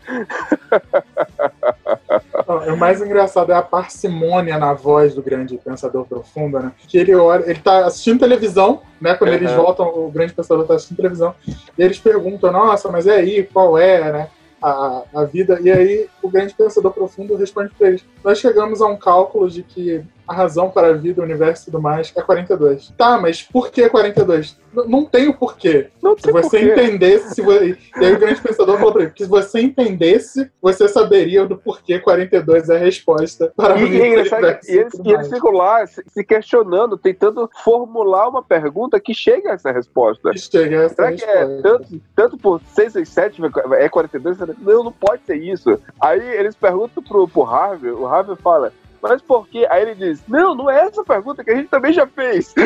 o 2.68 2.76
mais 2.76 3.00
engraçado 3.00 3.52
é 3.52 3.54
a 3.54 3.62
parcimônia 3.62 4.58
na 4.58 4.72
voz 4.72 5.14
do 5.14 5.22
grande 5.22 5.56
pensador 5.56 6.04
profundo, 6.06 6.58
né? 6.58 6.72
Que 6.88 6.98
ele 6.98 7.14
olha, 7.14 7.48
ele 7.48 7.60
tá 7.60 7.86
assistindo 7.86 8.18
televisão, 8.18 8.82
né? 9.00 9.14
Quando 9.14 9.30
uhum. 9.30 9.36
eles 9.36 9.52
voltam, 9.52 9.86
o 9.86 10.10
grande 10.10 10.32
pensador 10.32 10.66
tá 10.66 10.74
assistindo 10.74 10.96
televisão, 10.96 11.34
e 11.46 11.82
eles 11.82 11.98
perguntam, 11.98 12.50
nossa, 12.50 12.90
mas 12.90 13.06
e 13.06 13.10
aí, 13.10 13.42
qual 13.44 13.78
é, 13.78 14.12
né? 14.12 14.28
A, 14.62 15.04
a 15.14 15.24
vida. 15.24 15.58
E 15.62 15.70
aí 15.70 16.06
o 16.22 16.28
grande 16.28 16.52
pensador 16.52 16.92
profundo 16.92 17.34
responde 17.34 17.72
para 17.78 17.88
eles: 17.88 18.04
Nós 18.22 18.38
chegamos 18.38 18.82
a 18.82 18.86
um 18.86 18.96
cálculo 18.96 19.48
de 19.48 19.62
que 19.62 20.04
a 20.30 20.32
razão 20.32 20.70
para 20.70 20.88
a 20.88 20.92
vida, 20.92 21.20
o 21.20 21.24
universo 21.24 21.62
e 21.62 21.64
tudo 21.66 21.82
mais 21.82 22.12
é 22.14 22.22
42. 22.22 22.94
Tá, 22.96 23.18
mas 23.18 23.42
por 23.42 23.68
que 23.68 23.88
42? 23.88 24.56
N 24.72 24.84
não 24.86 25.04
tem 25.04 25.28
o 25.28 25.34
porquê. 25.34 25.88
Não 26.00 26.16
se 26.16 26.30
você 26.30 26.60
porquê. 26.60 26.72
entendesse, 26.72 27.34
se 27.34 27.42
você... 27.42 27.76
e 28.00 28.04
aí 28.04 28.14
o 28.14 28.18
grande 28.20 28.40
pensador 28.40 28.78
falou 28.78 28.92
pra 28.92 29.02
ele, 29.02 29.10
que 29.10 29.24
se 29.24 29.28
você 29.28 29.60
entendesse, 29.60 30.48
você 30.62 30.86
saberia 30.86 31.44
do 31.44 31.56
porquê 31.56 31.98
42 31.98 32.70
é 32.70 32.76
a 32.76 32.78
resposta 32.78 33.52
para 33.56 33.76
e, 33.76 33.82
a 33.82 33.86
vida. 33.86 33.96
E, 33.96 33.98
e, 33.98 34.76
eles, 34.78 34.94
e 35.04 35.10
eles 35.10 35.28
ficam 35.28 35.50
lá 35.50 35.84
se 35.84 36.22
questionando, 36.22 36.96
tentando 36.96 37.50
formular 37.64 38.28
uma 38.28 38.44
pergunta 38.44 39.00
que 39.00 39.12
chega 39.12 39.50
a 39.50 39.54
essa 39.54 39.72
resposta. 39.72 40.30
Que 40.30 40.38
chega 40.38 40.82
a 40.82 40.84
essa 40.84 40.94
Será 40.94 41.08
resposta. 41.08 41.36
que 41.36 41.58
é 41.58 41.62
tanto, 41.62 42.00
tanto 42.14 42.38
por 42.38 42.60
6 42.72 42.94
e 42.94 43.04
7 43.04 43.42
é 43.80 43.88
42? 43.88 44.38
Não, 44.60 44.84
não 44.84 44.92
pode 44.92 45.24
ser 45.24 45.36
isso. 45.36 45.76
Aí 46.00 46.20
eles 46.36 46.54
perguntam 46.54 47.02
pro, 47.02 47.26
pro 47.26 47.42
Harvey, 47.42 47.90
o 47.90 48.06
Harvey 48.06 48.36
fala, 48.36 48.72
mas 49.02 49.22
por 49.22 49.48
quê? 49.48 49.66
Aí 49.70 49.82
ele 49.82 49.94
diz: 49.94 50.22
Não, 50.28 50.54
não 50.54 50.70
é 50.70 50.80
essa 50.80 51.02
pergunta 51.04 51.42
que 51.42 51.50
a 51.50 51.56
gente 51.56 51.68
também 51.68 51.92
já 51.92 52.06
fez. 52.06 52.54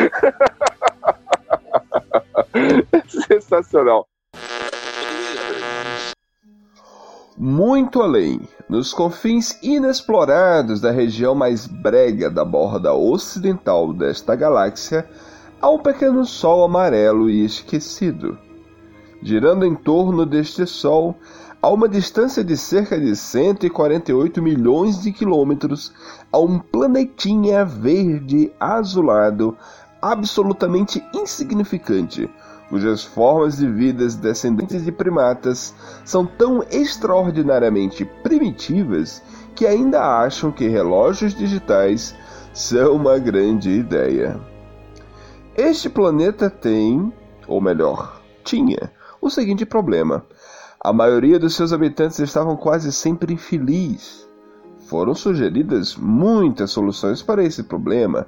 Sensacional. 3.27 4.07
Muito 7.37 8.01
além, 8.01 8.39
nos 8.69 8.93
confins 8.93 9.61
inexplorados 9.61 10.79
da 10.79 10.89
região 10.89 11.35
mais 11.35 11.67
brega 11.67 12.29
da 12.29 12.45
borda 12.45 12.93
ocidental 12.93 13.91
desta 13.91 14.35
galáxia, 14.35 15.05
há 15.61 15.69
um 15.69 15.79
pequeno 15.79 16.25
sol 16.25 16.63
amarelo 16.63 17.29
e 17.29 17.43
esquecido. 17.43 18.39
Girando 19.21 19.65
em 19.65 19.75
torno 19.75 20.25
deste 20.25 20.65
sol, 20.65 21.17
a 21.61 21.69
uma 21.69 21.89
distância 21.89 22.43
de 22.43 22.55
cerca 22.55 22.99
de 22.99 23.15
148 23.15 24.41
milhões 24.41 25.01
de 25.01 25.11
quilômetros, 25.11 25.93
a 26.31 26.37
um 26.37 26.59
planetinha 26.59 27.65
verde 27.65 28.51
azulado 28.59 29.57
absolutamente 30.01 31.03
insignificante, 31.13 32.29
cujas 32.69 33.03
formas 33.03 33.57
de 33.57 33.67
vidas 33.67 34.15
descendentes 34.15 34.83
de 34.83 34.91
primatas 34.91 35.73
são 36.03 36.25
tão 36.25 36.63
extraordinariamente 36.69 38.05
primitivas 38.23 39.23
que 39.55 39.65
ainda 39.65 40.01
acham 40.21 40.51
que 40.51 40.67
relógios 40.67 41.33
digitais 41.33 42.15
são 42.53 42.95
uma 42.95 43.17
grande 43.17 43.69
ideia. 43.69 44.39
Este 45.55 45.89
planeta 45.89 46.49
tem, 46.49 47.11
ou 47.47 47.61
melhor, 47.61 48.21
tinha, 48.43 48.91
o 49.21 49.29
seguinte 49.29 49.65
problema: 49.65 50.25
a 50.85 50.93
maioria 50.93 51.39
dos 51.39 51.55
seus 51.55 51.73
habitantes 51.73 52.19
estavam 52.19 52.55
quase 52.55 52.91
sempre 52.91 53.33
infelizes. 53.33 54.29
Foram 54.87 55.15
sugeridas 55.15 55.95
muitas 55.95 56.69
soluções 56.69 57.23
para 57.23 57.43
esse 57.43 57.63
problema, 57.63 58.27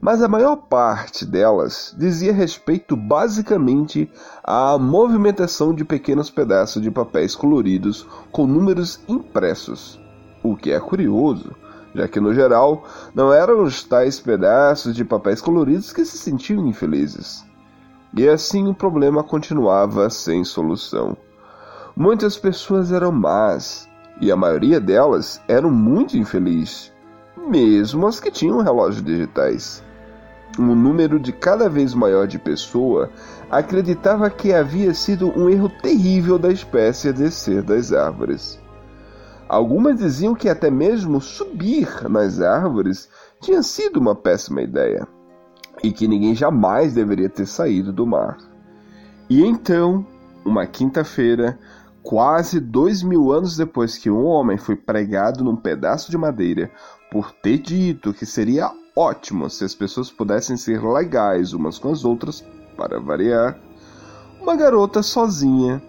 mas 0.00 0.22
a 0.22 0.28
maior 0.28 0.56
parte 0.56 1.26
delas 1.26 1.94
dizia 1.98 2.32
respeito 2.32 2.96
basicamente 2.96 4.10
à 4.42 4.78
movimentação 4.78 5.74
de 5.74 5.84
pequenos 5.84 6.30
pedaços 6.30 6.80
de 6.80 6.90
papéis 6.90 7.34
coloridos 7.34 8.06
com 8.30 8.46
números 8.46 8.98
impressos. 9.06 10.00
O 10.42 10.56
que 10.56 10.72
é 10.72 10.80
curioso, 10.80 11.54
já 11.94 12.08
que 12.08 12.20
no 12.20 12.32
geral 12.32 12.84
não 13.14 13.30
eram 13.30 13.62
os 13.62 13.84
tais 13.84 14.18
pedaços 14.18 14.96
de 14.96 15.04
papéis 15.04 15.42
coloridos 15.42 15.92
que 15.92 16.06
se 16.06 16.16
sentiam 16.16 16.66
infelizes. 16.66 17.44
E 18.16 18.26
assim 18.26 18.66
o 18.66 18.74
problema 18.74 19.22
continuava 19.22 20.08
sem 20.08 20.42
solução. 20.42 21.14
Muitas 21.96 22.38
pessoas 22.38 22.90
eram 22.90 23.12
más, 23.12 23.86
e 24.18 24.32
a 24.32 24.36
maioria 24.36 24.80
delas 24.80 25.42
eram 25.46 25.70
muito 25.70 26.16
infelizes, 26.16 26.90
mesmo 27.36 28.06
as 28.06 28.18
que 28.18 28.30
tinham 28.30 28.62
relógios 28.62 29.04
digitais. 29.04 29.84
Um 30.58 30.74
número 30.74 31.20
de 31.20 31.32
cada 31.32 31.68
vez 31.68 31.94
maior 31.94 32.26
de 32.26 32.38
pessoas 32.38 33.10
acreditava 33.50 34.30
que 34.30 34.52
havia 34.54 34.94
sido 34.94 35.28
um 35.38 35.50
erro 35.50 35.68
terrível 35.82 36.38
da 36.38 36.50
espécie 36.50 37.10
a 37.10 37.12
descer 37.12 37.62
das 37.62 37.92
árvores. 37.92 38.58
Algumas 39.46 39.98
diziam 39.98 40.34
que 40.34 40.48
até 40.48 40.70
mesmo 40.70 41.20
subir 41.20 42.08
nas 42.08 42.40
árvores 42.40 43.08
tinha 43.38 43.62
sido 43.62 44.00
uma 44.00 44.14
péssima 44.14 44.62
ideia 44.62 45.06
e 45.82 45.92
que 45.92 46.08
ninguém 46.08 46.34
jamais 46.34 46.94
deveria 46.94 47.28
ter 47.28 47.46
saído 47.46 47.92
do 47.92 48.06
mar. 48.06 48.38
E 49.28 49.44
então, 49.44 50.06
uma 50.44 50.66
quinta-feira, 50.66 51.58
quase 52.02 52.58
dois 52.58 53.02
mil 53.02 53.32
anos 53.32 53.56
depois 53.56 53.96
que 53.96 54.10
um 54.10 54.24
homem 54.24 54.58
foi 54.58 54.76
pregado 54.76 55.44
num 55.44 55.56
pedaço 55.56 56.10
de 56.10 56.18
madeira 56.18 56.70
por 57.10 57.32
ter 57.32 57.58
dito 57.58 58.12
que 58.12 58.26
seria 58.26 58.70
ótimo 58.96 59.48
se 59.48 59.64
as 59.64 59.74
pessoas 59.74 60.10
pudessem 60.10 60.56
ser 60.56 60.82
legais 60.82 61.52
umas 61.52 61.78
com 61.78 61.90
as 61.90 62.04
outras, 62.04 62.44
para 62.76 62.98
variar, 62.98 63.58
uma 64.40 64.56
garota 64.56 65.02
sozinha, 65.02 65.82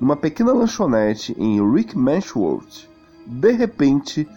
numa 0.00 0.16
pequena 0.16 0.52
lanchonete 0.52 1.34
em 1.38 1.72
Rick 1.72 1.96
Manchworth, 1.96 2.88
de 3.26 3.52
repente 3.52 4.28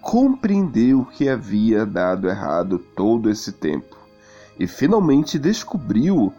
compreendeu 0.00 1.04
que 1.04 1.28
havia 1.28 1.86
dado 1.86 2.28
errado 2.28 2.78
todo 2.78 3.30
esse 3.30 3.52
tempo 3.52 3.96
e 4.58 4.66
finalmente 4.66 5.38
descobriu 5.38 6.32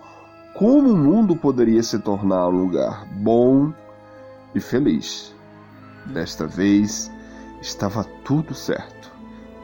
como 0.54 0.90
o 0.90 0.98
mundo 0.98 1.36
poderia 1.36 1.82
se 1.82 2.00
tornar 2.00 2.50
um 2.50 2.62
lugar 2.64 3.06
bom 3.16 3.74
e 4.54 4.60
feliz. 4.60 5.36
Desta 6.08 6.48
vez 6.48 7.12
estava 7.62 8.04
tudo 8.24 8.54
certo. 8.54 9.12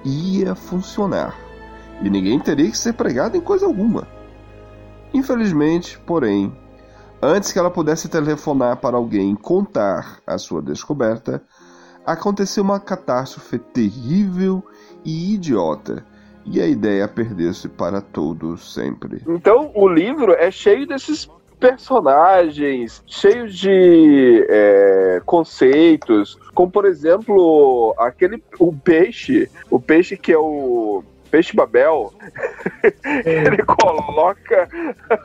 Ia 0.03 0.55
funcionar. 0.55 1.35
E 2.01 2.09
ninguém 2.09 2.39
teria 2.39 2.69
que 2.69 2.77
ser 2.77 2.93
pregado 2.93 3.37
em 3.37 3.41
coisa 3.41 3.65
alguma. 3.65 4.07
Infelizmente, 5.13 5.97
porém, 6.05 6.55
antes 7.21 7.51
que 7.51 7.59
ela 7.59 7.71
pudesse 7.71 8.09
telefonar 8.09 8.77
para 8.77 8.97
alguém 8.97 9.31
e 9.31 9.37
contar 9.37 10.19
a 10.27 10.37
sua 10.37 10.61
descoberta, 10.61 11.41
aconteceu 12.05 12.63
uma 12.63 12.79
catástrofe 12.79 13.57
terrível 13.57 14.63
e 15.03 15.33
idiota. 15.35 16.05
E 16.45 16.61
a 16.61 16.67
ideia 16.67 17.07
perdeu-se 17.07 17.67
para 17.67 18.01
todo 18.01 18.55
sempre. 18.57 19.23
Então, 19.27 19.71
o 19.73 19.87
livro 19.87 20.33
é 20.33 20.51
cheio 20.51 20.85
desses 20.85 21.27
personagens 21.65 23.01
cheios 23.07 23.55
de 23.55 24.45
é, 24.47 25.21
conceitos, 25.25 26.37
como 26.53 26.69
por 26.69 26.85
exemplo 26.85 27.95
aquele 27.97 28.43
o 28.59 28.71
peixe, 28.71 29.49
o 29.71 29.79
peixe 29.79 30.15
que 30.15 30.31
é 30.31 30.37
o 30.37 31.03
peixe 31.31 31.55
Babel, 31.55 32.13
ele 33.25 33.63
coloca 33.63 34.69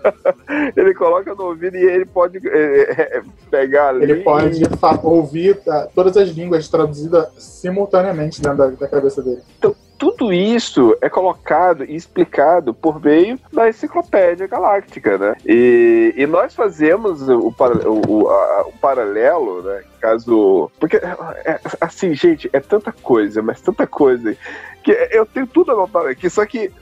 ele 0.74 0.94
coloca 0.94 1.34
no 1.34 1.44
ouvido 1.44 1.76
e 1.76 1.84
ele 1.84 2.06
pode 2.06 2.38
é, 2.48 3.18
é 3.18 3.22
pegar 3.50 3.90
ali. 3.90 4.04
Ele 4.04 4.16
pode 4.22 4.62
ouvir 5.02 5.56
tá, 5.56 5.88
todas 5.94 6.16
as 6.16 6.30
línguas 6.30 6.68
traduzidas 6.68 7.28
simultaneamente 7.38 8.40
dentro 8.40 8.56
da, 8.56 8.66
da 8.68 8.88
cabeça 8.88 9.22
dele. 9.22 9.42
Então, 9.58 9.76
tudo 10.00 10.32
isso 10.32 10.96
é 11.02 11.10
colocado 11.10 11.84
e 11.84 11.94
explicado 11.94 12.72
por 12.72 12.98
meio 13.04 13.38
da 13.52 13.68
enciclopédia 13.68 14.46
galáctica, 14.46 15.18
né? 15.18 15.36
E, 15.46 16.14
e 16.16 16.26
nós 16.26 16.54
fazemos 16.54 17.28
o, 17.28 17.54
o, 17.54 18.28
a, 18.30 18.62
o 18.62 18.72
paralelo, 18.80 19.60
né? 19.60 19.82
Caso. 20.00 20.70
Porque, 20.80 20.96
é, 20.96 21.60
assim, 21.82 22.14
gente, 22.14 22.48
é 22.50 22.60
tanta 22.60 22.90
coisa, 22.90 23.42
mas 23.42 23.60
tanta 23.60 23.86
coisa, 23.86 24.34
que 24.82 24.90
eu 25.12 25.26
tenho 25.26 25.46
tudo 25.46 25.72
anotado 25.72 26.06
aqui, 26.06 26.30
só 26.30 26.46
que 26.46 26.72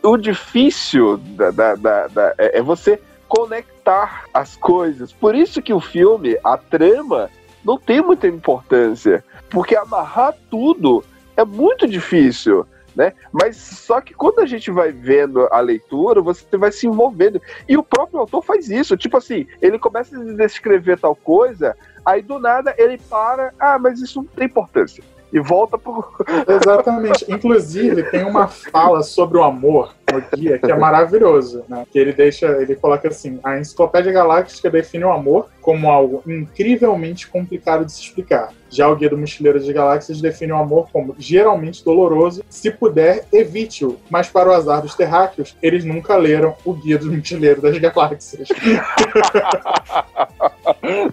o 0.00 0.16
difícil 0.16 1.16
da, 1.16 1.50
da, 1.50 1.74
da, 1.74 2.06
da 2.06 2.34
é, 2.38 2.58
é 2.58 2.62
você 2.62 3.00
conectar 3.26 4.26
as 4.32 4.54
coisas. 4.54 5.12
Por 5.12 5.34
isso 5.34 5.60
que 5.60 5.72
o 5.72 5.80
filme, 5.80 6.38
a 6.44 6.56
trama, 6.56 7.30
não 7.64 7.76
tem 7.76 8.00
muita 8.00 8.28
importância. 8.28 9.24
Porque 9.50 9.74
amarrar 9.74 10.34
tudo 10.48 11.02
é 11.38 11.44
muito 11.44 11.86
difícil. 11.86 12.66
Né? 12.96 13.12
Mas 13.30 13.56
só 13.56 14.00
que 14.00 14.12
quando 14.12 14.40
a 14.40 14.46
gente 14.46 14.72
vai 14.72 14.90
vendo 14.90 15.46
a 15.52 15.60
leitura, 15.60 16.20
você 16.20 16.56
vai 16.56 16.72
se 16.72 16.84
envolvendo. 16.84 17.40
E 17.68 17.76
o 17.76 17.82
próprio 17.82 18.18
autor 18.18 18.42
faz 18.42 18.68
isso. 18.68 18.96
Tipo 18.96 19.18
assim, 19.18 19.46
ele 19.62 19.78
começa 19.78 20.18
a 20.18 20.24
descrever 20.34 20.98
tal 20.98 21.14
coisa, 21.14 21.76
aí 22.04 22.20
do 22.20 22.40
nada 22.40 22.74
ele 22.76 22.98
para, 22.98 23.54
ah, 23.56 23.78
mas 23.78 24.00
isso 24.00 24.20
não 24.20 24.26
tem 24.26 24.46
importância. 24.46 25.04
E 25.32 25.38
volta 25.38 25.78
pro. 25.78 26.04
Exatamente. 26.48 27.30
Inclusive, 27.30 28.02
tem 28.10 28.24
uma 28.24 28.48
fala 28.48 29.02
sobre 29.04 29.38
o 29.38 29.44
amor 29.44 29.94
no 30.12 30.22
guia 30.36 30.58
que 30.58 30.70
é 30.70 30.76
maravilhoso, 30.76 31.64
né? 31.68 31.84
Que 31.90 31.98
ele 31.98 32.12
deixa, 32.12 32.46
ele 32.60 32.74
coloca 32.74 33.08
assim: 33.08 33.38
a 33.42 33.58
enciclopédia 33.58 34.12
galáctica 34.12 34.70
define 34.70 35.04
o 35.04 35.12
amor 35.12 35.48
como 35.60 35.90
algo 35.90 36.22
incrivelmente 36.26 37.28
complicado 37.28 37.84
de 37.84 37.92
se 37.92 38.00
explicar. 38.00 38.52
Já 38.70 38.88
o 38.88 38.96
Guia 38.96 39.10
do 39.10 39.18
Mochileiro 39.18 39.60
de 39.60 39.72
Galáxias 39.72 40.20
define 40.20 40.52
o 40.52 40.56
amor 40.56 40.88
como 40.92 41.14
geralmente 41.18 41.84
doloroso. 41.84 42.44
Se 42.48 42.70
puder, 42.70 43.26
evite-o. 43.32 43.98
Mas 44.10 44.28
para 44.28 44.48
o 44.48 44.52
azar 44.52 44.82
dos 44.82 44.94
terráqueos, 44.94 45.56
eles 45.62 45.84
nunca 45.84 46.16
leram 46.16 46.54
o 46.64 46.72
Guia 46.74 46.98
do 46.98 47.12
Mochileiro 47.12 47.60
das 47.60 47.78
Galáxias. 47.78 48.48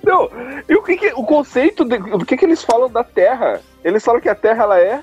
Não, 0.03 0.29
e 0.67 0.75
o 0.75 0.83
que, 0.83 0.97
que 0.97 1.07
o 1.13 1.23
conceito, 1.23 1.83
o 2.13 2.25
que, 2.25 2.37
que 2.37 2.45
eles 2.45 2.63
falam 2.63 2.89
da 2.89 3.03
Terra? 3.03 3.59
Eles 3.83 4.03
falam 4.03 4.21
que 4.21 4.29
a 4.29 4.35
Terra 4.35 4.63
ela 4.63 4.79
é 4.79 5.01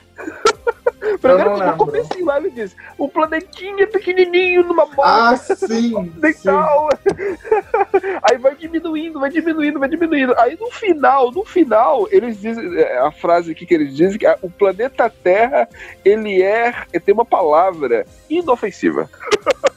Primeiro, 1.20 1.58
no 1.58 1.76
começo 1.76 2.24
lá 2.24 2.38
ele 2.38 2.50
diz: 2.50 2.74
o 2.96 3.08
planetinha 3.08 3.86
pequenininho 3.86 4.64
numa 4.64 4.86
bola. 4.86 5.30
Ah, 5.30 5.36
sim. 5.36 6.12
Aí 8.22 8.38
vai 8.38 8.54
diminuindo, 8.54 9.20
vai 9.20 9.30
diminuindo, 9.30 9.78
vai 9.78 9.88
diminuindo. 9.88 10.34
Aí 10.38 10.56
no 10.58 10.70
final, 10.70 11.30
no 11.30 11.44
final, 11.44 12.08
eles 12.10 12.40
dizem 12.40 12.76
é, 12.76 12.98
a 12.98 13.10
frase 13.10 13.52
aqui 13.52 13.66
que 13.66 13.74
eles 13.74 13.94
dizem 13.94 14.18
que 14.18 14.26
o 14.42 14.50
planeta 14.50 15.10
Terra 15.10 15.68
ele 16.04 16.42
é, 16.42 16.72
tem 17.04 17.14
uma 17.14 17.24
palavra 17.24 18.06
inofensiva. 18.30 19.08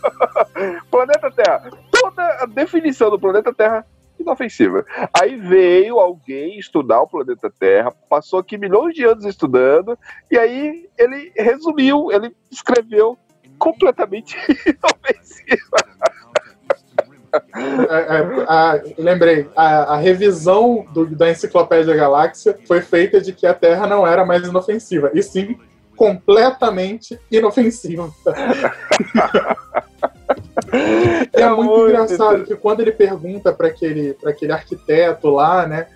planeta 0.92 1.32
Terra. 1.32 1.70
Toda 1.92 2.24
a 2.42 2.46
definição 2.46 3.10
do 3.10 3.20
planeta 3.20 3.54
Terra 3.54 3.86
inofensiva. 4.26 4.86
Aí 5.14 5.36
veio 5.36 6.00
alguém 6.00 6.60
estudar 6.60 7.02
o 7.02 7.08
planeta 7.08 7.52
Terra, 7.60 7.94
passou 8.10 8.40
aqui 8.40 8.58
milhões 8.58 8.94
de 8.94 9.04
anos 9.04 9.26
estudando, 9.26 9.98
e 10.30 10.38
aí 10.38 10.90
ele 10.98 11.32
resumiu, 11.36 12.12
ele 12.12 12.36
escreveu 12.52 13.18
completamente 13.58 14.36
inofensiva. 14.66 15.78
É, 17.90 18.18
é, 18.18 18.46
a, 18.48 18.82
lembrei, 18.98 19.50
a, 19.56 19.96
a 19.96 19.98
revisão 19.98 20.86
do, 20.94 21.06
da 21.06 21.30
Enciclopédia 21.30 21.94
Galáxia 21.96 22.58
foi 22.66 22.82
feita 22.82 23.20
de 23.20 23.34
que 23.34 23.46
a 23.46 23.54
Terra 23.54 23.86
não 23.88 24.08
era 24.08 24.26
mais 24.26 24.48
inofensiva, 24.48 25.12
e 25.14 25.22
sim 25.22 25.58
completamente 25.96 27.20
inofensiva. 27.32 28.10
é, 31.34 31.42
é 31.42 31.50
muito, 31.50 31.64
muito 31.64 31.90
engraçado 31.90 32.46
que 32.46 32.56
quando 32.56 32.82
ele 32.82 32.92
pergunta 32.92 33.52
para 33.52 33.68
aquele, 33.68 34.16
aquele 34.26 34.52
arquiteto 34.52 35.30
lá, 35.30 35.68
né? 35.68 35.88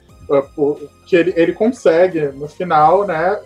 que 1.07 1.16
ele, 1.16 1.34
ele 1.36 1.53
consegue, 1.53 2.22
no 2.28 2.47
final, 2.47 3.05
né, 3.05 3.39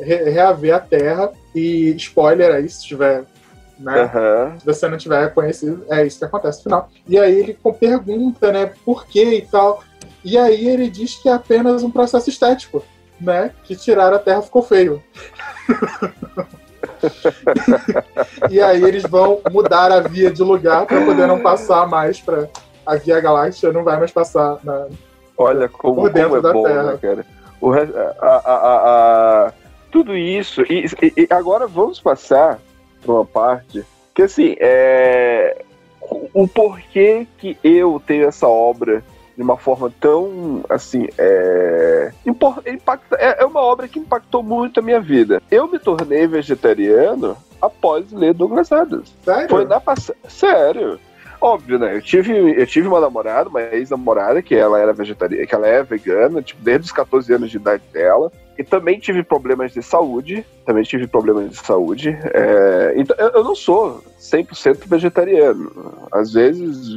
reaver 0.00 0.74
a 0.74 0.78
Terra. 0.78 1.32
E 1.54 1.94
spoiler 1.96 2.54
aí, 2.54 2.68
se 2.68 2.84
tiver. 2.84 3.24
Né, 3.78 4.02
Aham. 4.02 4.56
Se 4.58 4.66
você 4.66 4.88
não 4.88 4.96
tiver 4.96 5.34
conhecido, 5.34 5.84
é 5.90 6.06
isso 6.06 6.18
que 6.18 6.24
acontece 6.24 6.58
no 6.58 6.62
final. 6.64 6.90
E 7.08 7.18
aí 7.18 7.34
ele 7.34 7.58
pergunta, 7.78 8.52
né, 8.52 8.72
por 8.84 9.06
que 9.06 9.24
e 9.24 9.42
tal. 9.42 9.82
E 10.24 10.38
aí 10.38 10.68
ele 10.68 10.88
diz 10.88 11.16
que 11.16 11.28
é 11.28 11.32
apenas 11.32 11.82
um 11.82 11.90
processo 11.90 12.30
estético, 12.30 12.82
né? 13.20 13.50
Que 13.64 13.76
tirar 13.76 14.12
a 14.12 14.18
Terra 14.18 14.40
ficou 14.40 14.62
feio. 14.62 15.02
e 18.50 18.60
aí 18.60 18.82
eles 18.82 19.02
vão 19.04 19.40
mudar 19.50 19.90
a 19.92 20.00
via 20.00 20.30
de 20.30 20.42
lugar 20.42 20.86
para 20.86 21.04
poder 21.04 21.26
não 21.26 21.40
passar 21.40 21.86
mais 21.88 22.20
para 22.20 22.48
a 22.86 22.96
Via 22.96 23.20
Galáctica 23.20 23.72
não 23.72 23.82
vai 23.82 23.98
mais 23.98 24.12
passar 24.12 24.58
na, 24.62 24.86
Olha 25.36 25.68
como, 25.68 26.02
Por 26.02 26.10
dentro 26.10 26.28
como 26.30 26.38
é 26.38 26.42
da 26.42 26.52
bom, 26.52 26.62
Terra. 26.64 26.82
né, 26.84 26.98
cara? 27.00 27.26
O 27.60 27.72
a- 27.72 27.78
a- 28.20 29.46
a- 29.48 29.52
tudo 29.90 30.16
isso. 30.16 30.62
E, 30.62 30.86
e- 31.16 31.26
agora 31.30 31.66
vamos 31.66 32.00
passar 32.00 32.58
para 33.02 33.12
uma 33.14 33.24
parte 33.24 33.84
que, 34.14 34.22
assim, 34.22 34.54
é. 34.60 35.62
O 36.34 36.46
porquê 36.46 37.26
que 37.38 37.56
eu 37.64 38.00
tenho 38.06 38.28
essa 38.28 38.46
obra 38.46 39.02
de 39.36 39.42
uma 39.42 39.56
forma 39.56 39.92
tão, 40.00 40.64
assim, 40.68 41.08
é. 41.18 42.12
impacta- 42.26 43.16
é 43.16 43.42
é 43.42 43.44
uma 43.44 43.60
obra 43.60 43.88
que 43.88 43.98
impactou 43.98 44.42
muito 44.42 44.80
a 44.80 44.82
minha 44.82 45.00
vida. 45.00 45.42
Eu 45.50 45.66
me 45.68 45.78
tornei 45.78 46.26
vegetariano 46.26 47.36
após 47.60 48.12
ler 48.12 48.34
Douglas 48.34 48.70
Adams. 48.70 49.14
Sério? 49.24 49.48
Foi 49.48 49.64
na 49.64 49.80
passagem. 49.80 50.20
Sério. 50.28 50.98
Óbvio, 51.40 51.78
né? 51.78 51.94
Eu 51.94 52.00
tive, 52.00 52.32
eu 52.58 52.66
tive 52.66 52.88
uma 52.88 53.00
namorada, 53.00 53.50
uma 53.50 53.60
ex-namorada, 53.60 54.40
que 54.40 54.54
ela 54.54 54.78
era 54.78 54.94
vegetariana, 54.94 55.46
que 55.46 55.54
ela 55.54 55.66
é 55.66 55.82
vegana, 55.82 56.40
tipo, 56.40 56.62
desde 56.62 56.86
os 56.86 56.92
14 56.92 57.34
anos 57.34 57.50
de 57.50 57.58
idade 57.58 57.82
dela. 57.92 58.32
E 58.56 58.62
também 58.64 58.98
tive 58.98 59.22
problemas 59.22 59.72
de 59.72 59.82
saúde. 59.82 60.46
Também 60.64 60.84
tive 60.84 61.06
problemas 61.06 61.50
de 61.50 61.56
saúde. 61.56 62.16
É, 62.32 62.94
então, 62.96 63.14
eu, 63.18 63.28
eu 63.30 63.44
não 63.44 63.54
sou 63.54 64.02
100% 64.18 64.86
vegetariano. 64.86 65.70
Às 66.10 66.32
vezes, 66.32 66.96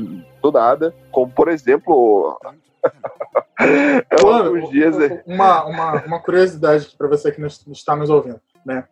do 0.52 0.58
nada. 0.58 0.94
Como, 1.12 1.32
por 1.32 1.48
exemplo. 1.48 2.40
Quando, 4.22 4.48
alguns 4.56 4.70
dias. 4.70 4.96
uma, 5.26 5.66
uma, 5.66 5.92
uma 6.06 6.20
curiosidade 6.20 6.94
para 6.98 7.08
você 7.08 7.32
que 7.32 7.42
nos- 7.42 7.66
está 7.68 7.96
nos 7.96 8.10
ouvindo, 8.10 8.40
né? 8.66 8.84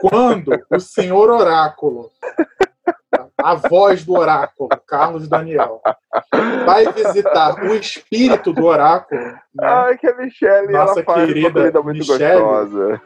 Quando 0.00 0.52
o 0.70 0.78
senhor 0.80 1.28
Oráculo, 1.28 2.10
a 3.42 3.54
voz 3.56 4.04
do 4.04 4.12
Oráculo, 4.14 4.68
Carlos 4.86 5.28
Daniel, 5.28 5.80
vai 6.64 6.90
visitar 6.92 7.64
o 7.64 7.74
espírito 7.74 8.52
do 8.52 8.64
Oráculo, 8.64 9.20
né? 9.20 9.40
Ai, 9.60 9.98
que 9.98 10.06
a 10.06 10.16
Michelle, 10.16 10.72
Nossa 10.72 11.00
ela 11.00 11.04
faz 11.04 11.18
uma 11.18 11.26
querida 11.50 11.82
Michelle. 11.82 12.40
gostosa. 12.40 13.00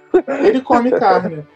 ele 0.45 0.61
come 0.61 0.91
carne. 0.93 1.47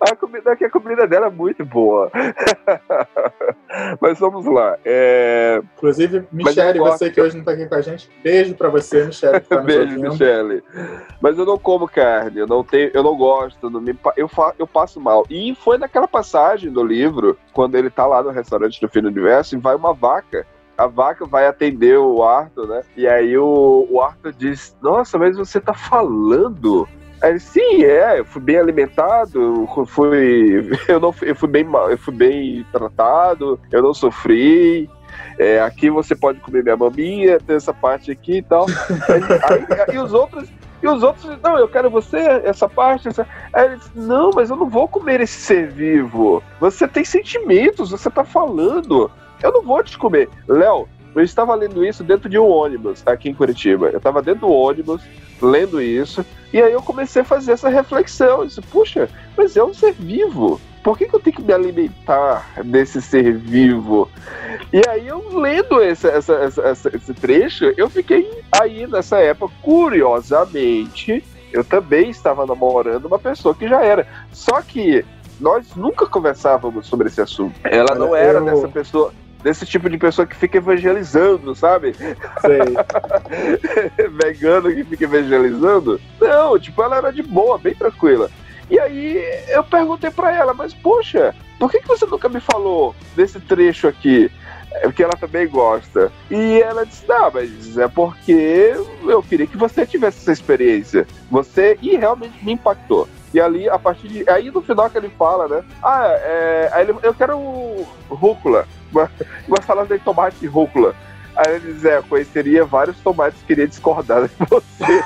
A 0.00 0.16
comida, 0.16 0.56
que 0.56 0.64
a 0.64 0.70
comida 0.70 1.06
dela 1.06 1.26
é 1.26 1.30
muito 1.30 1.64
boa. 1.64 2.10
Mas 4.00 4.18
vamos 4.18 4.46
lá. 4.46 4.78
É... 4.84 5.60
Inclusive, 5.76 6.26
Michele, 6.32 6.78
gosto. 6.78 6.98
você 6.98 7.10
que 7.10 7.20
hoje 7.20 7.34
não 7.34 7.40
está 7.40 7.52
aqui 7.52 7.66
com 7.66 7.74
a 7.74 7.80
gente, 7.80 8.10
beijo 8.22 8.54
para 8.54 8.68
você, 8.68 9.04
Michele, 9.04 9.40
tá 9.40 9.60
Beijo, 9.60 9.82
ouvindo. 9.82 10.10
Michele. 10.10 10.62
Mas 11.20 11.38
eu 11.38 11.44
não 11.44 11.58
como 11.58 11.88
carne, 11.88 12.40
eu 12.40 12.46
não 12.46 12.64
tenho, 12.64 12.90
eu 12.94 13.02
não 13.02 13.16
gosto, 13.16 13.68
não 13.68 13.80
me, 13.80 13.96
eu, 14.16 14.28
fa, 14.28 14.54
eu 14.58 14.66
passo 14.66 15.00
mal. 15.00 15.24
E 15.28 15.54
foi 15.54 15.78
naquela 15.78 16.08
passagem 16.08 16.70
do 16.70 16.84
livro, 16.84 17.36
quando 17.52 17.74
ele 17.74 17.90
tá 17.90 18.06
lá 18.06 18.22
no 18.22 18.30
restaurante 18.30 18.80
do 18.80 18.88
Fim 18.88 19.02
do 19.02 19.08
Universo, 19.08 19.56
e 19.56 19.58
vai 19.58 19.74
uma 19.74 19.92
vaca. 19.92 20.46
A 20.76 20.86
vaca 20.86 21.26
vai 21.26 21.46
atender 21.46 21.98
o 21.98 22.22
Arthur, 22.22 22.68
né? 22.68 22.82
E 22.96 23.08
aí 23.08 23.36
o, 23.36 23.86
o 23.90 24.00
Arthur 24.00 24.32
diz: 24.32 24.76
Nossa, 24.80 25.18
mas 25.18 25.36
você 25.36 25.60
tá 25.60 25.74
falando? 25.74 26.86
Aí 27.20 27.38
sim, 27.40 27.82
é, 27.84 28.20
eu 28.20 28.24
fui 28.24 28.40
bem 28.40 28.58
alimentado, 28.58 29.66
eu 29.76 29.86
fui, 29.86 30.70
eu 30.88 31.00
não, 31.00 31.14
eu 31.22 31.34
fui 31.34 31.48
bem, 31.48 31.66
eu 31.90 31.98
fui 31.98 32.14
bem 32.14 32.64
tratado, 32.72 33.58
eu 33.72 33.82
não 33.82 33.92
sofri. 33.92 34.88
É, 35.38 35.60
aqui 35.60 35.88
você 35.90 36.14
pode 36.14 36.40
comer 36.40 36.62
minha 36.62 36.76
maminha, 36.76 37.38
tem 37.40 37.56
essa 37.56 37.72
parte 37.72 38.10
aqui 38.10 38.38
e 38.38 38.42
tal. 38.42 38.66
Aí- 39.08 39.88
aí- 39.90 39.96
e 39.96 39.98
os 39.98 40.12
outros, 40.12 40.48
e 40.82 40.86
os 40.88 41.02
outros, 41.02 41.38
não, 41.42 41.58
eu 41.58 41.68
quero 41.68 41.90
você, 41.90 42.18
essa 42.44 42.68
parte, 42.68 43.08
essa. 43.08 43.26
Aí 43.52 43.66
ele 43.66 43.76
disse, 43.76 43.90
não, 43.94 44.30
mas 44.34 44.50
eu 44.50 44.56
não 44.56 44.68
vou 44.68 44.86
comer 44.86 45.20
esse 45.20 45.40
ser 45.40 45.68
vivo. 45.68 46.42
Você 46.60 46.86
tem 46.86 47.04
sentimentos, 47.04 47.90
você 47.90 48.10
tá 48.10 48.24
falando. 48.24 49.10
Eu 49.42 49.52
não 49.52 49.62
vou 49.62 49.82
te 49.82 49.96
comer. 49.98 50.28
Léo, 50.46 50.88
eu 51.14 51.22
estava 51.22 51.54
lendo 51.54 51.84
isso 51.84 52.04
dentro 52.04 52.28
de 52.28 52.38
um 52.38 52.46
ônibus 52.46 53.02
aqui 53.06 53.28
em 53.28 53.34
Curitiba. 53.34 53.88
Eu 53.88 53.98
estava 53.98 54.22
dentro 54.22 54.42
do 54.42 54.52
ônibus 54.52 55.02
lendo 55.40 55.80
isso. 55.80 56.24
E 56.52 56.60
aí 56.62 56.72
eu 56.72 56.82
comecei 56.82 57.22
a 57.22 57.24
fazer 57.24 57.52
essa 57.52 57.68
reflexão. 57.68 58.40
Eu 58.40 58.46
disse, 58.46 58.60
puxa, 58.62 59.08
mas 59.36 59.56
é 59.56 59.62
um 59.62 59.74
ser 59.74 59.92
vivo. 59.92 60.60
Por 60.82 60.96
que, 60.96 61.06
que 61.06 61.14
eu 61.14 61.20
tenho 61.20 61.36
que 61.36 61.42
me 61.42 61.52
alimentar 61.52 62.46
desse 62.64 63.02
ser 63.02 63.36
vivo? 63.36 64.08
E 64.72 64.80
aí 64.88 65.06
eu 65.08 65.38
lendo 65.38 65.82
esse, 65.82 66.06
essa, 66.08 66.32
essa- 66.34 66.90
esse 66.96 67.12
trecho, 67.12 67.72
eu 67.76 67.90
fiquei 67.90 68.42
aí 68.52 68.86
nessa 68.86 69.18
época, 69.18 69.52
curiosamente, 69.62 71.22
eu 71.52 71.64
também 71.64 72.10
estava 72.10 72.46
namorando 72.46 73.06
uma 73.06 73.18
pessoa 73.18 73.54
que 73.54 73.68
já 73.68 73.82
era. 73.82 74.06
Só 74.32 74.60
que 74.62 75.04
nós 75.40 75.74
nunca 75.76 76.06
conversávamos 76.06 76.86
sobre 76.86 77.08
esse 77.08 77.20
assunto. 77.20 77.54
Ela 77.64 77.94
não 77.94 78.14
era 78.14 78.38
eu- 78.38 78.44
dessa 78.44 78.68
pessoa. 78.68 79.12
Desse 79.42 79.64
tipo 79.64 79.88
de 79.88 79.96
pessoa 79.96 80.26
que 80.26 80.34
fica 80.34 80.58
evangelizando, 80.58 81.54
sabe? 81.54 81.94
Vegano 84.10 84.74
que 84.74 84.84
fica 84.84 85.04
evangelizando. 85.04 86.00
Não, 86.20 86.58
tipo, 86.58 86.82
ela 86.82 86.96
era 86.96 87.12
de 87.12 87.22
boa, 87.22 87.56
bem 87.56 87.74
tranquila. 87.74 88.28
E 88.70 88.78
aí 88.78 89.24
eu 89.48 89.64
perguntei 89.64 90.10
pra 90.10 90.34
ela, 90.34 90.52
mas 90.52 90.74
poxa, 90.74 91.34
por 91.58 91.70
que, 91.70 91.80
que 91.80 91.88
você 91.88 92.04
nunca 92.04 92.28
me 92.28 92.40
falou 92.40 92.94
desse 93.16 93.40
trecho 93.40 93.88
aqui? 93.88 94.30
É 94.72 94.80
Porque 94.80 95.02
ela 95.02 95.14
também 95.14 95.48
gosta. 95.48 96.12
E 96.30 96.60
ela 96.60 96.84
disse, 96.84 97.06
não, 97.08 97.30
mas 97.30 97.78
é 97.78 97.88
porque 97.88 98.74
eu 99.06 99.22
queria 99.22 99.46
que 99.46 99.56
você 99.56 99.86
tivesse 99.86 100.18
essa 100.18 100.32
experiência. 100.32 101.06
Você, 101.30 101.78
e 101.80 101.96
realmente 101.96 102.44
me 102.44 102.52
impactou. 102.52 103.08
E 103.32 103.40
ali, 103.40 103.68
a 103.68 103.78
partir 103.78 104.08
de. 104.08 104.28
Aí 104.28 104.50
no 104.50 104.62
final 104.62 104.88
que 104.88 104.96
ele 104.96 105.10
fala, 105.10 105.48
né? 105.48 105.62
Ah, 105.82 106.08
é. 106.08 106.70
Aí 106.72 106.84
ele, 106.84 106.94
eu 107.02 107.12
quero 107.12 107.38
rúcula. 108.08 108.66
Uma, 108.92 109.62
salada 109.62 109.96
de 109.96 110.04
tomate 110.04 110.44
e 110.44 110.48
rúcula. 110.48 110.94
Aí 111.36 111.54
ele 111.54 111.72
diz, 111.72 111.84
é, 111.84 112.02
conheceria 112.02 112.64
vários 112.64 112.98
tomates 112.98 113.40
que 113.40 113.46
queria 113.46 113.68
discordar 113.68 114.26
de 114.26 114.34
você. 114.48 115.04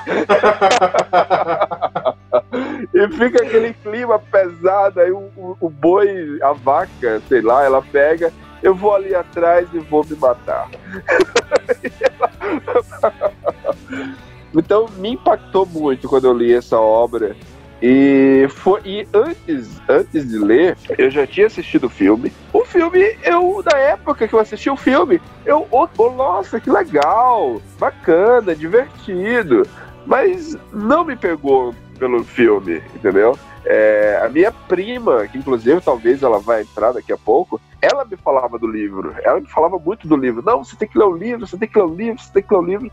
e 2.94 3.08
fica 3.08 3.42
aquele 3.42 3.74
clima 3.74 4.18
pesado, 4.18 5.00
aí 5.00 5.10
o, 5.10 5.30
o, 5.36 5.56
o 5.60 5.68
boi, 5.68 6.38
a 6.42 6.52
vaca, 6.52 7.20
sei 7.28 7.42
lá, 7.42 7.64
ela 7.64 7.82
pega, 7.82 8.32
eu 8.62 8.74
vou 8.74 8.94
ali 8.94 9.14
atrás 9.14 9.68
e 9.74 9.78
vou 9.78 10.06
me 10.08 10.16
matar. 10.16 10.70
então 14.54 14.86
me 14.96 15.10
impactou 15.10 15.66
muito 15.66 16.08
quando 16.08 16.26
eu 16.26 16.32
li 16.32 16.54
essa 16.54 16.78
obra. 16.78 17.36
E, 17.82 18.46
foi, 18.48 18.80
e 18.84 19.08
antes, 19.12 19.80
antes 19.88 20.28
de 20.28 20.38
ler, 20.38 20.76
eu 20.96 21.10
já 21.10 21.26
tinha 21.26 21.48
assistido 21.48 21.84
o 21.84 21.90
filme. 21.90 22.32
O 22.52 22.64
filme, 22.64 23.16
eu, 23.24 23.60
na 23.64 23.76
época 23.76 24.28
que 24.28 24.34
eu 24.34 24.38
assisti 24.38 24.70
o 24.70 24.76
filme, 24.76 25.20
eu, 25.44 25.66
oh, 25.68 25.88
oh, 25.98 26.10
nossa, 26.10 26.60
que 26.60 26.70
legal, 26.70 27.60
bacana, 27.80 28.54
divertido. 28.54 29.66
Mas 30.06 30.56
não 30.72 31.04
me 31.04 31.16
pegou 31.16 31.74
pelo 32.02 32.24
filme, 32.24 32.82
entendeu? 32.96 33.38
É, 33.64 34.20
a 34.24 34.28
minha 34.28 34.50
prima, 34.50 35.24
que 35.28 35.38
inclusive 35.38 35.80
talvez 35.80 36.20
ela 36.20 36.40
vai 36.40 36.62
entrar 36.62 36.90
daqui 36.90 37.12
a 37.12 37.16
pouco, 37.16 37.60
ela 37.80 38.04
me 38.04 38.16
falava 38.16 38.58
do 38.58 38.66
livro. 38.66 39.14
Ela 39.22 39.38
me 39.38 39.46
falava 39.46 39.78
muito 39.78 40.08
do 40.08 40.16
livro. 40.16 40.42
Não, 40.44 40.64
você 40.64 40.74
tem 40.74 40.88
que 40.88 40.98
ler 40.98 41.04
o 41.04 41.16
livro, 41.16 41.46
você 41.46 41.56
tem 41.56 41.68
que 41.68 41.78
ler 41.78 41.84
o 41.84 41.94
livro, 41.94 42.20
você 42.20 42.32
tem 42.32 42.42
que 42.42 42.52
ler 42.52 42.58
o 42.60 42.64
livro. 42.64 42.90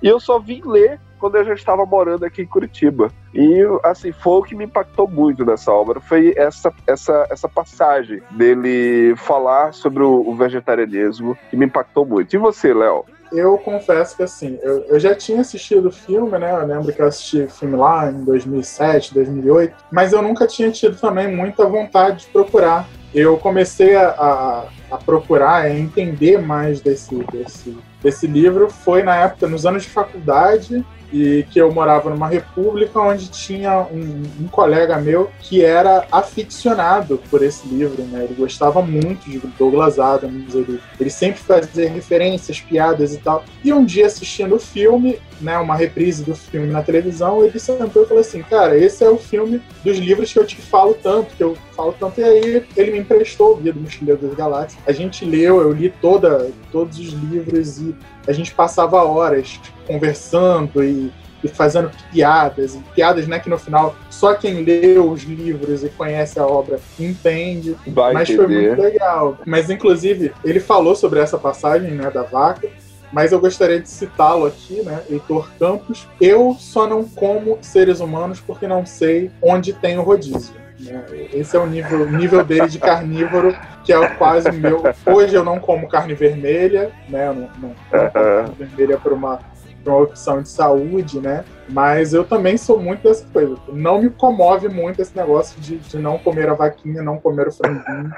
E 0.00 0.06
eu 0.06 0.20
só 0.20 0.38
vim 0.38 0.62
ler 0.64 1.00
quando 1.18 1.38
eu 1.38 1.44
já 1.44 1.54
estava 1.54 1.84
morando 1.84 2.24
aqui 2.24 2.42
em 2.42 2.46
Curitiba. 2.46 3.10
E, 3.34 3.62
assim, 3.82 4.12
foi 4.12 4.38
o 4.38 4.42
que 4.44 4.54
me 4.54 4.64
impactou 4.64 5.08
muito 5.08 5.44
nessa 5.44 5.72
obra, 5.72 6.00
foi 6.00 6.34
essa, 6.36 6.72
essa, 6.86 7.26
essa 7.28 7.48
passagem 7.48 8.22
dele 8.30 9.16
falar 9.16 9.74
sobre 9.74 10.04
o, 10.04 10.28
o 10.28 10.36
vegetarianismo, 10.36 11.36
que 11.50 11.56
me 11.56 11.66
impactou 11.66 12.06
muito. 12.06 12.32
E 12.32 12.38
você, 12.38 12.72
Léo? 12.72 13.04
Eu 13.32 13.58
confesso 13.58 14.16
que 14.16 14.22
assim, 14.22 14.58
eu, 14.62 14.84
eu 14.84 15.00
já 15.00 15.14
tinha 15.14 15.40
assistido 15.40 15.88
o 15.88 15.92
filme, 15.92 16.38
né? 16.38 16.52
Eu 16.52 16.66
lembro 16.66 16.92
que 16.92 17.00
eu 17.00 17.06
assisti 17.06 17.46
filme 17.48 17.76
lá 17.76 18.10
em 18.10 18.24
2007, 18.24 19.14
2008, 19.14 19.74
mas 19.90 20.12
eu 20.12 20.22
nunca 20.22 20.46
tinha 20.46 20.70
tido 20.70 20.96
também 20.96 21.34
muita 21.34 21.66
vontade 21.66 22.20
de 22.20 22.26
procurar. 22.26 22.88
Eu 23.14 23.36
comecei 23.36 23.94
a, 23.94 24.08
a, 24.08 24.64
a 24.90 24.96
procurar, 24.98 25.62
a 25.62 25.70
entender 25.70 26.40
mais 26.40 26.80
desse, 26.80 27.14
desse 27.30 27.76
desse 28.02 28.26
livro 28.26 28.68
foi 28.68 29.02
na 29.02 29.16
época, 29.16 29.46
nos 29.46 29.64
anos 29.64 29.84
de 29.84 29.88
faculdade, 29.88 30.84
e 31.12 31.44
que 31.50 31.60
eu 31.60 31.70
morava 31.72 32.08
numa 32.08 32.26
república 32.26 32.98
onde 32.98 33.28
tinha 33.28 33.80
um, 33.82 34.22
um, 34.40 34.48
colega 34.48 34.98
meu 34.98 35.30
que 35.40 35.62
era 35.62 36.06
aficionado 36.10 37.20
por 37.30 37.42
esse 37.42 37.68
livro, 37.68 38.02
né? 38.04 38.24
Ele 38.24 38.34
gostava 38.34 38.80
muito 38.80 39.28
de 39.28 39.38
Douglas 39.58 39.98
Adams, 39.98 40.54
ele, 40.54 40.80
ele 40.98 41.10
sempre 41.10 41.40
fazia 41.40 41.90
referências, 41.90 42.60
piadas 42.60 43.14
e 43.14 43.18
tal. 43.18 43.44
E 43.62 43.72
um 43.72 43.84
dia 43.84 44.06
assistindo 44.06 44.54
o 44.54 44.60
filme, 44.60 45.18
né, 45.40 45.58
uma 45.58 45.76
reprise 45.76 46.24
do 46.24 46.34
filme 46.34 46.68
na 46.68 46.82
televisão, 46.82 47.44
ele 47.44 47.58
sentou 47.58 48.04
e 48.04 48.06
falou 48.06 48.20
assim, 48.20 48.42
cara, 48.42 48.78
esse 48.78 49.04
é 49.04 49.10
o 49.10 49.18
filme 49.18 49.60
dos 49.84 49.98
livros 49.98 50.32
que 50.32 50.38
eu 50.38 50.46
te 50.46 50.56
falo 50.56 50.94
tanto, 50.94 51.34
que 51.34 51.42
eu 51.42 51.56
falo 51.82 51.94
tanto, 51.98 52.20
e 52.20 52.24
aí 52.24 52.64
ele 52.76 52.92
me 52.92 52.98
emprestou 52.98 53.52
o 53.52 53.56
Guia 53.56 53.72
do 53.72 53.80
Mochileiro 53.80 54.20
das 54.20 54.34
Galáxias. 54.34 54.80
A 54.86 54.92
gente 54.92 55.24
leu, 55.24 55.60
eu 55.60 55.72
li 55.72 55.90
toda, 56.00 56.50
todos 56.70 56.98
os 56.98 57.08
livros 57.08 57.78
e 57.78 57.94
a 58.26 58.32
gente 58.32 58.54
passava 58.54 59.02
horas 59.02 59.60
conversando 59.86 60.84
e, 60.84 61.12
e 61.42 61.48
fazendo 61.48 61.90
piadas, 62.12 62.76
e 62.76 62.78
piadas 62.94 63.26
né, 63.26 63.40
que 63.40 63.50
no 63.50 63.58
final 63.58 63.96
só 64.08 64.34
quem 64.34 64.62
leu 64.62 65.10
os 65.10 65.24
livros 65.24 65.82
e 65.82 65.88
conhece 65.88 66.38
a 66.38 66.46
obra 66.46 66.78
entende. 66.98 67.76
Vai 67.88 68.12
mas 68.12 68.30
entender. 68.30 68.46
foi 68.46 68.66
muito 68.66 68.82
legal. 68.82 69.38
Mas 69.44 69.68
inclusive 69.68 70.32
ele 70.44 70.60
falou 70.60 70.94
sobre 70.94 71.18
essa 71.18 71.36
passagem 71.36 71.90
né, 71.90 72.10
da 72.10 72.22
vaca. 72.22 72.68
Mas 73.12 73.30
eu 73.30 73.38
gostaria 73.38 73.78
de 73.78 73.90
citá-lo 73.90 74.46
aqui, 74.46 74.80
né? 74.80 75.02
Heitor 75.10 75.46
Campos. 75.58 76.08
Eu 76.18 76.56
só 76.58 76.86
não 76.86 77.04
como 77.04 77.58
seres 77.60 78.00
humanos 78.00 78.40
porque 78.40 78.66
não 78.66 78.86
sei 78.86 79.30
onde 79.42 79.74
tem 79.74 79.98
o 79.98 80.02
rodízio. 80.02 80.54
Né? 80.82 81.04
Esse 81.32 81.56
é 81.56 81.60
o 81.60 81.66
nível, 81.66 82.10
nível 82.10 82.44
dele 82.44 82.68
de 82.68 82.78
carnívoro, 82.78 83.56
que 83.84 83.92
é 83.92 84.08
quase 84.16 84.50
meu. 84.50 84.82
Hoje 85.06 85.34
eu 85.34 85.44
não 85.44 85.58
como 85.58 85.88
carne 85.88 86.14
vermelha, 86.14 86.90
né? 87.08 87.28
Eu 87.28 87.34
não, 87.34 87.50
não, 87.58 87.74
não 87.92 88.10
carne 88.10 88.54
vermelha 88.58 88.98
por 88.98 89.12
uma, 89.12 89.38
por 89.84 89.92
uma 89.92 90.02
opção 90.02 90.42
de 90.42 90.48
saúde, 90.48 91.20
né? 91.20 91.44
Mas 91.68 92.12
eu 92.12 92.24
também 92.24 92.56
sou 92.56 92.80
muito 92.80 93.02
dessa 93.02 93.24
coisa. 93.32 93.56
Não 93.68 94.02
me 94.02 94.10
comove 94.10 94.68
muito 94.68 95.00
esse 95.00 95.16
negócio 95.16 95.60
de, 95.60 95.78
de 95.78 95.98
não 95.98 96.18
comer 96.18 96.48
a 96.48 96.54
vaquinha, 96.54 97.02
não 97.02 97.18
comer 97.18 97.48
o 97.48 97.52
franguinho. 97.52 98.10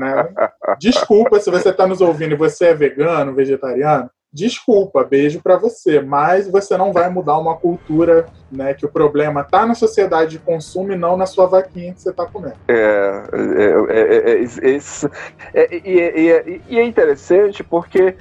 né? 0.00 0.28
Desculpa 0.78 1.40
se 1.40 1.50
você 1.50 1.70
está 1.70 1.86
nos 1.86 2.00
ouvindo 2.00 2.32
e 2.32 2.38
você 2.38 2.66
é 2.66 2.74
vegano, 2.74 3.34
vegetariano. 3.34 4.10
Desculpa, 4.32 5.02
beijo 5.02 5.40
para 5.42 5.56
você, 5.56 6.00
mas 6.00 6.48
você 6.48 6.76
não 6.76 6.92
vai 6.92 7.10
mudar 7.10 7.36
uma 7.36 7.56
cultura, 7.56 8.26
né? 8.50 8.74
Que 8.74 8.86
o 8.86 8.90
problema 8.90 9.42
tá 9.42 9.66
na 9.66 9.74
sociedade 9.74 10.32
de 10.32 10.38
consumo 10.38 10.92
e 10.92 10.96
não 10.96 11.16
na 11.16 11.26
sua 11.26 11.46
vaquinha 11.46 11.92
que 11.92 12.00
você 12.00 12.12
tá 12.12 12.24
comendo. 12.26 12.54
É, 12.68 13.22
é, 13.32 13.98
é, 13.98 14.30
é, 14.32 14.38
isso. 14.70 15.10
É, 15.52 15.76
e, 15.76 16.30
é, 16.30 16.60
e 16.68 16.78
é 16.78 16.84
interessante 16.84 17.64
porque 17.64 18.16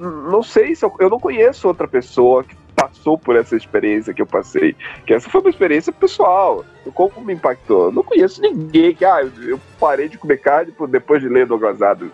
não 0.00 0.42
sei 0.42 0.74
se 0.74 0.84
eu, 0.84 0.94
eu 0.98 1.10
não 1.10 1.20
conheço 1.20 1.68
outra 1.68 1.86
pessoa 1.86 2.42
que 2.42 2.56
passou 2.74 3.16
por 3.16 3.36
essa 3.36 3.56
experiência 3.56 4.12
que 4.12 4.20
eu 4.20 4.26
passei. 4.26 4.74
Que 5.06 5.14
essa 5.14 5.28
foi 5.28 5.40
uma 5.40 5.50
experiência 5.50 5.92
pessoal. 5.92 6.64
Como 6.92 7.24
me 7.24 7.32
impactou? 7.32 7.86
Eu 7.86 7.92
não 7.92 8.02
conheço 8.02 8.42
ninguém 8.42 8.94
que, 8.94 9.04
ah, 9.04 9.26
eu 9.42 9.58
parei 9.80 10.08
de 10.08 10.18
comer 10.18 10.38
carne 10.38 10.74
depois 10.88 11.22
de 11.22 11.28
ler 11.28 11.46
Douglas 11.46 11.80
Adams. 11.80 12.12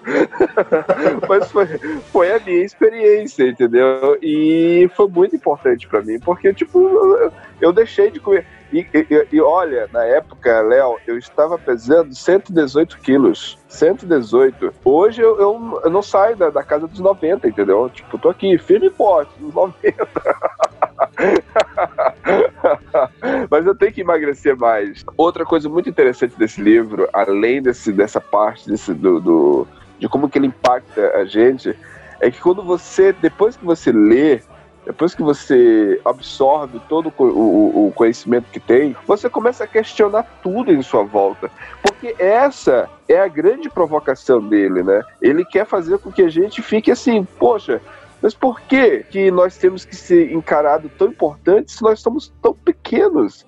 Mas 1.28 1.50
foi, 1.50 1.66
foi 2.12 2.32
a 2.32 2.38
minha 2.38 2.64
experiência, 2.64 3.48
entendeu? 3.48 4.16
E 4.22 4.88
foi 4.94 5.08
muito 5.08 5.34
importante 5.34 5.88
para 5.88 6.02
mim, 6.02 6.20
porque, 6.20 6.52
tipo, 6.54 6.78
eu, 6.78 7.32
eu 7.61 7.72
deixei 7.72 8.11
de 8.11 8.20
comer. 8.20 8.46
E, 8.73 8.87
e, 8.95 9.27
e, 9.33 9.41
olha, 9.41 9.89
na 9.93 10.05
época, 10.05 10.61
Léo, 10.61 10.97
eu 11.07 11.18
estava 11.18 11.59
pesando 11.59 12.14
118 12.14 12.99
quilos. 12.99 13.59
118. 13.68 14.73
Hoje 14.85 15.21
eu, 15.21 15.41
eu, 15.41 15.81
eu 15.85 15.91
não 15.91 16.03
saio 16.03 16.37
da, 16.37 16.51
da, 16.51 16.62
casa 16.62 16.87
dos 16.87 17.01
90, 17.01 17.49
entendeu? 17.49 17.91
Tipo, 17.93 18.18
tô 18.18 18.29
aqui, 18.29 18.57
firme 18.59 18.87
e 18.87 18.91
forte, 18.91 19.33
nos 19.41 19.53
90. 19.53 20.09
Mas 23.51 23.66
eu 23.66 23.75
tenho 23.75 23.93
que 23.93 24.03
emagrecer 24.03 24.57
mais. 24.57 25.05
Outra 25.16 25.45
coisa 25.45 25.68
muito 25.68 25.89
interessante 25.89 26.39
desse 26.39 26.61
livro, 26.61 27.09
além 27.12 27.61
desse, 27.61 27.93
dessa 27.93 28.21
parte 28.21 28.68
desse, 28.68 28.95
do, 28.95 29.21
do, 29.21 29.66
de 29.99 30.09
como 30.09 30.29
que 30.29 30.39
ele 30.39 30.47
impacta 30.47 31.16
a 31.16 31.25
gente, 31.25 31.77
é 32.21 32.31
que 32.31 32.41
quando 32.41 32.62
você, 32.62 33.12
depois 33.12 33.57
que 33.57 33.64
você 33.64 33.91
lê, 33.91 34.41
depois 34.85 35.14
que 35.14 35.22
você 35.22 36.01
absorve 36.05 36.81
todo 36.89 37.12
o, 37.18 37.87
o, 37.87 37.93
conhecimento 37.93 38.51
que 38.51 38.61
tem, 38.61 38.97
você 39.07 39.28
começa 39.28 39.64
a 39.64 39.66
questionar 39.66 40.24
tudo 40.43 40.72
em 40.72 40.83
sua 40.83 41.05
volta. 41.05 41.51
Porque 41.83 42.14
essa 42.18 42.89
é 43.09 43.20
a 43.20 43.28
grande 43.28 43.68
provocação 43.68 44.41
dele, 44.41 44.83
né? 44.83 45.03
Ele 45.20 45.45
quer 45.45 45.66
fazer 45.66 45.99
com 45.99 46.11
que 46.11 46.22
a 46.22 46.31
gente 46.31 46.62
fique 46.62 46.91
assim, 46.91 47.24
poxa, 47.39 47.81
mas 48.22 48.35
por 48.35 48.61
que, 48.61 49.05
que 49.05 49.31
nós 49.31 49.57
temos 49.57 49.85
que 49.85 49.97
ser 49.97 50.33
encarados 50.33 50.91
tão 50.99 51.09
importantes 51.09 51.76
se 51.76 51.83
nós 51.83 52.01
somos 52.01 52.33
tão 52.43 52.55
pequenos? 52.55 53.47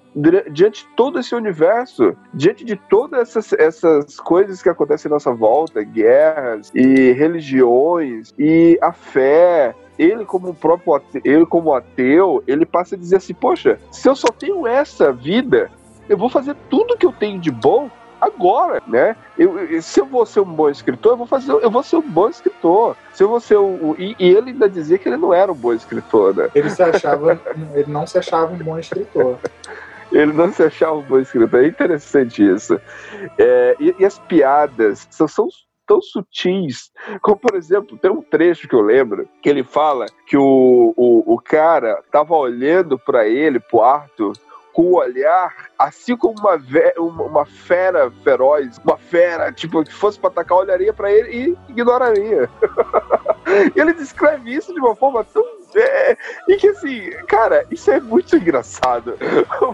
Diante 0.51 0.85
de 0.85 0.95
todo 0.95 1.19
esse 1.19 1.35
universo, 1.35 2.15
diante 2.35 2.65
de 2.65 2.77
todas 2.77 3.21
essas, 3.21 3.53
essas 3.55 4.21
coisas 4.21 4.63
que 4.63 4.69
acontecem 4.69 5.09
à 5.11 5.15
nossa 5.15 5.33
volta, 5.33 5.83
guerras 5.83 6.71
e 6.75 7.13
religiões 7.13 8.35
e 8.39 8.79
a 8.83 8.93
fé, 8.93 9.75
ele 10.03 10.25
como 10.25 10.55
próprio 10.55 10.95
ateu, 10.95 11.23
ele 11.25 11.47
como 11.47 11.75
ateu, 11.75 12.43
ele 12.47 12.67
passa 12.67 12.95
a 12.95 12.99
dizer 12.99 13.17
assim, 13.17 13.35
poxa, 13.35 13.79
se 13.91 14.09
eu 14.09 14.15
só 14.15 14.29
tenho 14.29 14.67
essa 14.67 15.13
vida, 15.13 15.71
eu 16.09 16.17
vou 16.17 16.29
fazer 16.29 16.57
tudo 16.69 16.97
que 16.97 17.07
eu 17.07 17.13
tenho 17.13 17.39
de 17.39 17.51
bom 17.51 17.91
agora, 18.21 18.81
né? 18.87 19.17
Eu, 19.37 19.83
se 19.83 20.01
eu 20.01 20.07
vou 20.07 20.25
ser 20.25 20.41
um 20.41 20.45
bom 20.45 20.71
escritor, 20.71 21.13
eu 21.13 21.17
vou 21.17 21.27
fazer, 21.27 21.53
eu 21.53 21.71
vou 21.71 21.83
ser 21.83 21.97
um 21.97 22.09
bom 22.09 22.29
escritor. 22.29 22.97
Se 23.13 23.25
eu 23.25 23.29
vou 23.29 23.41
ser 23.41 23.59
um, 23.59 23.97
e, 23.99 24.15
e, 24.17 24.29
ele 24.29 24.51
ainda 24.51 24.69
dizia 24.69 24.97
que 24.97 25.09
ele 25.09 25.17
não 25.17 25.35
era 25.35 25.51
um 25.51 25.57
bom 25.57 25.73
escritor, 25.73 26.35
né? 26.35 26.49
Ele 26.55 26.71
se 26.71 26.83
achava, 26.83 27.41
ele 27.75 27.91
não 27.91 28.07
se 28.07 28.17
achava 28.19 28.53
um 28.53 28.59
bom 28.59 28.79
escritor. 28.79 29.39
ele 30.13 30.33
não 30.33 30.53
se 30.53 30.63
achava 30.63 30.95
um 30.95 31.03
bom 31.03 31.19
escritor. 31.19 31.65
É 31.65 31.67
interessante 31.67 32.49
isso. 32.49 32.81
É, 33.37 33.77
e, 33.81 33.95
e, 33.99 34.05
as 34.05 34.19
piadas 34.21 35.09
são, 35.11 35.27
são 35.27 35.49
tão 35.87 36.01
sutis. 36.01 36.91
Como, 37.21 37.37
por 37.37 37.55
exemplo, 37.55 37.99
tem 37.99 38.11
um 38.11 38.23
trecho 38.23 38.69
que 38.69 38.75
eu 38.75 38.81
lembro 38.81 39.29
que 39.41 39.49
ele 39.49 39.63
fala 39.63 40.07
que 40.27 40.37
o, 40.37 40.95
o, 40.97 41.35
o 41.35 41.39
cara 41.41 42.03
tava 42.11 42.35
olhando 42.35 42.99
para 42.99 43.27
ele, 43.27 43.61
pro 43.61 43.83
Arthur, 43.83 44.35
com 44.73 44.83
o 44.85 44.97
olhar, 44.97 45.55
assim 45.79 46.17
como 46.17 46.35
uma, 46.39 46.59
uma 46.99 47.45
fera 47.45 48.11
feroz, 48.25 48.81
uma 48.85 48.97
fera, 48.97 49.53
tipo, 49.53 49.85
que 49.85 49.93
fosse 49.93 50.19
para 50.19 50.31
atacar, 50.31 50.59
olharia 50.59 50.93
para 50.93 51.13
ele 51.13 51.31
e 51.31 51.73
ignoraria. 51.73 52.49
ele 53.77 53.93
descreve 53.93 54.55
isso 54.55 54.73
de 54.73 54.81
uma 54.81 54.97
forma 54.97 55.25
tão 55.25 55.45
é, 55.75 56.17
e 56.49 56.57
que 56.57 56.69
assim, 56.69 57.11
cara, 57.27 57.65
isso 57.71 57.91
é 57.91 57.99
muito 57.99 58.37
engraçado. 58.37 59.17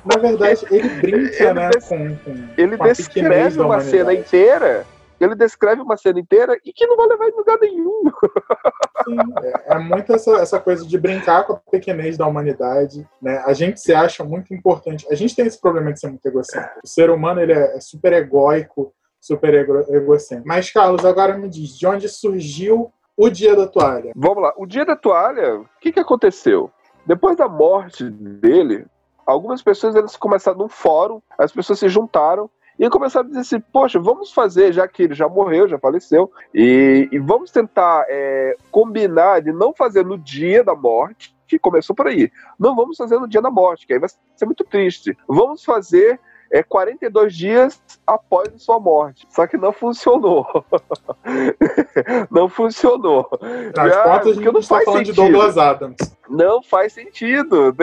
Na 0.05 0.17
verdade, 0.17 0.65
ele 0.71 0.89
brinca, 1.01 1.45
ele 1.45 1.53
né? 1.55 1.71
Des... 1.71 1.89
Com, 1.89 2.17
com, 2.17 2.49
ele 2.57 2.77
com 2.77 2.85
descreve 2.85 3.61
uma 3.61 3.81
cena 3.81 4.15
inteira 4.15 4.87
ele 5.25 5.35
descreve 5.35 5.83
uma 5.83 5.97
cena 5.97 6.21
inteira 6.21 6.59
e 6.65 6.73
que 6.73 6.87
não 6.87 6.97
vai 6.97 7.07
levar 7.09 7.29
em 7.29 7.37
lugar 7.37 7.59
nenhum. 7.61 8.03
Sim, 9.05 9.17
é, 9.43 9.75
é 9.75 9.79
muito 9.79 10.13
essa, 10.13 10.33
essa 10.37 10.61
coisa 10.61 10.87
de 10.87 10.99
brincar 10.99 11.45
com 11.45 11.55
a 11.55 11.61
pequenez 11.71 12.17
da 12.17 12.27
humanidade. 12.27 13.07
Né? 13.21 13.39
A 13.47 13.53
gente 13.53 13.81
se 13.81 13.93
acha 13.95 14.23
muito 14.25 14.55
importante. 14.55 15.07
A 15.11 15.15
gente 15.15 15.35
tem 15.35 15.47
esse 15.47 15.61
problema 15.61 15.93
de 15.93 16.01
ser 16.01 16.09
muito 16.09 16.27
egocêntrico. 16.27 16.81
O 16.85 16.89
ser 16.89 17.11
humano 17.11 17.41
ele 17.41 17.53
é, 17.53 17.77
é 17.77 17.81
super 17.81 18.13
egóico, 18.13 18.93
super 19.21 19.55
ego, 19.55 19.79
egocêntrico. 19.89 20.49
Mas, 20.49 20.71
Carlos, 20.71 21.05
agora 21.05 21.37
me 21.37 21.49
diz, 21.49 21.77
de 21.77 21.87
onde 21.87 22.09
surgiu 22.09 22.93
o 23.17 23.29
Dia 23.29 23.57
da 23.57 23.67
Toalha? 23.67 24.13
Vamos 24.15 24.43
lá. 24.43 24.53
O 24.57 24.67
Dia 24.67 24.85
da 24.85 24.95
Toalha, 24.95 25.57
o 25.57 25.67
que, 25.81 25.93
que 25.93 26.01
aconteceu? 26.01 26.71
Depois 27.05 27.37
da 27.37 27.49
morte 27.49 28.09
dele, 28.09 28.87
algumas 29.27 29.63
pessoas 29.63 29.95
eles 29.95 30.17
começaram 30.17 30.59
num 30.59 30.69
fórum, 30.69 31.21
as 31.39 31.51
pessoas 31.51 31.79
se 31.79 31.89
juntaram 31.89 32.49
e 32.79 32.89
começaram 32.89 33.27
a 33.27 33.29
dizer 33.29 33.41
assim: 33.41 33.61
poxa, 33.73 33.99
vamos 33.99 34.33
fazer, 34.33 34.73
já 34.73 34.87
que 34.87 35.03
ele 35.03 35.15
já 35.15 35.29
morreu, 35.29 35.69
já 35.69 35.79
faleceu, 35.79 36.31
e, 36.55 37.09
e 37.11 37.19
vamos 37.19 37.51
tentar 37.51 38.05
é, 38.09 38.57
combinar 38.71 39.43
de 39.43 39.53
não 39.53 39.75
fazer 39.75 40.05
no 40.05 40.17
dia 40.17 40.63
da 40.63 40.75
morte, 40.75 41.37
que 41.47 41.59
começou 41.59 41.97
por 41.97 42.07
aí. 42.07 42.31
Não 42.59 42.77
vamos 42.77 42.97
fazer 42.97 43.19
no 43.19 43.29
dia 43.29 43.43
da 43.43 43.51
morte, 43.51 43.87
que 43.87 43.93
aí 43.93 43.99
vai 43.99 44.09
ser 44.09 44.47
muito 44.47 44.65
triste. 44.65 45.17
Vamos 45.27 45.65
fazer 45.65 46.21
é 46.51 46.63
42 46.63 47.35
dias 47.35 47.83
após 48.07 48.49
a 48.55 48.59
sua 48.59 48.81
morte. 48.81 49.27
Só 49.31 49.47
que 49.47 49.57
não 49.57 49.73
funcionou. 49.73 50.47
não 52.31 52.49
funcionou. 52.49 53.29
Nas 53.77 53.97
ah, 53.97 54.03
contas, 54.03 54.37
não, 54.37 54.53
não 54.53 54.63
faz 54.63 54.85
falando 54.85 55.07
sentido. 55.07 55.15
de 55.15 55.33
Douglas 55.33 55.59
Adams. 55.59 55.97
Não 56.29 56.63
faz 56.63 56.93
sentido. 56.93 57.75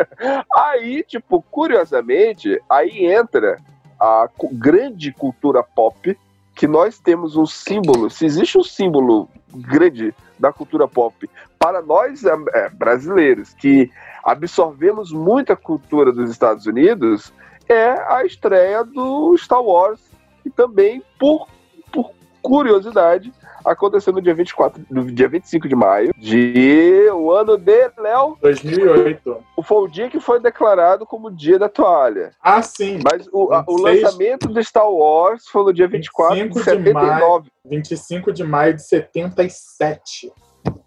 aí, 0.54 1.02
tipo, 1.02 1.42
curiosamente, 1.50 2.60
aí 2.70 3.06
entra 3.06 3.58
a 3.98 4.28
grande 4.52 5.12
cultura 5.12 5.62
pop, 5.62 6.16
que 6.54 6.66
nós 6.66 6.98
temos 6.98 7.36
um 7.36 7.46
símbolo, 7.46 8.10
se 8.10 8.24
existe 8.24 8.56
um 8.56 8.64
símbolo 8.64 9.28
grande 9.54 10.14
da 10.38 10.52
cultura 10.52 10.88
pop 10.88 11.28
para 11.58 11.82
nós 11.82 12.24
é, 12.24 12.34
é, 12.54 12.68
brasileiros 12.70 13.52
que 13.54 13.90
absorvemos 14.22 15.12
muita 15.12 15.54
cultura 15.56 16.12
dos 16.12 16.30
Estados 16.30 16.66
Unidos, 16.66 17.32
é 17.68 17.90
a 18.12 18.24
estreia 18.24 18.84
do 18.84 19.36
Star 19.36 19.62
Wars, 19.62 20.00
e 20.44 20.50
também 20.50 21.02
por, 21.18 21.48
por 21.92 22.12
curiosidade, 22.40 23.32
aconteceu 23.66 24.12
no 24.12 24.22
dia 24.22 24.34
24, 24.34 24.84
no 24.90 25.04
dia 25.04 25.28
25 25.28 25.68
de 25.68 25.74
maio 25.74 26.14
de 26.16 27.10
o 27.12 27.32
ano 27.32 27.56
de 27.56 27.90
Léo. 27.98 28.36
2008. 28.40 29.44
Foi 29.62 29.78
o 29.78 29.88
dia 29.88 30.08
que 30.08 30.20
foi 30.20 30.40
declarado 30.40 31.04
como 31.04 31.30
dia 31.30 31.58
da 31.58 31.68
toalha. 31.68 32.30
Ah, 32.40 32.62
sim. 32.62 33.00
Mas 33.02 33.28
o, 33.32 33.52
a, 33.52 33.64
o 33.66 33.76
lançamento 33.80 34.48
do 34.48 34.62
Star 34.62 34.90
Wars 34.90 35.46
foi 35.48 35.64
no 35.64 35.72
dia 35.72 35.88
24 35.88 36.48
de 36.48 36.54
79. 36.54 36.82
De 36.82 36.92
maio, 36.92 37.44
25 37.64 38.32
de 38.32 38.44
maio 38.44 38.74
de 38.74 38.82
77. 38.82 40.32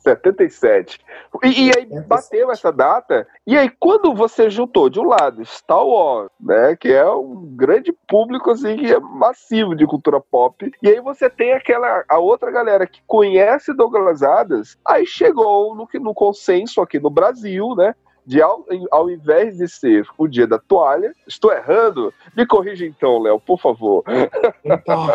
77. 0.10 1.00
E, 1.44 1.68
e, 1.68 1.72
aí 1.76 1.86
bateu 2.08 2.52
essa 2.52 2.72
data. 2.72 3.28
E 3.46 3.58
aí, 3.58 3.70
quando 3.80 4.14
você 4.14 4.50
juntou 4.50 4.90
de 4.90 5.00
um 5.00 5.04
lado 5.04 5.46
Star 5.46 5.86
Wars, 5.86 6.30
né, 6.40 6.76
que 6.76 6.90
é 6.90 7.10
um 7.10 7.46
grande 7.56 7.94
público 8.08 8.52
assim, 8.52 8.78
que 8.78 8.92
é 8.92 9.00
massivo 9.00 9.76
de 9.76 9.86
cultura 9.86 10.20
pop, 10.20 10.72
e 10.82 10.90
aí 10.90 11.00
você 11.00 11.30
tem 11.30 11.54
aquela 11.54 12.04
a 12.08 12.18
outra 12.18 12.52
galera 12.52 12.88
que 12.88 13.02
conhece 13.06 13.74
Douglas 13.74 14.24
Adams, 14.24 14.78
aí 14.86 15.06
chegou 15.06 15.76
no, 15.76 15.88
no 16.02 16.14
consenso 16.14 16.82
aqui 16.82 17.00
no 17.00 17.10
Brasil, 17.10 17.76
né? 17.76 17.94
De 18.30 18.40
ao, 18.44 18.64
ao 18.92 19.10
invés 19.10 19.58
de 19.58 19.68
ser 19.68 20.06
o 20.16 20.28
dia 20.28 20.46
da 20.46 20.60
toalha, 20.60 21.16
estou 21.28 21.52
errando? 21.52 22.14
Me 22.38 22.46
corrija 22.46 22.86
então, 22.86 23.20
Léo, 23.20 23.40
por 23.40 23.60
favor. 23.60 24.04
Então, 24.64 25.08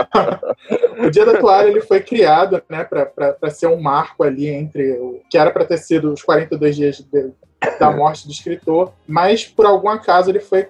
o 0.99 1.09
dia 1.11 1.25
da 1.25 1.39
toalha 1.39 1.69
ele 1.69 1.81
foi 1.81 2.01
criado 2.01 2.61
né, 2.69 2.83
para 2.83 3.51
ser 3.51 3.69
um 3.69 3.81
marco 3.81 4.25
ali 4.25 4.49
entre 4.49 4.99
o 4.99 5.21
que 5.31 5.39
era 5.39 5.53
para 5.53 5.65
ter 5.65 5.79
sido 5.79 6.13
os 6.13 6.25
42 6.25 6.75
dias 6.75 6.99
de, 6.99 7.31
da 7.79 7.93
morte 7.93 8.27
do 8.27 8.33
escritor, 8.33 8.93
mas 9.07 9.47
por 9.47 9.65
algum 9.65 9.89
acaso 9.89 10.29
ele 10.29 10.41
foi 10.41 10.67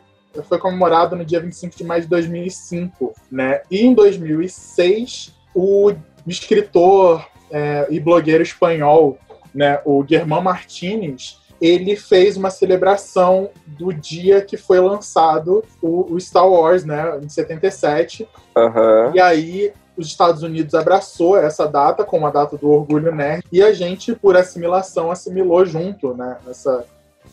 foi 0.47 0.59
comemorado 0.59 1.17
no 1.17 1.25
dia 1.25 1.41
25 1.41 1.77
de 1.77 1.85
maio 1.85 2.03
de 2.03 2.09
2005, 2.09 3.15
né? 3.31 3.63
E 3.71 3.87
em 3.87 3.95
2006 3.95 5.33
o 5.55 5.93
escritor 6.27 7.25
é, 7.51 7.87
e 7.89 7.99
blogueiro 8.01 8.43
espanhol, 8.43 9.17
né, 9.55 9.81
o 9.85 10.05
Germán 10.07 10.41
Martínez, 10.41 11.39
ele 11.61 11.97
fez 11.97 12.37
uma 12.37 12.51
celebração 12.51 13.51
do 13.67 13.93
dia 13.93 14.43
que 14.43 14.57
foi 14.57 14.81
lançado 14.81 15.65
o, 15.81 16.13
o 16.13 16.21
Star 16.21 16.49
Wars, 16.49 16.85
né, 16.85 17.19
em 17.23 17.29
77. 17.29 18.29
Uhum. 18.57 19.15
E 19.15 19.21
aí 19.21 19.73
os 19.97 20.07
Estados 20.07 20.43
Unidos 20.43 20.75
abraçou 20.75 21.37
essa 21.37 21.67
data 21.67 22.05
como 22.05 22.27
a 22.27 22.31
data 22.31 22.57
do 22.57 22.69
orgulho 22.69 23.15
nerd 23.15 23.45
e 23.51 23.63
a 23.63 23.73
gente, 23.73 24.15
por 24.15 24.37
assimilação, 24.37 25.11
assimilou 25.11 25.65
junto, 25.65 26.15
né, 26.15 26.37
essa, 26.49 26.85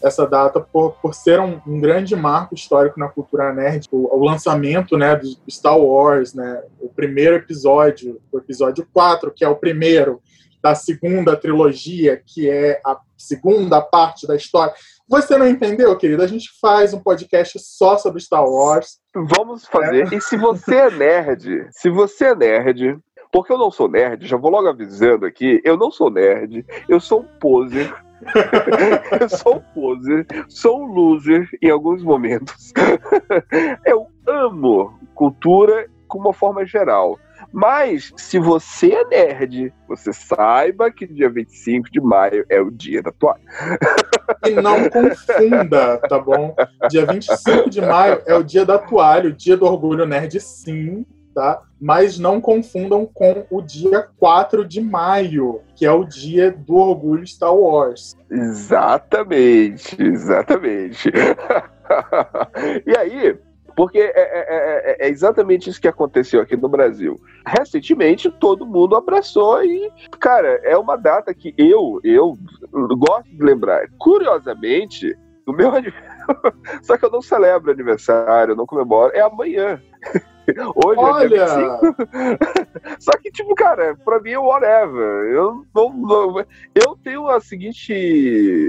essa 0.02 0.28
data 0.28 0.60
por, 0.60 0.94
por 1.02 1.14
ser 1.14 1.40
um, 1.40 1.60
um 1.66 1.80
grande 1.80 2.16
marco 2.16 2.54
histórico 2.54 3.00
na 3.00 3.08
cultura 3.08 3.52
nerd, 3.54 3.88
o, 3.92 4.16
o, 4.16 4.24
lançamento, 4.24 4.98
né, 4.98 5.16
do 5.16 5.28
Star 5.50 5.78
Wars, 5.78 6.34
né, 6.34 6.62
o 6.80 6.88
primeiro 6.88 7.36
episódio, 7.36 8.22
o 8.32 8.38
episódio 8.38 8.88
4, 8.94 9.32
que 9.32 9.44
é 9.44 9.50
o 9.50 9.56
primeiro 9.56 10.22
da 10.62 10.76
segunda 10.76 11.36
trilogia, 11.36 12.22
que 12.26 12.50
é 12.50 12.80
a 12.86 13.00
segunda 13.18 13.82
parte 13.82 14.28
da 14.28 14.36
história. 14.36 14.74
Você 15.08 15.38
não 15.38 15.48
entendeu, 15.48 15.98
querido? 15.98 16.24
A 16.24 16.28
gente 16.28 16.50
faz 16.60 16.94
um 16.94 17.00
podcast 17.00 17.60
só 17.60 17.98
sobre 17.98 18.22
Star 18.22 18.46
Wars. 18.46 19.00
Vamos 19.14 19.66
fazer. 19.66 20.12
É. 20.12 20.16
E 20.16 20.22
se 20.22 20.38
você 20.38 20.76
é 20.76 20.92
nerd, 20.92 21.68
se 21.72 21.90
você 21.90 22.28
é 22.28 22.36
nerd, 22.36 23.00
porque 23.32 23.52
eu 23.52 23.58
não 23.58 23.72
sou 23.72 23.90
nerd, 23.90 24.28
já 24.28 24.38
vou 24.38 24.52
logo 24.52 24.68
avisando 24.68 25.26
aqui, 25.26 25.62
eu 25.64 25.78
não 25.78 25.92
sou 25.92 26.10
nerd, 26.10 26.66
eu 26.88 27.00
sou 27.00 27.22
um 27.22 27.40
poser. 27.40 27.94
eu 29.20 29.30
sou 29.30 29.56
um 29.56 29.74
poser, 29.74 30.28
sou 30.48 30.84
um 30.84 30.86
loser 30.86 31.50
em 31.62 31.70
alguns 31.70 32.04
momentos. 32.04 32.72
eu 33.86 34.08
amo 34.28 34.94
cultura 35.16 35.90
com 36.08 36.20
uma 36.20 36.34
forma 36.34 36.66
geral. 36.66 37.18
Mas, 37.52 38.14
se 38.16 38.40
você 38.40 38.94
é 38.94 39.06
nerd, 39.06 39.74
você 39.88 40.14
saiba 40.14 40.92
que 40.92 41.06
dia 41.08 41.30
25 41.30 41.92
de 41.92 42.00
maio 42.00 42.46
é 42.50 42.60
o 42.60 42.70
dia 42.70 43.02
da 43.02 43.12
toalha. 43.12 43.42
E 44.46 44.52
não 44.52 44.90
confunda, 44.90 45.98
tá 45.98 46.20
bom? 46.20 46.56
Dia 46.90 47.06
25 47.06 47.70
de 47.70 47.82
maio 47.82 48.22
é 48.26 48.36
o 48.36 48.44
dia 48.44 48.66
da 48.66 48.78
toalha, 48.78 49.30
o 49.30 49.34
dia 49.34 49.58
do 49.58 49.66
orgulho 49.66 50.06
nerd, 50.06 50.40
sim, 50.40 51.06
tá? 51.34 51.62
Mas 51.80 52.20
não 52.20 52.40
confundam 52.40 53.06
com 53.06 53.46
o 53.50 53.62
dia 53.62 54.08
4 54.18 54.66
de 54.66 54.82
maio, 54.82 55.62
que 55.76 55.86
é 55.86 55.92
o 55.92 56.04
dia 56.04 56.52
do 56.52 56.76
orgulho 56.76 57.26
Star 57.26 57.56
Wars. 57.56 58.16
Exatamente, 58.30 60.02
exatamente. 60.02 61.12
e 62.86 62.98
aí, 62.98 63.38
porque 63.82 63.98
é, 63.98 64.12
é, 64.14 64.14
é, 64.14 65.08
é, 65.08 65.10
exatamente 65.10 65.68
isso 65.68 65.82
que 65.82 65.88
aconteceu 65.88 66.40
aqui 66.40 66.56
no 66.56 66.70
Brasil. 66.70 67.20
Recentemente, 67.44 68.30
todo 68.30 68.64
mundo 68.64 68.96
abraçou 68.96 69.64
e, 69.64 69.92
cara, 70.20 70.62
é 70.64 70.78
uma 70.78 70.96
data 70.96 71.34
que 71.34 71.52
eu, 71.58 72.00
eu 72.04 72.38
gosto 72.72 73.28
de 73.36 73.44
lembrar. 73.44 73.88
Curiosamente, 73.98 75.18
o 75.48 75.52
meu 75.52 75.72
Só 76.84 76.96
que 76.96 77.06
eu 77.06 77.10
não 77.10 77.24
celebro 77.24 77.72
aniversário, 77.72 78.56
não 78.56 78.68
comemoro. 78.68 79.16
É 79.16 79.22
amanhã. 79.22 79.82
Hoje 80.86 81.00
Olha. 81.00 81.24
é 81.24 81.28
dia 81.28 81.46
25. 81.48 83.02
Só 83.02 83.12
que, 83.14 83.32
tipo, 83.32 83.56
cara, 83.56 83.98
pra 84.06 84.20
mim 84.20 84.34
é 84.34 84.38
whatever. 84.38 85.26
Eu, 85.34 85.66
não, 85.74 85.90
não 85.92 86.46
eu 86.76 86.96
tenho 87.04 87.28
a 87.28 87.42
seguinte. 87.42 87.96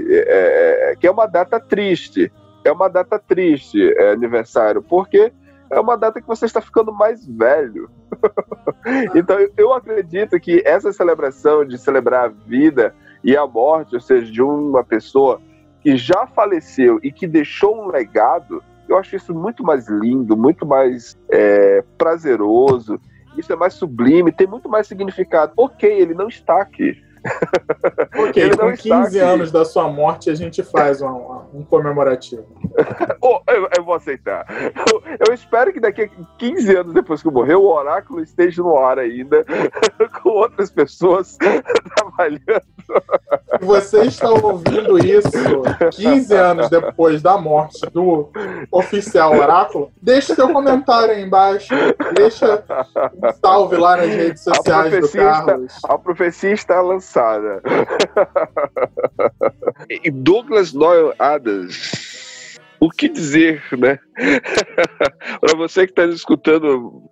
É, 0.09 0.95
que 0.99 1.05
é 1.05 1.11
uma 1.11 1.27
data 1.27 1.59
triste 1.59 2.31
é 2.63 2.71
uma 2.71 2.87
data 2.87 3.19
triste, 3.19 3.81
é 3.97 4.11
aniversário, 4.11 4.81
porque 4.81 5.31
é 5.69 5.79
uma 5.79 5.97
data 5.97 6.21
que 6.21 6.27
você 6.27 6.45
está 6.45 6.61
ficando 6.61 6.93
mais 6.93 7.25
velho. 7.25 7.89
então 9.15 9.37
eu 9.57 9.73
acredito 9.73 10.39
que 10.39 10.61
essa 10.65 10.93
celebração 10.93 11.65
de 11.65 11.77
celebrar 11.77 12.25
a 12.25 12.27
vida 12.27 12.95
e 13.23 13.35
a 13.35 13.45
morte, 13.45 13.95
ou 13.95 14.01
seja, 14.01 14.31
de 14.31 14.41
uma 14.41 14.83
pessoa 14.83 15.41
que 15.81 15.97
já 15.97 16.27
faleceu 16.27 16.99
e 17.03 17.11
que 17.11 17.27
deixou 17.27 17.83
um 17.83 17.87
legado, 17.87 18.63
eu 18.87 18.97
acho 18.97 19.15
isso 19.15 19.33
muito 19.33 19.63
mais 19.63 19.87
lindo, 19.87 20.37
muito 20.37 20.65
mais 20.65 21.17
é, 21.29 21.83
prazeroso, 21.97 22.99
isso 23.37 23.51
é 23.51 23.55
mais 23.55 23.73
sublime, 23.73 24.31
tem 24.31 24.47
muito 24.47 24.69
mais 24.69 24.87
significado. 24.87 25.53
Ok, 25.57 25.89
ele 25.89 26.13
não 26.13 26.27
está 26.27 26.61
aqui. 26.61 27.01
Ok, 28.15 28.55
com 28.55 28.73
15 28.73 29.19
anos 29.19 29.51
da 29.51 29.65
sua 29.65 29.87
morte 29.87 30.29
a 30.29 30.35
gente 30.35 30.61
faz 30.63 31.01
um, 31.01 31.41
um 31.53 31.63
comemorativo. 31.63 32.45
oh, 33.21 33.39
eu, 33.47 33.67
eu, 33.77 33.83
vou 33.83 33.95
aceitar. 33.95 34.45
Eu, 34.91 35.01
eu, 35.27 35.33
espero 35.33 35.71
que 35.71 35.79
daqui 35.79 36.03
a 36.03 36.09
15 36.37 36.75
anos 36.75 36.93
depois 36.93 37.21
que 37.21 37.27
eu 37.27 37.31
morrer, 37.31 37.55
o 37.55 37.65
oráculo 37.65 38.21
esteja 38.21 38.61
no 38.61 38.77
ar 38.77 38.99
ainda, 38.99 39.45
com 40.21 40.29
outras 40.29 40.71
pessoas 40.71 41.37
trabalhando. 41.95 42.63
Se 43.59 43.65
você 43.65 44.01
está 44.03 44.29
ouvindo 44.29 44.97
isso 44.99 45.31
15 45.91 46.35
anos 46.35 46.69
depois 46.69 47.21
da 47.21 47.37
morte 47.37 47.79
do 47.91 48.29
oficial 48.71 49.35
oráculo, 49.37 49.91
deixe 50.01 50.35
seu 50.35 50.51
comentário 50.51 51.11
aí 51.11 51.23
embaixo. 51.23 51.73
Deixa 52.15 52.63
um 53.15 53.31
salve 53.41 53.77
lá 53.77 53.97
nas 53.97 54.09
redes 54.09 54.43
sociais 54.43 54.99
do 54.99 55.09
Carlos. 55.09 55.75
Está, 55.75 55.93
a 55.93 55.97
profecia 55.97 56.51
está 56.51 56.81
lançada. 56.81 57.12
e 59.89 60.09
Douglas 60.09 60.73
Noel 60.73 61.13
Adams 61.19 62.12
o 62.83 62.89
que 62.89 63.07
dizer, 63.07 63.63
né? 63.77 63.97
Para 65.39 65.55
você 65.55 65.85
que 65.85 65.93
está 65.93 66.03
escutando, 66.05 67.09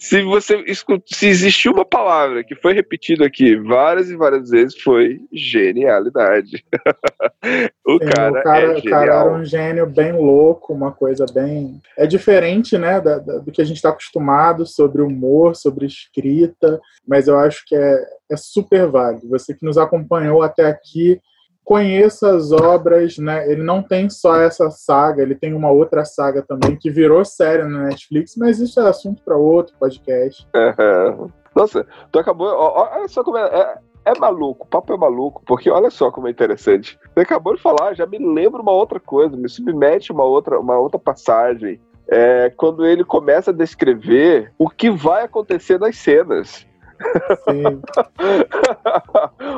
se 0.00 0.20
você 0.22 0.56
escuta, 0.66 1.04
se 1.06 1.28
existiu 1.28 1.72
uma 1.72 1.84
palavra 1.84 2.42
que 2.42 2.56
foi 2.56 2.72
repetida 2.72 3.24
aqui 3.24 3.54
várias 3.56 4.10
e 4.10 4.16
várias 4.16 4.50
vezes, 4.50 4.76
foi 4.80 5.20
genialidade. 5.32 6.64
o, 7.86 7.92
Sim, 7.92 8.10
cara 8.10 8.32
o 8.32 8.42
cara 8.42 8.58
é 8.58 8.80
genial. 8.80 8.80
O 8.80 8.90
cara 8.90 9.20
era 9.20 9.32
um 9.32 9.44
gênio 9.44 9.86
bem 9.86 10.12
louco, 10.12 10.74
uma 10.74 10.90
coisa 10.90 11.24
bem. 11.32 11.80
É 11.96 12.04
diferente, 12.04 12.76
né, 12.76 13.00
da, 13.00 13.18
da, 13.20 13.38
do 13.38 13.52
que 13.52 13.62
a 13.62 13.64
gente 13.64 13.76
está 13.76 13.90
acostumado 13.90 14.66
sobre 14.66 15.02
humor, 15.02 15.54
sobre 15.54 15.86
escrita, 15.86 16.80
mas 17.06 17.28
eu 17.28 17.38
acho 17.38 17.62
que 17.64 17.76
é, 17.76 18.04
é 18.28 18.36
super 18.36 18.88
válido. 18.88 19.28
Você 19.28 19.54
que 19.54 19.64
nos 19.64 19.78
acompanhou 19.78 20.42
até 20.42 20.66
aqui 20.66 21.20
conheça 21.66 22.36
as 22.36 22.52
obras, 22.52 23.18
né? 23.18 23.50
Ele 23.50 23.60
não 23.60 23.82
tem 23.82 24.08
só 24.08 24.40
essa 24.40 24.70
saga, 24.70 25.20
ele 25.20 25.34
tem 25.34 25.52
uma 25.52 25.68
outra 25.68 26.04
saga 26.04 26.40
também 26.40 26.76
que 26.76 26.88
virou 26.88 27.24
série 27.24 27.64
na 27.64 27.88
Netflix, 27.88 28.36
mas 28.36 28.60
isso 28.60 28.78
é 28.78 28.88
assunto 28.88 29.20
para 29.24 29.36
outro 29.36 29.74
podcast. 29.76 30.46
Uhum. 30.54 31.28
Nossa, 31.56 31.84
tu 32.12 32.20
acabou. 32.20 32.46
Olha 32.46 33.08
só 33.08 33.24
como 33.24 33.36
é, 33.36 33.48
é, 33.48 33.78
é, 34.12 34.18
maluco, 34.18 34.64
o 34.64 34.68
papo 34.68 34.94
é 34.94 34.96
maluco, 34.96 35.42
porque 35.44 35.68
olha 35.68 35.90
só 35.90 36.08
como 36.12 36.28
é 36.28 36.30
interessante. 36.30 36.96
Você 37.12 37.20
acabou 37.22 37.56
de 37.56 37.62
falar, 37.62 37.94
já 37.94 38.06
me 38.06 38.18
lembra 38.18 38.62
uma 38.62 38.72
outra 38.72 39.00
coisa, 39.00 39.36
me 39.36 39.48
submete 39.48 40.12
uma 40.12 40.24
outra, 40.24 40.60
uma 40.60 40.78
outra 40.78 41.00
passagem. 41.00 41.80
É, 42.08 42.48
quando 42.50 42.86
ele 42.86 43.02
começa 43.02 43.50
a 43.50 43.54
descrever 43.54 44.52
o 44.56 44.70
que 44.70 44.88
vai 44.88 45.24
acontecer 45.24 45.80
nas 45.80 45.96
cenas. 45.96 46.64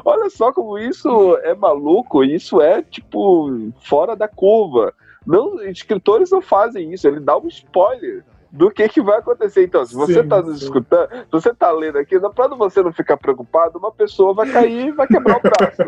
Olha 0.05 0.31
só 0.31 0.53
como 0.53 0.79
isso 0.79 1.37
é 1.43 1.55
maluco, 1.55 2.25
isso 2.25 2.61
é 2.61 2.83
tipo 2.83 3.71
fora 3.83 4.17
da 4.17 4.29
curva. 4.29 4.93
Não, 5.27 5.63
escritores 5.63 6.31
não 6.31 6.41
fazem 6.41 6.93
isso, 6.93 7.07
ele 7.07 7.21
dá 7.21 7.37
um 7.37 7.47
spoiler 7.49 8.25
do 8.51 8.71
que, 8.71 8.89
que 8.89 9.03
vai 9.03 9.19
acontecer. 9.19 9.65
Então, 9.65 9.85
se 9.85 9.95
você 9.95 10.23
Sim, 10.23 10.29
tá 10.29 10.43
nos 10.43 10.63
escutando, 10.63 11.11
se 11.11 11.31
você 11.31 11.55
tá 11.55 11.71
lendo 11.71 11.99
aqui, 11.99 12.19
pra 12.19 12.49
você 12.49 12.83
não 12.83 12.93
ficar 12.93 13.17
preocupado, 13.17 13.79
uma 13.79 13.93
pessoa 13.93 14.33
vai 14.33 14.51
cair 14.51 14.87
e 14.87 14.93
vai 14.93 15.07
quebrar 15.07 15.37
o 15.37 15.41
braço. 15.41 15.83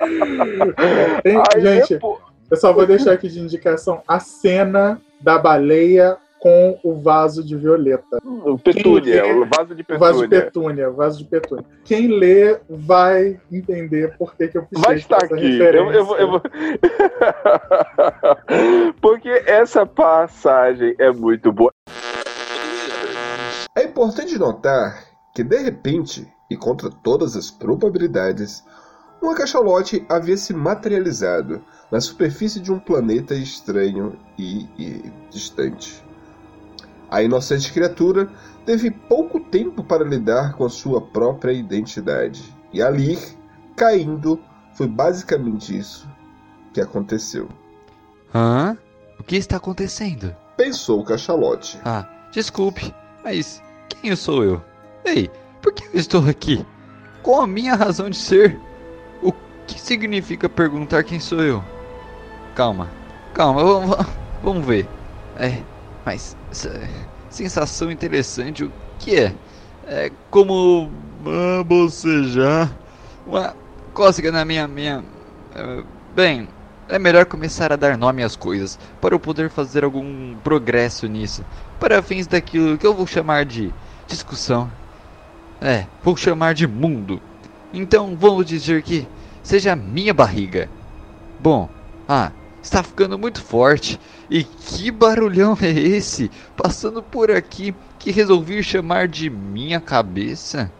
Aí, 1.54 1.60
gente, 1.60 1.94
depois- 1.94 2.20
eu 2.50 2.56
só 2.56 2.72
vou 2.72 2.84
deixar 2.86 3.12
aqui 3.12 3.28
de 3.28 3.40
indicação 3.40 4.02
a 4.06 4.18
cena 4.18 5.00
da 5.20 5.38
baleia 5.38 6.16
com 6.42 6.76
o 6.82 7.00
vaso 7.00 7.44
de 7.44 7.56
violeta. 7.56 8.18
o 8.24 8.58
petúnia, 8.58 9.22
lê- 9.22 9.32
o 9.32 9.46
vaso 9.46 9.74
de 9.76 9.86
O 9.88 9.96
vaso 9.98 10.22
de 10.22 10.28
petúnia. 10.28 10.44
petúnia, 10.44 10.90
o 10.90 10.94
vaso 10.94 11.18
de 11.18 11.24
petúnia. 11.24 11.64
Quem 11.84 12.08
lê 12.08 12.58
vai 12.68 13.40
entender 13.50 14.16
por 14.18 14.34
que, 14.34 14.48
que 14.48 14.58
eu 14.58 14.62
puxei 14.64 14.84
Vai 14.84 14.96
estar 14.96 15.22
essa 15.22 15.34
aqui. 15.36 15.52
referência. 15.52 15.98
Eu, 15.98 16.06
eu 16.06 16.16
eu 16.18 16.30
vou- 16.32 16.42
Porque 19.00 19.28
essa 19.46 19.86
passagem 19.86 20.94
é 20.98 21.12
muito 21.12 21.52
boa. 21.52 21.70
É 23.76 23.84
importante 23.84 24.36
notar 24.38 25.04
que, 25.34 25.42
de 25.44 25.56
repente, 25.58 26.26
e 26.50 26.56
contra 26.56 26.90
todas 26.90 27.36
as 27.36 27.50
probabilidades, 27.52 28.64
uma 29.22 29.34
cachalote 29.36 30.04
havia 30.08 30.36
se 30.36 30.52
materializado 30.52 31.62
na 31.90 32.00
superfície 32.00 32.58
de 32.60 32.70
um 32.72 32.78
planeta 32.80 33.34
estranho 33.34 34.18
e, 34.38 34.66
e 34.78 35.12
distante. 35.30 36.01
A 37.12 37.22
inocente 37.22 37.70
criatura 37.70 38.26
teve 38.64 38.90
pouco 38.90 39.38
tempo 39.38 39.84
para 39.84 40.02
lidar 40.02 40.54
com 40.54 40.64
a 40.64 40.70
sua 40.70 40.98
própria 40.98 41.52
identidade, 41.52 42.42
e 42.72 42.80
ali, 42.80 43.18
caindo, 43.76 44.40
foi 44.72 44.88
basicamente 44.88 45.76
isso 45.76 46.08
que 46.72 46.80
aconteceu. 46.80 47.50
Hã? 48.34 48.78
O 49.20 49.22
que 49.22 49.36
está 49.36 49.58
acontecendo? 49.58 50.34
Pensou 50.56 51.00
o 51.00 51.04
cachalote. 51.04 51.78
Ah, 51.84 52.08
desculpe, 52.32 52.94
mas 53.22 53.62
quem 53.90 54.16
sou 54.16 54.42
eu? 54.42 54.62
Ei, 55.04 55.30
por 55.60 55.74
que 55.74 55.84
eu 55.84 56.00
estou 56.00 56.26
aqui? 56.26 56.64
Qual 57.22 57.42
a 57.42 57.46
minha 57.46 57.74
razão 57.74 58.08
de 58.08 58.16
ser? 58.16 58.58
O 59.22 59.34
que 59.66 59.78
significa 59.78 60.48
perguntar 60.48 61.04
quem 61.04 61.20
sou 61.20 61.42
eu? 61.42 61.62
Calma, 62.54 62.88
calma, 63.34 63.62
vamos, 63.62 63.96
vamos 64.42 64.66
ver. 64.66 64.88
É, 65.36 65.62
mas 66.04 66.36
sensação 67.30 67.90
interessante, 67.90 68.64
o 68.64 68.72
que 68.98 69.16
é? 69.16 69.34
É 69.86 70.10
como 70.30 70.90
ah, 71.26 71.62
bocejar, 71.64 72.70
uma 73.26 73.54
cócega 73.94 74.30
na 74.30 74.44
minha 74.44 74.66
minha. 74.68 75.04
ah, 75.54 75.82
bem, 76.14 76.48
é 76.88 76.98
melhor 76.98 77.24
começar 77.24 77.72
a 77.72 77.76
dar 77.76 77.96
nome 77.96 78.22
às 78.22 78.36
coisas 78.36 78.78
para 79.00 79.14
eu 79.14 79.20
poder 79.20 79.48
fazer 79.48 79.84
algum 79.84 80.34
progresso 80.36 81.06
nisso, 81.06 81.44
para 81.80 82.02
fins 82.02 82.26
daquilo 82.26 82.76
que 82.76 82.86
eu 82.86 82.94
vou 82.94 83.06
chamar 83.06 83.44
de 83.44 83.72
discussão. 84.06 84.70
É, 85.60 85.86
vou 86.02 86.16
chamar 86.16 86.54
de 86.54 86.66
mundo. 86.66 87.20
Então 87.72 88.16
vamos 88.16 88.44
dizer 88.46 88.82
que 88.82 89.06
seja 89.42 89.74
minha 89.74 90.12
barriga. 90.12 90.68
Bom, 91.40 91.68
ah, 92.08 92.30
está 92.62 92.82
ficando 92.82 93.18
muito 93.18 93.42
forte. 93.42 94.00
E 94.30 94.44
que 94.44 94.90
barulhão 94.90 95.58
é 95.60 95.70
esse 95.70 96.30
passando 96.56 97.02
por 97.02 97.30
aqui 97.30 97.74
que 97.98 98.10
resolvi 98.10 98.62
chamar 98.62 99.08
de 99.08 99.28
minha 99.28 99.80
cabeça? 99.80 100.72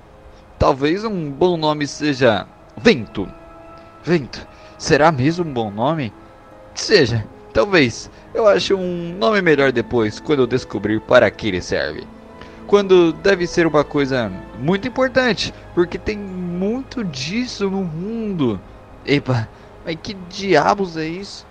Talvez 0.58 1.04
um 1.04 1.30
bom 1.30 1.56
nome 1.56 1.86
seja 1.86 2.46
Vento. 2.80 3.28
Vento, 4.02 4.46
será 4.78 5.12
mesmo 5.12 5.44
um 5.44 5.52
bom 5.52 5.70
nome? 5.70 6.12
Seja, 6.74 7.26
talvez. 7.52 8.10
Eu 8.32 8.46
acho 8.46 8.74
um 8.74 9.14
nome 9.18 9.42
melhor 9.42 9.72
depois, 9.72 10.18
quando 10.18 10.40
eu 10.40 10.46
descobrir 10.46 11.00
para 11.00 11.30
que 11.30 11.48
ele 11.48 11.60
serve. 11.60 12.06
Quando 12.66 13.12
deve 13.12 13.46
ser 13.46 13.66
uma 13.66 13.84
coisa 13.84 14.32
muito 14.58 14.88
importante, 14.88 15.52
porque 15.74 15.98
tem 15.98 16.16
muito 16.16 17.04
disso 17.04 17.68
no 17.68 17.84
mundo. 17.84 18.58
Epa, 19.04 19.48
mas 19.84 19.96
que 20.02 20.14
diabos 20.14 20.96
é 20.96 21.06
isso? 21.06 21.46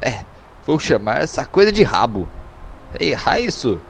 É, 0.00 0.24
vou 0.66 0.78
chamar 0.78 1.22
essa 1.22 1.44
coisa 1.44 1.72
de 1.72 1.82
rabo. 1.82 2.28
Errar 2.98 3.40
isso? 3.40 3.80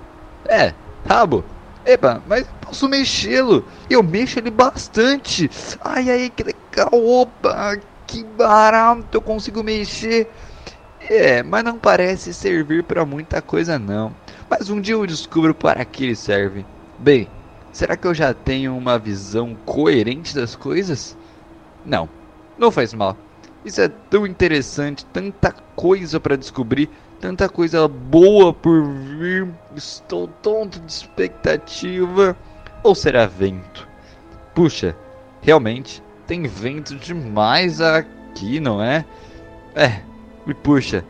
É, 0.48 0.72
rabo. 1.08 1.44
Epa, 1.84 2.20
mas 2.26 2.46
posso 2.60 2.88
mexê-lo. 2.88 3.64
Eu 3.88 4.02
mexo 4.02 4.38
ele 4.38 4.50
bastante. 4.50 5.48
Ai, 5.80 6.10
ai, 6.10 6.32
que 6.34 6.42
legal. 6.42 6.90
Opa, 6.92 7.76
que 8.06 8.24
barato. 8.24 9.06
Eu 9.12 9.22
consigo 9.22 9.62
mexer. 9.62 10.28
É, 11.08 11.42
mas 11.42 11.62
não 11.62 11.78
parece 11.78 12.34
servir 12.34 12.82
para 12.82 13.04
muita 13.06 13.40
coisa 13.40 13.78
não. 13.78 14.12
Mas 14.50 14.68
um 14.68 14.80
dia 14.80 14.94
eu 14.94 15.06
descubro 15.06 15.54
para 15.54 15.84
que 15.84 16.04
ele 16.04 16.16
serve. 16.16 16.66
Bem, 16.98 17.28
será 17.70 17.96
que 17.96 18.06
eu 18.06 18.14
já 18.14 18.34
tenho 18.34 18.76
uma 18.76 18.98
visão 18.98 19.54
coerente 19.64 20.34
das 20.34 20.56
coisas? 20.56 21.16
Não, 21.84 22.08
não 22.58 22.72
faz 22.72 22.92
mal. 22.92 23.16
Isso 23.66 23.80
é 23.80 23.88
tão 23.88 24.24
interessante, 24.24 25.04
tanta 25.06 25.50
coisa 25.74 26.20
para 26.20 26.36
descobrir, 26.36 26.88
tanta 27.20 27.48
coisa 27.48 27.88
boa 27.88 28.52
por 28.54 28.84
vir. 28.84 29.48
Estou 29.74 30.28
tonto 30.28 30.78
de 30.78 30.92
expectativa. 30.92 32.36
Ou 32.84 32.94
será 32.94 33.26
vento? 33.26 33.88
Puxa, 34.54 34.96
realmente 35.42 36.00
tem 36.28 36.44
vento 36.44 36.94
demais 36.94 37.80
aqui, 37.80 38.60
não 38.60 38.80
é? 38.80 39.04
É, 39.74 40.00
e 40.46 40.54
puxa, 40.54 41.04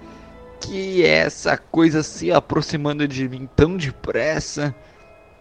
que 0.59 1.04
é 1.04 1.09
essa 1.09 1.59
coisa 1.59 2.02
se 2.02 2.32
aproximando 2.32 3.07
de 3.07 3.28
mim 3.28 3.46
tão 3.54 3.76
depressa, 3.76 4.74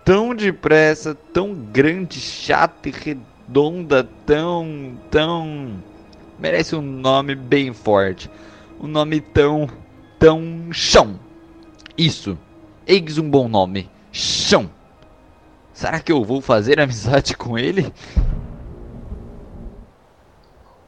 tão 0.03 0.35
depressa, 0.35 1.15
tão 1.33 1.55
grande, 1.55 2.19
chata 2.19 2.89
e 2.89 2.91
redonda, 2.91 4.03
tão, 4.25 4.99
tão 5.09 5.81
merece 6.37 6.75
um 6.75 6.81
nome 6.81 7.35
bem 7.35 7.73
forte, 7.73 8.29
um 8.79 8.87
nome 8.87 9.21
tão, 9.21 9.67
tão 10.19 10.71
chão. 10.71 11.19
Isso, 11.97 12.37
eis 12.85 13.17
um 13.17 13.29
bom 13.29 13.47
nome, 13.47 13.89
chão. 14.11 14.69
Será 15.73 15.99
que 15.99 16.11
eu 16.11 16.23
vou 16.23 16.41
fazer 16.41 16.79
amizade 16.79 17.35
com 17.35 17.57
ele? 17.57 17.93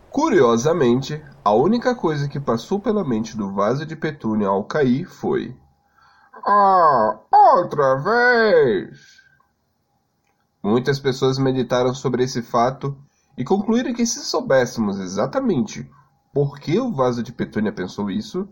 Curiosamente, 0.09 1.23
a 1.43 1.51
única 1.53 1.93
coisa 1.93 2.27
que 2.27 2.39
passou 2.39 2.79
pela 2.79 3.07
mente 3.07 3.37
do 3.37 3.53
vaso 3.53 3.85
de 3.85 3.95
petúnia 3.95 4.47
ao 4.47 4.63
cair 4.63 5.05
foi: 5.05 5.55
Ah, 6.45 7.19
outra 7.31 7.95
vez! 7.97 9.17
Muitas 10.63 10.99
pessoas 10.99 11.37
meditaram 11.37 11.93
sobre 11.93 12.23
esse 12.23 12.41
fato 12.41 12.97
e 13.37 13.43
concluíram 13.43 13.93
que 13.93 14.05
se 14.05 14.19
soubéssemos 14.25 14.99
exatamente 14.99 15.89
por 16.33 16.59
que 16.59 16.79
o 16.79 16.91
vaso 16.91 17.21
de 17.21 17.31
petúnia 17.31 17.71
pensou 17.71 18.09
isso, 18.09 18.47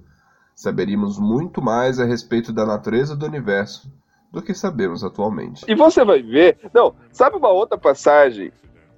saberíamos 0.55 1.19
muito 1.19 1.61
mais 1.61 1.99
a 1.99 2.05
respeito 2.05 2.53
da 2.53 2.65
natureza 2.65 3.15
do 3.15 3.25
universo 3.25 3.91
do 4.31 4.41
que 4.41 4.53
sabemos 4.53 5.03
atualmente. 5.03 5.65
E 5.67 5.75
você 5.75 6.03
vai 6.03 6.21
ver. 6.21 6.57
Não, 6.73 6.93
sabe 7.11 7.38
uma 7.38 7.49
outra 7.49 7.77
passagem? 7.77 8.51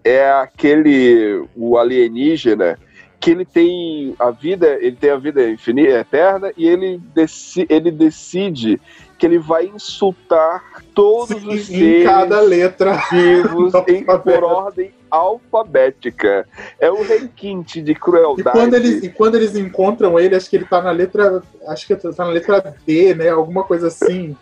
É 0.03 0.31
aquele. 0.31 1.47
O 1.55 1.77
alienígena 1.77 2.77
que 3.19 3.31
ele 3.31 3.45
tem 3.45 4.15
a 4.19 4.31
vida, 4.31 4.77
ele 4.79 4.95
tem 4.95 5.09
a 5.09 5.17
vida 5.17 5.49
infinita, 5.49 5.99
eterna, 5.99 6.51
e 6.55 6.67
ele, 6.67 7.01
deci, 7.13 7.65
ele 7.69 7.91
decide 7.91 8.79
que 9.18 9.26
ele 9.26 9.39
vai 9.39 9.65
insultar 9.65 10.63
todos 10.93 11.43
os 11.43 11.70
em 11.70 11.80
seres 11.80 12.05
cada 12.05 12.39
letra. 12.39 13.01
vivos 13.11 13.74
em, 13.88 14.03
por 14.03 14.43
ordem 14.43 14.91
alfabética. 15.09 16.47
É 16.80 16.91
um 16.91 17.01
requinte 17.01 17.82
de 17.82 17.93
E 17.93 17.95
crueldade. 17.95 18.57
quando, 18.57 18.74
eles, 18.76 19.03
e 19.03 19.09
quando 19.09 19.36
eles 19.36 19.55
encontram 19.55 20.20
ele, 20.20 20.36
acho 20.36 20.49
que 20.49 20.57
ele 20.57 20.65
tá 20.65 20.82
na 20.82 20.91
letra. 20.91 21.41
Acho 21.68 21.88
que 21.88 21.95
tá 21.95 22.26
na 22.26 22.32
letra 22.32 22.76
D, 22.86 23.15
né? 23.15 23.30
Alguma 23.30 23.63
coisa 23.63 23.88
assim. 23.88 24.36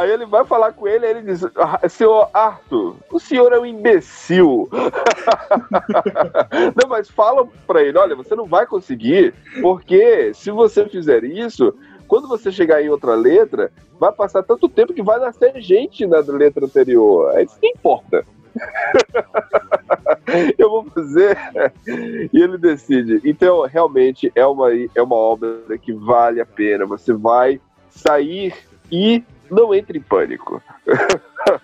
Aí 0.00 0.10
ele 0.10 0.24
vai 0.24 0.44
falar 0.44 0.72
com 0.72 0.88
ele, 0.88 1.04
aí 1.04 1.12
ele 1.12 1.22
diz: 1.22 1.44
"Ah, 1.56 1.86
Senhor 1.88 2.28
Arthur, 2.32 2.96
o 3.12 3.20
senhor 3.20 3.52
é 3.52 3.58
um 3.58 3.66
imbecil. 3.66 4.68
não, 6.74 6.88
mas 6.88 7.10
fala 7.10 7.46
pra 7.66 7.82
ele: 7.82 7.98
olha, 7.98 8.16
você 8.16 8.34
não 8.34 8.46
vai 8.46 8.66
conseguir, 8.66 9.34
porque 9.60 10.32
se 10.34 10.50
você 10.50 10.88
fizer 10.88 11.24
isso, 11.24 11.74
quando 12.06 12.28
você 12.28 12.52
chegar 12.52 12.82
em 12.82 12.88
outra 12.88 13.14
letra, 13.14 13.70
vai 13.98 14.12
passar 14.12 14.42
tanto 14.42 14.68
tempo 14.68 14.92
que 14.92 15.02
vai 15.02 15.18
nascer 15.18 15.60
gente 15.60 16.06
na 16.06 16.18
letra 16.18 16.64
anterior. 16.64 17.36
É 17.36 17.42
isso 17.42 17.58
que 17.60 17.68
importa. 17.68 18.24
Eu 20.58 20.70
vou 20.70 20.84
fazer. 20.84 21.36
E 22.32 22.40
ele 22.40 22.58
decide. 22.58 23.20
Então, 23.24 23.62
realmente, 23.62 24.30
é 24.34 24.46
uma, 24.46 24.68
é 24.72 25.02
uma 25.02 25.16
obra 25.16 25.78
que 25.80 25.92
vale 25.92 26.40
a 26.40 26.46
pena. 26.46 26.86
Você 26.86 27.12
vai 27.12 27.60
sair 27.90 28.54
e 28.90 29.22
não 29.50 29.74
entre 29.74 29.98
em 29.98 30.02
pânico. 30.02 30.62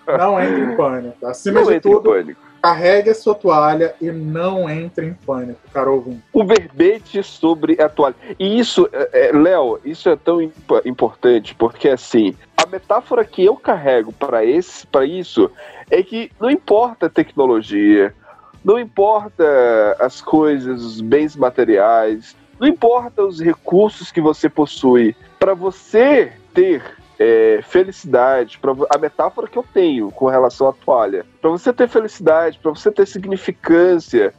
Não 0.06 0.40
entre 0.40 0.60
em 0.60 0.76
pânico. 0.76 1.26
Acima 1.26 1.60
Não 1.60 1.68
de 1.68 1.74
entre 1.74 1.88
em 1.88 1.92
tudo, 1.92 2.10
pânico. 2.10 2.40
Carregue 2.62 3.10
a 3.10 3.14
sua 3.14 3.34
toalha 3.34 3.94
e 4.00 4.10
não 4.10 4.68
entre 4.68 5.06
em 5.06 5.14
pânico, 5.14 5.60
caro 5.72 5.94
ouvinte. 5.94 6.22
O 6.32 6.44
verbete 6.44 7.22
sobre 7.22 7.80
a 7.80 7.88
toalha. 7.88 8.14
E 8.38 8.58
isso, 8.58 8.88
é, 8.92 9.28
é, 9.28 9.32
Léo, 9.32 9.80
isso 9.84 10.08
é 10.08 10.16
tão 10.16 10.42
imp- 10.42 10.84
importante, 10.84 11.54
porque 11.54 11.88
assim, 11.88 12.36
a 12.56 12.66
metáfora 12.66 13.24
que 13.24 13.44
eu 13.44 13.56
carrego 13.56 14.12
para 14.12 14.44
esse, 14.44 14.86
para 14.86 15.06
isso, 15.06 15.50
é 15.90 16.02
que 16.02 16.30
não 16.38 16.50
importa 16.50 17.06
a 17.06 17.10
tecnologia, 17.10 18.14
não 18.62 18.78
importa 18.78 19.96
as 19.98 20.20
coisas, 20.20 20.82
os 20.84 21.00
bens 21.00 21.34
materiais, 21.34 22.36
não 22.58 22.68
importa 22.68 23.24
os 23.24 23.40
recursos 23.40 24.12
que 24.12 24.20
você 24.20 24.50
possui, 24.50 25.16
para 25.38 25.54
você 25.54 26.32
ter 26.52 26.82
é, 27.20 27.60
felicidade, 27.62 28.58
pra, 28.58 28.72
a 28.88 28.96
metáfora 28.96 29.46
que 29.46 29.58
eu 29.58 29.64
tenho 29.74 30.10
com 30.10 30.26
relação 30.26 30.66
à 30.68 30.72
toalha, 30.72 31.26
para 31.38 31.50
você 31.50 31.70
ter 31.70 31.86
felicidade, 31.86 32.58
para 32.58 32.70
você 32.70 32.90
ter 32.90 33.06
significância, 33.06 34.32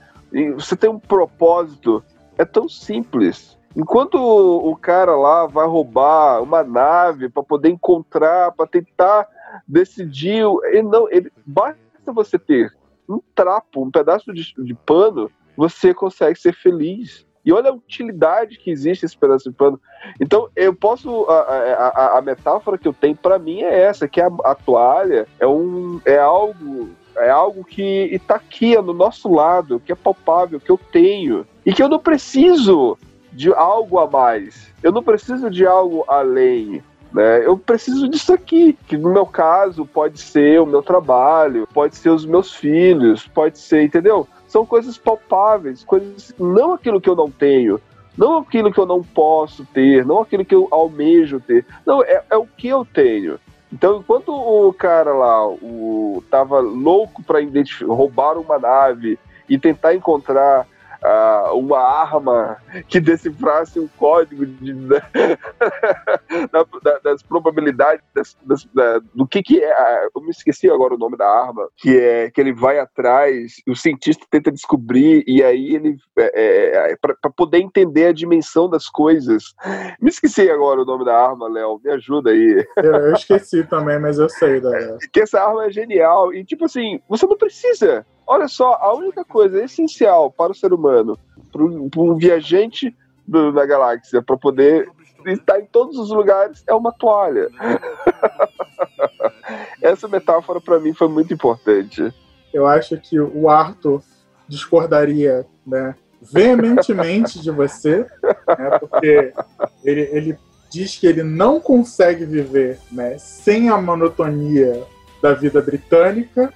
você 0.55 0.75
ter 0.75 0.89
um 0.89 0.97
propósito, 0.97 2.03
é 2.39 2.43
tão 2.43 2.67
simples. 2.67 3.55
Enquanto 3.75 4.15
o, 4.15 4.71
o 4.71 4.75
cara 4.75 5.15
lá 5.15 5.45
vai 5.45 5.67
roubar 5.67 6.41
uma 6.41 6.63
nave 6.63 7.29
para 7.29 7.43
poder 7.43 7.69
encontrar, 7.69 8.51
para 8.51 8.65
tentar 8.65 9.27
decidir, 9.67 10.43
ele 10.71 10.83
não, 10.83 11.07
ele 11.11 11.31
basta 11.45 11.77
você 12.07 12.39
ter 12.39 12.73
um 13.07 13.21
trapo, 13.35 13.83
um 13.83 13.91
pedaço 13.91 14.33
de, 14.33 14.55
de 14.57 14.73
pano, 14.73 15.29
você 15.55 15.93
consegue 15.93 16.39
ser 16.39 16.53
feliz. 16.53 17.27
E 17.43 17.51
olha 17.51 17.69
a 17.71 17.73
utilidade 17.73 18.57
que 18.57 18.69
existe 18.69 19.05
esse 19.05 19.17
de 19.17 19.51
pano. 19.51 19.79
Então, 20.19 20.47
eu 20.55 20.73
posso. 20.73 21.25
A, 21.29 21.39
a, 21.39 21.87
a- 21.87 22.17
a 22.19 22.21
metáfora 22.21 22.77
que 22.77 22.87
eu 22.87 22.93
tenho 22.93 23.15
para 23.15 23.39
mim 23.39 23.61
é 23.61 23.81
essa: 23.83 24.07
que 24.07 24.21
a, 24.21 24.29
a 24.43 24.55
toalha 24.55 25.27
é, 25.39 25.47
um, 25.47 25.99
é 26.05 26.17
algo. 26.17 26.89
É 27.17 27.29
algo 27.29 27.65
que 27.65 28.09
está 28.13 28.35
aqui 28.35 28.75
é 28.75 28.81
no 28.81 28.93
nosso 28.93 29.29
lado, 29.29 29.81
que 29.85 29.91
é 29.91 29.95
palpável, 29.95 30.61
que 30.61 30.71
eu 30.71 30.79
tenho. 30.91 31.45
E 31.65 31.73
que 31.73 31.83
eu 31.83 31.89
não 31.89 31.99
preciso 31.99 32.97
de 33.33 33.53
algo 33.53 33.99
a 33.99 34.09
mais. 34.09 34.71
Eu 34.81 34.93
não 34.93 35.03
preciso 35.03 35.49
de 35.49 35.65
algo 35.65 36.05
além. 36.07 36.81
Né? 37.11 37.45
Eu 37.45 37.57
preciso 37.57 38.07
disso 38.07 38.33
aqui, 38.33 38.77
que 38.87 38.97
no 38.97 39.11
meu 39.11 39.25
caso 39.25 39.85
pode 39.85 40.21
ser 40.21 40.61
o 40.61 40.65
meu 40.65 40.81
trabalho, 40.81 41.67
pode 41.73 41.97
ser 41.97 42.09
os 42.09 42.25
meus 42.25 42.53
filhos, 42.55 43.27
pode 43.27 43.59
ser, 43.59 43.83
entendeu? 43.83 44.25
São 44.51 44.65
coisas 44.65 44.97
palpáveis, 44.97 45.81
coisas 45.81 46.35
não 46.37 46.73
aquilo 46.73 46.99
que 46.99 47.09
eu 47.09 47.15
não 47.15 47.31
tenho, 47.31 47.79
não 48.17 48.39
aquilo 48.39 48.69
que 48.69 48.81
eu 48.81 48.85
não 48.85 49.01
posso 49.01 49.63
ter, 49.63 50.05
não 50.05 50.19
aquilo 50.19 50.43
que 50.43 50.53
eu 50.53 50.67
almejo 50.69 51.39
ter. 51.39 51.65
Não, 51.85 52.03
é, 52.03 52.21
é 52.29 52.35
o 52.35 52.45
que 52.45 52.67
eu 52.67 52.83
tenho. 52.83 53.39
Então, 53.71 53.99
enquanto 53.99 54.33
o 54.33 54.73
cara 54.73 55.13
lá 55.13 55.47
o, 55.47 56.21
tava 56.29 56.59
louco 56.59 57.23
para 57.23 57.39
roubar 57.87 58.37
uma 58.37 58.59
nave 58.59 59.17
e 59.47 59.57
tentar 59.57 59.95
encontrar 59.95 60.67
ah, 61.03 61.51
uma 61.53 61.79
arma 61.79 62.57
que 62.87 62.99
decifrasse 62.99 63.79
um 63.79 63.87
código 63.97 64.45
de, 64.45 64.73
da- 64.73 65.01
da- 66.51 66.65
da- 66.83 66.99
das 66.99 67.23
probabilidades 67.23 68.03
das- 68.13 68.37
das- 68.45 68.65
da- 68.73 68.99
do 69.13 69.27
que 69.27 69.41
que 69.41 69.63
é. 69.63 69.71
a- 69.71 70.09
Eu 70.15 70.21
me 70.21 70.29
esqueci 70.29 70.69
agora 70.69 70.93
o 70.93 70.97
nome 70.97 71.17
da 71.17 71.27
arma, 71.27 71.67
que 71.77 71.97
é 71.97 72.29
que 72.31 72.39
ele 72.39 72.53
vai 72.53 72.79
atrás, 72.79 73.53
o 73.67 73.75
cientista 73.75 74.25
tenta 74.29 74.51
descobrir 74.51 75.23
e 75.27 75.43
aí 75.43 75.75
ele 75.75 75.95
é, 76.17 76.95
para 77.01 77.31
poder 77.35 77.59
entender 77.59 78.07
a 78.07 78.13
dimensão 78.13 78.69
das 78.69 78.87
coisas. 78.89 79.53
Me 79.99 80.09
esqueci 80.09 80.49
agora 80.49 80.81
o 80.81 80.85
nome 80.85 81.05
da 81.05 81.15
arma, 81.17 81.47
Léo. 81.49 81.79
Me 81.83 81.91
ajuda 81.91 82.31
aí. 82.31 82.65
Eu, 82.77 82.91
eu 82.95 83.13
esqueci 83.13 83.63
também, 83.63 83.99
mas 83.99 84.17
eu 84.19 84.29
sei 84.29 84.59
da. 84.59 84.71
que 85.11 85.21
essa 85.21 85.41
arma 85.41 85.65
é 85.65 85.71
genial. 85.71 86.33
E, 86.33 86.43
tipo 86.43 86.65
assim, 86.65 86.99
você 87.09 87.25
não 87.25 87.37
precisa. 87.37 88.05
Olha 88.31 88.47
só, 88.47 88.77
a 88.79 88.93
única 88.95 89.25
coisa 89.25 89.61
essencial 89.61 90.31
para 90.31 90.53
o 90.53 90.55
ser 90.55 90.71
humano, 90.71 91.19
para 91.51 92.01
um 92.01 92.15
viajante 92.15 92.95
da 93.27 93.65
galáxia, 93.65 94.21
para 94.21 94.37
poder 94.37 94.89
estar 95.25 95.59
em 95.59 95.65
todos 95.65 95.97
os 95.97 96.11
lugares, 96.11 96.63
é 96.65 96.73
uma 96.73 96.93
toalha. 96.93 97.49
Essa 99.83 100.07
metáfora, 100.07 100.61
para 100.61 100.79
mim, 100.79 100.93
foi 100.93 101.09
muito 101.09 101.33
importante. 101.33 102.09
Eu 102.53 102.65
acho 102.65 102.97
que 103.01 103.19
o 103.19 103.49
Arthur 103.49 104.01
discordaria, 104.47 105.45
né, 105.67 105.93
veementemente 106.21 107.37
de 107.37 107.51
você, 107.51 108.07
né, 108.23 108.79
porque 108.79 109.33
ele, 109.83 110.01
ele 110.09 110.39
diz 110.71 110.97
que 110.97 111.05
ele 111.05 111.21
não 111.21 111.59
consegue 111.59 112.23
viver, 112.23 112.79
né, 112.89 113.17
sem 113.17 113.67
a 113.67 113.77
monotonia 113.77 114.87
da 115.21 115.33
vida 115.33 115.61
britânica 115.61 116.53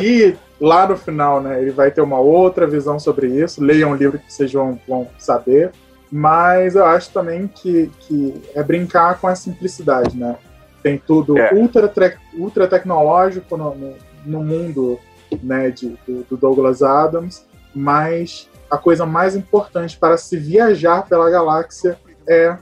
e 0.00 0.36
lá 0.62 0.86
no 0.86 0.96
final, 0.96 1.40
né, 1.40 1.60
ele 1.60 1.72
vai 1.72 1.90
ter 1.90 2.00
uma 2.00 2.20
outra 2.20 2.68
visão 2.68 2.96
sobre 2.96 3.26
isso. 3.26 3.62
Leiam 3.62 3.90
um 3.90 3.96
livro 3.96 4.20
que 4.20 4.32
vocês 4.32 4.52
vão, 4.52 4.78
vão 4.86 5.08
saber. 5.18 5.72
Mas 6.08 6.76
eu 6.76 6.86
acho 6.86 7.10
também 7.10 7.48
que, 7.48 7.90
que 7.98 8.40
é 8.54 8.62
brincar 8.62 9.18
com 9.18 9.26
a 9.26 9.34
simplicidade, 9.34 10.16
né? 10.16 10.36
Tem 10.80 10.96
tudo 11.04 11.36
É. 11.36 11.52
ultra, 11.52 11.92
ultra 12.34 12.68
tecnológico 12.68 13.56
no, 13.56 13.74
no, 13.74 13.94
no 14.24 14.44
mundo 14.44 15.00
né, 15.42 15.70
de, 15.70 15.98
do, 16.06 16.22
do 16.30 16.36
Douglas 16.36 16.82
Adams, 16.82 17.44
mas 17.74 18.48
a 18.70 18.78
coisa 18.78 19.04
mais 19.04 19.34
importante 19.34 19.98
para 19.98 20.16
se 20.16 20.36
viajar 20.36 21.08
pela 21.08 21.28
galáxia 21.28 21.98
é 22.28 22.56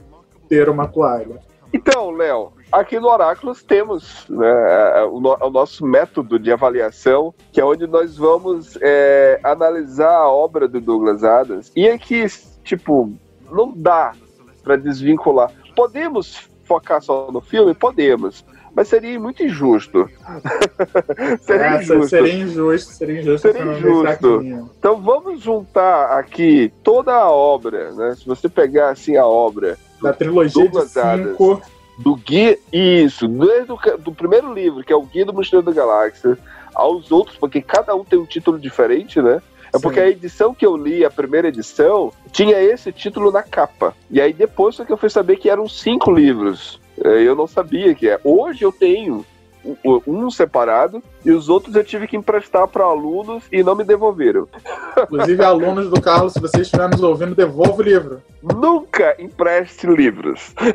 ter 0.49 0.69
uma 0.69 0.87
toalha. 0.87 1.39
Então, 1.73 2.09
Léo, 2.11 2.53
aqui 2.71 2.99
no 2.99 3.07
Oráculos 3.07 3.61
temos 3.63 4.25
né, 4.29 5.03
o, 5.11 5.19
no- 5.19 5.37
o 5.41 5.49
nosso 5.49 5.85
método 5.85 6.39
de 6.39 6.51
avaliação, 6.51 7.33
que 7.51 7.59
é 7.59 7.65
onde 7.65 7.85
nós 7.87 8.17
vamos 8.17 8.77
é, 8.81 9.39
analisar 9.43 10.13
a 10.15 10.29
obra 10.29 10.67
do 10.67 10.79
Douglas 10.79 11.23
Adams. 11.23 11.71
E 11.75 11.87
aqui, 11.87 12.25
tipo, 12.63 13.11
não 13.51 13.73
dá 13.75 14.13
para 14.63 14.75
desvincular. 14.77 15.51
Podemos 15.75 16.49
focar 16.65 17.01
só 17.01 17.29
no 17.31 17.41
filme? 17.41 17.73
Podemos. 17.73 18.45
Mas 18.73 18.87
seria 18.87 19.19
muito 19.19 19.43
injusto. 19.43 20.09
seria 21.41 21.75
injusto. 21.81 22.07
Seria 22.07 22.33
injusto, 22.35 22.93
seria 22.93 23.19
injusto. 23.21 23.51
Seria 23.51 23.73
injusto. 23.73 24.07
aqui. 24.07 24.59
Então 24.79 25.01
vamos 25.01 25.41
juntar 25.41 26.17
aqui 26.17 26.71
toda 26.81 27.13
a 27.13 27.29
obra, 27.29 27.91
né? 27.91 28.15
Se 28.15 28.25
você 28.25 28.47
pegar 28.47 28.89
assim 28.91 29.17
a 29.17 29.25
obra 29.25 29.77
Da 30.01 30.13
trilogia 30.13 30.63
de 30.63 30.69
Douglas 30.69 30.95
Adams. 30.95 31.35
Do 31.97 32.15
Guia, 32.15 32.57
isso, 32.71 33.27
desde 33.27 33.71
o 33.71 33.77
do 33.97 34.11
primeiro 34.11 34.53
livro, 34.53 34.83
que 34.83 34.93
é 34.93 34.95
o 34.95 35.03
Guia 35.03 35.25
do 35.25 35.33
Mochileiro 35.33 35.65
da 35.65 35.73
Galáxia, 35.73 36.37
aos 36.73 37.11
outros, 37.11 37.37
porque 37.37 37.61
cada 37.61 37.95
um 37.95 38.03
tem 38.03 38.17
um 38.17 38.25
título 38.25 38.57
diferente, 38.57 39.21
né? 39.21 39.41
É 39.73 39.77
Sim. 39.77 39.83
porque 39.83 39.99
a 39.99 40.09
edição 40.09 40.53
que 40.53 40.65
eu 40.65 40.75
li, 40.75 41.05
a 41.05 41.09
primeira 41.09 41.47
edição, 41.47 42.11
tinha 42.31 42.61
esse 42.61 42.91
título 42.91 43.31
na 43.31 43.43
capa. 43.43 43.95
E 44.09 44.19
aí 44.19 44.33
depois 44.33 44.75
foi 44.75 44.85
que 44.85 44.91
eu 44.91 44.97
fui 44.97 45.09
saber 45.09 45.37
que 45.37 45.49
eram 45.49 45.67
cinco 45.67 46.11
livros. 46.11 46.79
É, 47.03 47.21
Eu 47.21 47.35
não 47.35 47.47
sabia 47.47 47.95
que 47.95 48.09
é. 48.09 48.19
Hoje 48.23 48.63
eu 48.63 48.71
tenho 48.71 49.25
um- 49.83 50.29
separado 50.31 51.03
e 51.25 51.31
os 51.31 51.49
outros 51.49 51.75
eu 51.75 51.83
tive 51.83 52.07
que 52.07 52.15
emprestar 52.17 52.67
para 52.67 52.83
alunos 52.85 53.43
e 53.51 53.63
não 53.63 53.75
me 53.75 53.83
devolveram. 53.83 54.47
Inclusive, 55.03 55.43
alunos 55.43 55.89
do 55.89 55.99
Carlos, 56.01 56.33
se 56.33 56.39
vocês 56.39 56.63
estiverem 56.63 56.91
nos 56.91 57.03
ouvindo, 57.03 57.35
devolva 57.35 57.79
o 57.79 57.83
livro. 57.83 58.21
Nunca 58.41 59.15
empreste 59.19 59.85
livros. 59.87 60.53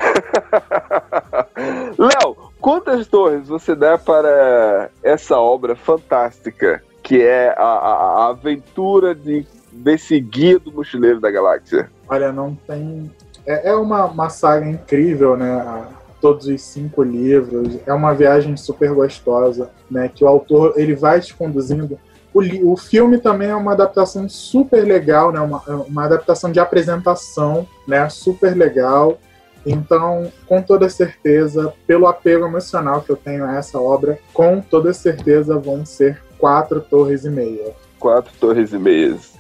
Léo, 1.98 2.36
quantas 2.60 3.06
torres 3.06 3.48
você 3.48 3.74
dá 3.74 3.98
para 3.98 4.90
essa 5.02 5.38
obra 5.38 5.74
fantástica 5.74 6.82
que 7.02 7.20
é 7.22 7.54
a, 7.56 7.62
a- 7.62 8.24
a 8.24 8.28
aventura 8.30 9.14
de, 9.14 9.46
desse 9.72 10.18
guia 10.20 10.58
do 10.58 10.72
mochileiro 10.72 11.20
da 11.20 11.30
galáxia? 11.30 11.90
Olha, 12.08 12.32
não 12.32 12.54
tem. 12.66 13.10
É, 13.46 13.70
é 13.70 13.74
uma, 13.74 14.06
uma 14.06 14.28
saga 14.28 14.68
incrível, 14.68 15.36
né? 15.36 15.84
Todos 16.20 16.46
os 16.46 16.62
cinco 16.62 17.02
livros. 17.02 17.78
É 17.86 17.92
uma 17.92 18.14
viagem 18.14 18.56
super 18.56 18.92
gostosa, 18.92 19.70
né? 19.90 20.10
Que 20.12 20.24
o 20.24 20.28
autor 20.28 20.74
ele 20.76 20.94
vai 20.94 21.20
te 21.20 21.34
conduzindo. 21.34 21.98
O, 22.32 22.72
o 22.72 22.76
filme 22.76 23.18
também 23.18 23.48
é 23.48 23.54
uma 23.54 23.72
adaptação 23.72 24.28
super 24.28 24.84
legal, 24.84 25.32
né? 25.32 25.40
Uma, 25.40 25.62
uma 25.86 26.04
adaptação 26.04 26.50
de 26.50 26.60
apresentação, 26.60 27.66
né? 27.86 28.08
Super 28.08 28.56
legal. 28.56 29.18
Então, 29.66 30.30
com 30.46 30.62
toda 30.62 30.88
certeza, 30.88 31.72
pelo 31.86 32.06
apego 32.06 32.46
emocional 32.46 33.00
que 33.00 33.10
eu 33.10 33.16
tenho 33.16 33.44
a 33.44 33.56
essa 33.56 33.80
obra, 33.80 34.16
com 34.32 34.60
toda 34.60 34.92
certeza 34.94 35.58
vão 35.58 35.84
ser 35.84 36.22
quatro 36.38 36.80
torres 36.80 37.24
e 37.24 37.30
meia. 37.30 37.74
Quatro 37.98 38.32
torres 38.38 38.72
e 38.72 38.78
meias. 38.78 39.32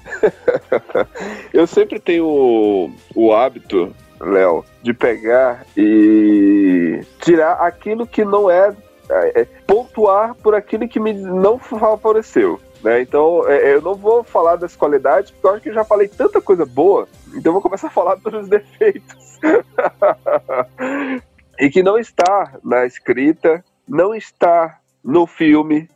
Eu 1.52 1.66
sempre 1.66 2.00
tenho 2.00 2.26
o, 2.26 2.90
o 3.14 3.32
hábito, 3.32 3.94
Léo, 4.20 4.64
de 4.82 4.94
pegar 4.94 5.66
e 5.76 7.00
tirar 7.20 7.54
aquilo 7.54 8.06
que 8.06 8.24
não 8.24 8.50
é, 8.50 8.74
é, 9.08 9.40
é, 9.40 9.44
pontuar 9.66 10.34
por 10.36 10.54
aquilo 10.54 10.88
que 10.88 10.98
me 10.98 11.12
não 11.12 11.58
favoreceu. 11.58 12.60
Né? 12.82 13.02
Então, 13.02 13.46
é, 13.48 13.74
eu 13.74 13.82
não 13.82 13.94
vou 13.94 14.22
falar 14.22 14.56
das 14.56 14.76
qualidades, 14.76 15.30
porque 15.30 15.46
eu 15.46 15.50
acho 15.50 15.62
que 15.62 15.68
eu 15.70 15.74
já 15.74 15.84
falei 15.84 16.08
tanta 16.08 16.40
coisa 16.40 16.64
boa, 16.64 17.08
então 17.28 17.50
eu 17.50 17.54
vou 17.54 17.62
começar 17.62 17.88
a 17.88 17.90
falar 17.90 18.16
dos 18.22 18.48
defeitos. 18.48 19.38
e 21.58 21.70
que 21.70 21.82
não 21.82 21.98
está 21.98 22.54
na 22.62 22.86
escrita, 22.86 23.64
não 23.88 24.14
está 24.14 24.78
no 25.04 25.26
filme, 25.26 25.88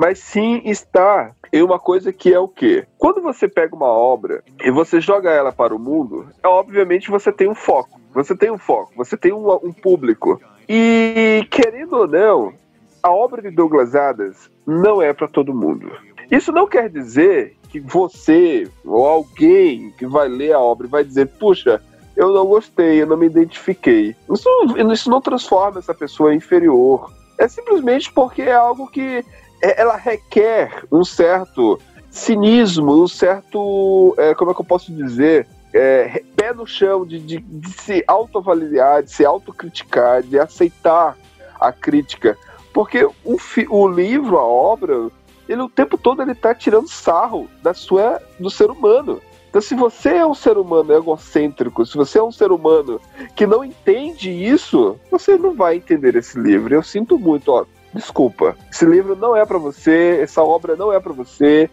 mas 0.00 0.18
sim 0.18 0.62
está 0.64 1.32
em 1.52 1.62
uma 1.62 1.78
coisa 1.78 2.10
que 2.10 2.32
é 2.32 2.38
o 2.38 2.48
quê? 2.48 2.86
Quando 2.96 3.20
você 3.20 3.46
pega 3.46 3.76
uma 3.76 3.88
obra 3.88 4.42
e 4.64 4.70
você 4.70 4.98
joga 4.98 5.30
ela 5.30 5.52
para 5.52 5.76
o 5.76 5.78
mundo, 5.78 6.26
é, 6.42 6.48
obviamente 6.48 7.10
você 7.10 7.30
tem 7.30 7.50
um 7.50 7.54
foco. 7.54 8.00
Você 8.14 8.34
tem 8.34 8.50
um 8.50 8.56
foco, 8.56 8.94
você 8.96 9.14
tem 9.14 9.30
um, 9.30 9.52
um 9.62 9.74
público. 9.74 10.40
E 10.66 11.46
querendo 11.50 11.98
ou 11.98 12.08
não, 12.08 12.54
a 13.02 13.10
obra 13.10 13.42
de 13.42 13.50
Douglas 13.50 13.94
Adams 13.94 14.48
não 14.66 15.02
é 15.02 15.12
para 15.12 15.28
todo 15.28 15.52
mundo. 15.52 15.92
Isso 16.30 16.50
não 16.50 16.66
quer 16.66 16.88
dizer 16.88 17.54
que 17.68 17.78
você 17.78 18.66
ou 18.82 19.06
alguém 19.06 19.90
que 19.98 20.06
vai 20.06 20.28
ler 20.28 20.54
a 20.54 20.60
obra 20.60 20.88
vai 20.88 21.04
dizer, 21.04 21.26
puxa, 21.38 21.78
eu 22.16 22.32
não 22.32 22.46
gostei, 22.46 23.02
eu 23.02 23.06
não 23.06 23.18
me 23.18 23.26
identifiquei. 23.26 24.16
Isso, 24.32 24.48
isso 24.90 25.10
não 25.10 25.20
transforma 25.20 25.78
essa 25.78 25.92
pessoa 25.92 26.32
em 26.32 26.38
inferior. 26.38 27.12
É 27.36 27.46
simplesmente 27.46 28.10
porque 28.10 28.40
é 28.40 28.54
algo 28.54 28.86
que 28.86 29.22
ela 29.60 29.96
requer 29.96 30.84
um 30.90 31.04
certo 31.04 31.80
cinismo, 32.10 33.02
um 33.04 33.08
certo, 33.08 34.14
é, 34.18 34.34
como 34.34 34.50
é 34.50 34.54
que 34.54 34.60
eu 34.60 34.64
posso 34.64 34.92
dizer, 34.92 35.46
é, 35.72 36.22
pé 36.34 36.52
no 36.52 36.66
chão 36.66 37.06
de, 37.06 37.18
de, 37.18 37.38
de 37.38 37.72
se 37.80 38.04
autoavaliar, 38.06 39.02
de 39.02 39.12
se 39.12 39.24
autocriticar, 39.24 40.22
de 40.22 40.38
aceitar 40.38 41.16
a 41.60 41.72
crítica. 41.72 42.36
Porque 42.72 43.04
o, 43.04 43.36
o 43.68 43.88
livro, 43.88 44.38
a 44.38 44.44
obra, 44.44 45.10
ele 45.48 45.62
o 45.62 45.68
tempo 45.68 45.98
todo 45.98 46.22
ele 46.22 46.34
tá 46.34 46.54
tirando 46.54 46.88
sarro 46.88 47.48
da 47.62 47.74
sua, 47.74 48.20
do 48.38 48.50
ser 48.50 48.70
humano. 48.70 49.20
Então, 49.48 49.60
se 49.60 49.74
você 49.74 50.10
é 50.10 50.26
um 50.26 50.34
ser 50.34 50.56
humano 50.56 50.92
egocêntrico, 50.92 51.84
se 51.84 51.96
você 51.96 52.18
é 52.18 52.22
um 52.22 52.30
ser 52.30 52.52
humano 52.52 53.00
que 53.34 53.48
não 53.48 53.64
entende 53.64 54.30
isso, 54.30 54.96
você 55.10 55.36
não 55.36 55.54
vai 55.54 55.76
entender 55.76 56.14
esse 56.14 56.38
livro. 56.38 56.72
Eu 56.72 56.84
sinto 56.84 57.18
muito, 57.18 57.50
ó, 57.50 57.64
desculpa. 57.94 58.56
Esse 58.70 58.84
livro 58.84 59.16
não 59.16 59.36
é 59.36 59.44
para 59.44 59.58
você, 59.58 60.20
essa 60.22 60.42
obra 60.42 60.76
não 60.76 60.92
é 60.92 61.00
para 61.00 61.12
você. 61.12 61.68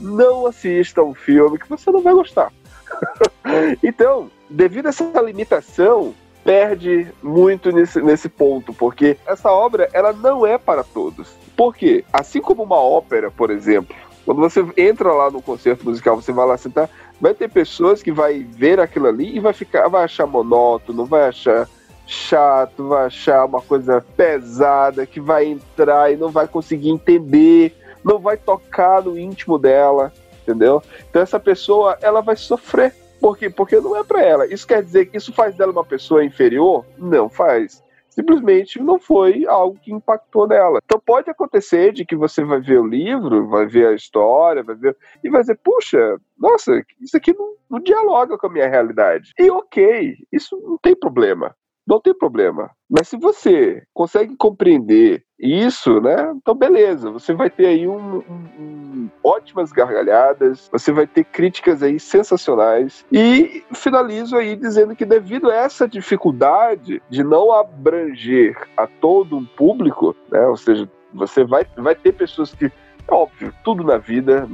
Não 0.00 0.46
assista 0.46 1.02
um 1.02 1.14
filme 1.14 1.58
que 1.58 1.68
você 1.68 1.90
não 1.90 2.02
vai 2.02 2.12
gostar. 2.12 2.52
então, 3.82 4.30
devido 4.48 4.86
a 4.86 4.88
essa 4.88 5.20
limitação, 5.20 6.14
perde 6.44 7.06
muito 7.22 7.70
nesse, 7.70 8.00
nesse 8.02 8.28
ponto, 8.28 8.72
porque 8.72 9.16
essa 9.26 9.50
obra 9.50 9.88
ela 9.92 10.12
não 10.12 10.46
é 10.46 10.58
para 10.58 10.82
todos. 10.82 11.28
Por 11.56 11.74
quê? 11.74 12.04
Assim 12.12 12.40
como 12.40 12.62
uma 12.62 12.76
ópera, 12.76 13.30
por 13.30 13.50
exemplo, 13.50 13.94
quando 14.24 14.40
você 14.40 14.64
entra 14.76 15.12
lá 15.12 15.30
no 15.30 15.42
concerto 15.42 15.84
musical, 15.84 16.16
você 16.16 16.32
vai 16.32 16.46
lá 16.46 16.56
sentar, 16.56 16.88
vai 17.20 17.34
ter 17.34 17.48
pessoas 17.48 18.02
que 18.02 18.12
vai 18.12 18.40
ver 18.40 18.80
aquilo 18.80 19.06
ali 19.06 19.36
e 19.36 19.40
vai 19.40 19.52
ficar, 19.52 19.88
vai 19.88 20.04
achar 20.04 20.26
monótono, 20.26 21.04
vai 21.04 21.28
achar 21.28 21.68
chato, 22.12 22.88
vai 22.88 23.06
achar 23.06 23.44
uma 23.44 23.60
coisa 23.60 24.04
pesada, 24.16 25.06
que 25.06 25.20
vai 25.20 25.46
entrar 25.46 26.12
e 26.12 26.16
não 26.16 26.30
vai 26.30 26.46
conseguir 26.46 26.90
entender, 26.90 27.74
não 28.04 28.18
vai 28.18 28.36
tocar 28.36 29.02
no 29.02 29.18
íntimo 29.18 29.58
dela, 29.58 30.12
entendeu? 30.42 30.82
Então 31.08 31.22
essa 31.22 31.40
pessoa, 31.40 31.96
ela 32.02 32.20
vai 32.20 32.36
sofrer 32.36 32.94
por 33.22 33.38
quê? 33.38 33.48
Porque 33.48 33.80
não 33.80 33.96
é 33.96 34.02
para 34.02 34.20
ela. 34.20 34.52
Isso 34.52 34.66
quer 34.66 34.82
dizer 34.82 35.06
que 35.06 35.16
isso 35.16 35.32
faz 35.32 35.54
dela 35.54 35.70
uma 35.70 35.84
pessoa 35.84 36.24
inferior? 36.24 36.84
Não 36.98 37.28
faz. 37.28 37.80
Simplesmente 38.10 38.82
não 38.82 38.98
foi 38.98 39.46
algo 39.46 39.78
que 39.80 39.92
impactou 39.92 40.48
nela. 40.48 40.80
Então 40.84 41.00
pode 41.00 41.30
acontecer 41.30 41.92
de 41.92 42.04
que 42.04 42.16
você 42.16 42.44
vai 42.44 42.60
ver 42.60 42.80
o 42.80 42.86
livro, 42.86 43.46
vai 43.46 43.64
ver 43.64 43.86
a 43.86 43.94
história, 43.94 44.64
vai 44.64 44.74
ver 44.74 44.96
e 45.22 45.30
vai 45.30 45.40
dizer, 45.40 45.58
puxa, 45.62 46.18
nossa, 46.36 46.82
isso 47.00 47.16
aqui 47.16 47.32
não, 47.32 47.54
não 47.70 47.78
dialoga 47.78 48.36
com 48.36 48.48
a 48.48 48.50
minha 48.50 48.68
realidade. 48.68 49.30
E 49.38 49.48
ok, 49.48 50.16
isso 50.32 50.60
não 50.60 50.76
tem 50.82 50.96
problema 50.96 51.54
não 51.92 52.00
tem 52.00 52.14
problema. 52.14 52.70
Mas 52.88 53.08
se 53.08 53.18
você 53.18 53.82
consegue 53.92 54.34
compreender 54.36 55.22
isso, 55.38 56.00
né? 56.00 56.32
Então 56.36 56.54
beleza, 56.54 57.10
você 57.10 57.34
vai 57.34 57.50
ter 57.50 57.66
aí 57.66 57.86
um, 57.86 58.18
um, 58.18 59.10
ótimas 59.22 59.72
gargalhadas, 59.72 60.68
você 60.72 60.90
vai 60.90 61.06
ter 61.06 61.24
críticas 61.24 61.82
aí 61.82 62.00
sensacionais 62.00 63.04
e 63.12 63.62
finalizo 63.74 64.36
aí 64.36 64.56
dizendo 64.56 64.96
que 64.96 65.04
devido 65.04 65.50
a 65.50 65.54
essa 65.54 65.86
dificuldade 65.86 67.02
de 67.10 67.22
não 67.22 67.52
abranger 67.52 68.56
a 68.76 68.86
todo 68.86 69.36
um 69.36 69.44
público, 69.44 70.16
né? 70.30 70.46
Ou 70.46 70.56
seja, 70.56 70.88
você 71.12 71.44
vai, 71.44 71.66
vai 71.76 71.94
ter 71.94 72.12
pessoas 72.12 72.54
que 72.54 72.72
é 73.08 73.14
óbvio, 73.14 73.52
tudo 73.64 73.82
na 73.84 73.98
vida 73.98 74.48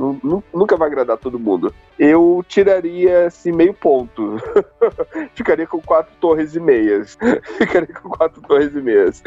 nunca 0.53 0.77
vai 0.77 0.89
agradar 0.89 1.17
todo 1.17 1.39
mundo. 1.39 1.73
Eu 1.99 2.45
tiraria 2.49 3.27
assim 3.27 3.53
meio 3.53 3.75
ponto. 3.75 4.37
Ficaria 5.35 5.67
com 5.67 5.81
quatro 5.81 6.13
torres 6.21 6.55
e 6.55 6.61
meias. 6.61 7.19
Ficaria 7.59 7.93
com 7.95 8.09
quatro 8.09 8.41
torres 8.43 8.75
e 8.75 8.81
meias. 8.81 9.23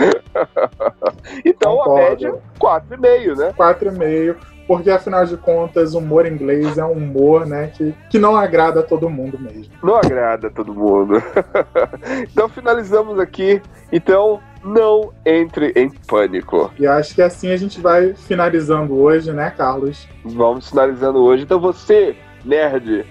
então 1.45 1.77
Concordo. 1.77 1.91
a 1.91 2.09
média, 2.09 2.35
quatro 2.57 2.95
e 2.95 2.97
meio, 2.97 3.35
né? 3.35 3.53
Quatro 3.55 3.89
e 3.89 3.91
meio 3.91 4.37
porque 4.67 4.89
afinal 4.89 5.25
de 5.25 5.35
contas, 5.35 5.93
humor 5.95 6.25
inglês 6.25 6.77
é 6.77 6.85
um 6.85 6.93
humor, 6.93 7.45
né, 7.45 7.73
que, 7.75 7.93
que 8.09 8.17
não 8.17 8.37
agrada 8.37 8.79
a 8.79 8.83
todo 8.83 9.09
mundo 9.09 9.37
mesmo. 9.37 9.73
Não 9.83 9.97
agrada 9.97 10.47
a 10.47 10.49
todo 10.49 10.73
mundo. 10.73 11.21
então 12.31 12.47
finalizamos 12.47 13.19
aqui. 13.19 13.61
Então, 13.91 14.39
não 14.63 15.11
entre 15.25 15.73
em 15.75 15.89
pânico. 15.89 16.71
E 16.77 16.85
acho 16.85 17.15
que 17.15 17.21
assim 17.21 17.51
a 17.51 17.57
gente 17.57 17.79
vai 17.79 18.13
finalizando 18.13 18.95
hoje, 18.95 19.31
né, 19.31 19.49
Carlos? 19.49 20.07
Vamos 20.23 20.69
finalizando 20.69 21.19
hoje. 21.19 21.43
Então 21.43 21.59
você, 21.59 22.15
nerd, 22.45 23.05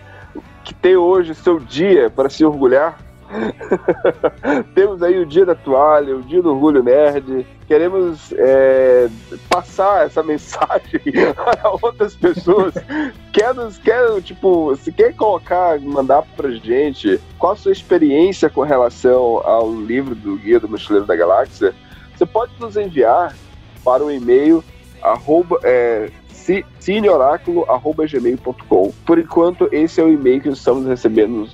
que 0.64 0.74
tem 0.74 0.96
hoje 0.96 1.34
seu 1.34 1.58
dia 1.58 2.10
para 2.10 2.28
se 2.28 2.44
orgulhar, 2.44 2.98
Temos 4.74 5.02
aí 5.02 5.18
o 5.18 5.26
dia 5.26 5.46
da 5.46 5.54
toalha, 5.54 6.16
o 6.16 6.22
dia 6.22 6.42
do 6.42 6.50
orgulho 6.50 6.82
nerd. 6.82 7.46
Queremos 7.66 8.32
é, 8.32 9.08
passar 9.48 10.06
essa 10.06 10.22
mensagem 10.24 11.00
a 11.62 11.70
outras 11.70 12.14
pessoas. 12.16 12.74
quer, 13.32 13.54
nos, 13.54 13.78
quer, 13.78 14.20
tipo, 14.22 14.76
se 14.76 14.92
quer 14.92 15.14
colocar, 15.14 15.80
mandar 15.80 16.22
pra 16.36 16.50
gente 16.50 17.18
qual 17.38 17.52
a 17.52 17.56
sua 17.56 17.72
experiência 17.72 18.50
com 18.50 18.60
relação 18.62 19.40
ao 19.44 19.72
livro 19.72 20.14
do 20.14 20.36
Guia 20.36 20.60
do 20.60 20.68
Mochileiro 20.68 21.06
da 21.06 21.16
Galáxia, 21.16 21.74
você 22.16 22.26
pode 22.26 22.52
nos 22.58 22.76
enviar 22.76 23.34
para 23.84 24.04
o 24.04 24.10
e-mail 24.10 24.62
arroba, 25.02 25.58
é, 25.62 26.10
cineoráculo.gmail.com. 26.78 28.92
Por 29.06 29.18
enquanto, 29.18 29.66
esse 29.72 29.98
é 30.00 30.04
o 30.04 30.12
e-mail 30.12 30.42
que 30.42 30.48
estamos 30.48 30.86
recebendo 30.86 31.48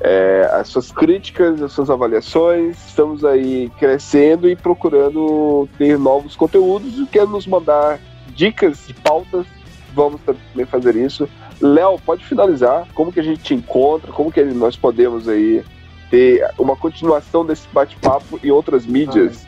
é, 0.00 0.48
as 0.52 0.68
suas 0.68 0.90
críticas, 0.90 1.62
as 1.62 1.72
suas 1.72 1.90
avaliações. 1.90 2.76
Estamos 2.86 3.24
aí 3.24 3.70
crescendo 3.78 4.48
e 4.48 4.56
procurando 4.56 5.68
ter 5.76 5.98
novos 5.98 6.36
conteúdos. 6.36 6.98
E 6.98 7.06
quer 7.06 7.26
nos 7.26 7.46
mandar 7.46 8.00
dicas 8.34 8.86
de 8.86 8.94
pautas, 8.94 9.46
vamos 9.94 10.20
também 10.22 10.66
fazer 10.66 10.96
isso. 10.96 11.28
Léo, 11.60 11.98
pode 12.04 12.24
finalizar. 12.24 12.86
Como 12.94 13.12
que 13.12 13.20
a 13.20 13.22
gente 13.22 13.42
te 13.42 13.54
encontra? 13.54 14.12
Como 14.12 14.32
que 14.32 14.42
nós 14.42 14.76
podemos 14.76 15.28
aí 15.28 15.62
ter 16.10 16.44
uma 16.58 16.74
continuação 16.74 17.46
desse 17.46 17.66
bate-papo 17.72 18.40
em 18.42 18.50
outras 18.50 18.84
mídias. 18.84 19.46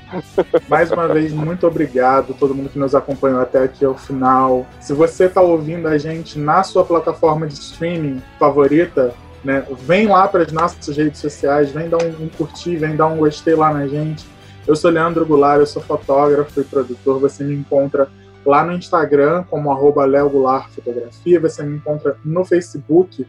Mais 0.69 0.93
uma 0.93 1.09
vez, 1.09 1.33
muito 1.33 1.67
obrigado 1.67 2.33
a 2.33 2.35
todo 2.37 2.55
mundo 2.55 2.69
que 2.69 2.79
nos 2.79 2.95
acompanhou 2.95 3.41
até 3.41 3.65
aqui 3.65 3.85
ao 3.85 3.99
final. 3.99 4.65
Se 4.81 4.95
você 4.95 5.25
está 5.25 5.41
ouvindo 5.41 5.89
a 5.89 5.99
gente 5.99 6.39
na 6.39 6.63
sua 6.63 6.85
plataforma 6.85 7.47
de 7.49 7.55
streaming 7.55 8.23
favorita, 8.39 9.13
né? 9.45 9.65
Vem 9.81 10.07
lá 10.07 10.29
para 10.29 10.43
as 10.43 10.53
nossas 10.53 10.97
redes 10.97 11.21
sociais, 11.21 11.71
vem 11.71 11.89
dar 11.89 11.99
um, 11.99 12.29
curtir, 12.29 12.77
vem 12.77 12.97
dar 12.97 13.07
um 13.07 13.17
gostei 13.17 13.55
lá 13.55 13.73
na 13.73 13.87
gente. 13.87 14.27
Eu 14.67 14.77
sou 14.77 14.91
Leandro 14.91 15.27
Goulart, 15.27 15.61
eu 15.61 15.67
sou 15.67 15.83
fotógrafo 15.83 16.61
e 16.61 16.65
produtor. 16.65 17.19
Você 17.21 17.43
me 17.43 17.55
encontra 17.55 18.09
lá 18.45 18.65
no 18.65 18.73
Instagram 18.73 19.45
como 19.51 19.71
arroba 19.71 20.05
Leo 20.05 20.31
Goulart 20.31 20.69
Fotografia, 20.71 21.41
você 21.41 21.63
me 21.63 21.77
encontra 21.77 22.17
no 22.25 22.45
Facebook 22.45 23.27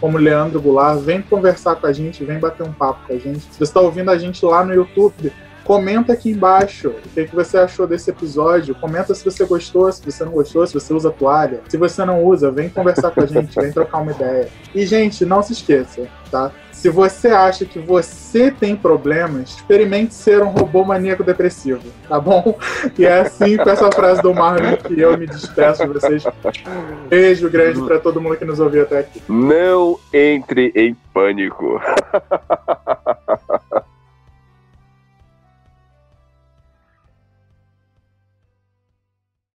como 0.00 0.18
Leandro 0.18 0.60
Goulart. 0.60 0.98
Vem 1.00 1.22
conversar 1.22 1.76
com 1.76 1.86
a 1.86 1.92
gente, 1.92 2.24
vem 2.24 2.38
bater 2.38 2.62
um 2.62 2.72
papo 2.72 3.06
com 3.06 3.12
a 3.12 3.18
gente. 3.18 3.40
Se 3.40 3.58
você 3.58 3.64
está 3.64 3.80
ouvindo 3.80 4.10
a 4.10 4.18
gente 4.18 4.44
lá 4.44 4.64
no 4.64 4.74
YouTube, 4.74 5.32
Comenta 5.66 6.12
aqui 6.12 6.30
embaixo 6.30 6.90
o 6.90 7.08
que, 7.10 7.24
que 7.24 7.34
você 7.34 7.58
achou 7.58 7.88
desse 7.88 8.08
episódio. 8.08 8.72
Comenta 8.76 9.12
se 9.12 9.24
você 9.24 9.44
gostou, 9.44 9.90
se 9.90 10.00
você 10.00 10.24
não 10.24 10.30
gostou, 10.30 10.64
se 10.64 10.72
você 10.72 10.94
usa 10.94 11.10
toalha. 11.10 11.60
Se 11.68 11.76
você 11.76 12.04
não 12.04 12.22
usa, 12.22 12.52
vem 12.52 12.68
conversar 12.68 13.10
com 13.10 13.20
a 13.20 13.26
gente, 13.26 13.60
vem 13.60 13.72
trocar 13.72 13.98
uma 13.98 14.12
ideia. 14.12 14.48
E, 14.72 14.86
gente, 14.86 15.26
não 15.26 15.42
se 15.42 15.54
esqueça, 15.54 16.06
tá? 16.30 16.52
Se 16.70 16.88
você 16.88 17.28
acha 17.28 17.64
que 17.64 17.80
você 17.80 18.48
tem 18.48 18.76
problemas, 18.76 19.56
experimente 19.56 20.14
ser 20.14 20.40
um 20.40 20.50
robô 20.50 20.84
maníaco 20.84 21.24
depressivo, 21.24 21.82
tá 22.08 22.20
bom? 22.20 22.56
E 22.96 23.04
é 23.04 23.22
assim, 23.22 23.56
com 23.56 23.68
essa 23.68 23.90
frase 23.90 24.22
do 24.22 24.32
Marlon, 24.32 24.76
que 24.76 25.00
eu 25.00 25.18
me 25.18 25.26
despeço 25.26 25.84
de 25.84 25.92
vocês. 25.92 26.22
Beijo 27.08 27.50
grande 27.50 27.82
para 27.82 27.98
todo 27.98 28.20
mundo 28.20 28.36
que 28.36 28.44
nos 28.44 28.60
ouviu 28.60 28.82
até 28.82 29.00
aqui. 29.00 29.20
Não 29.28 29.98
entre 30.12 30.70
em 30.76 30.94
pânico. 31.12 31.80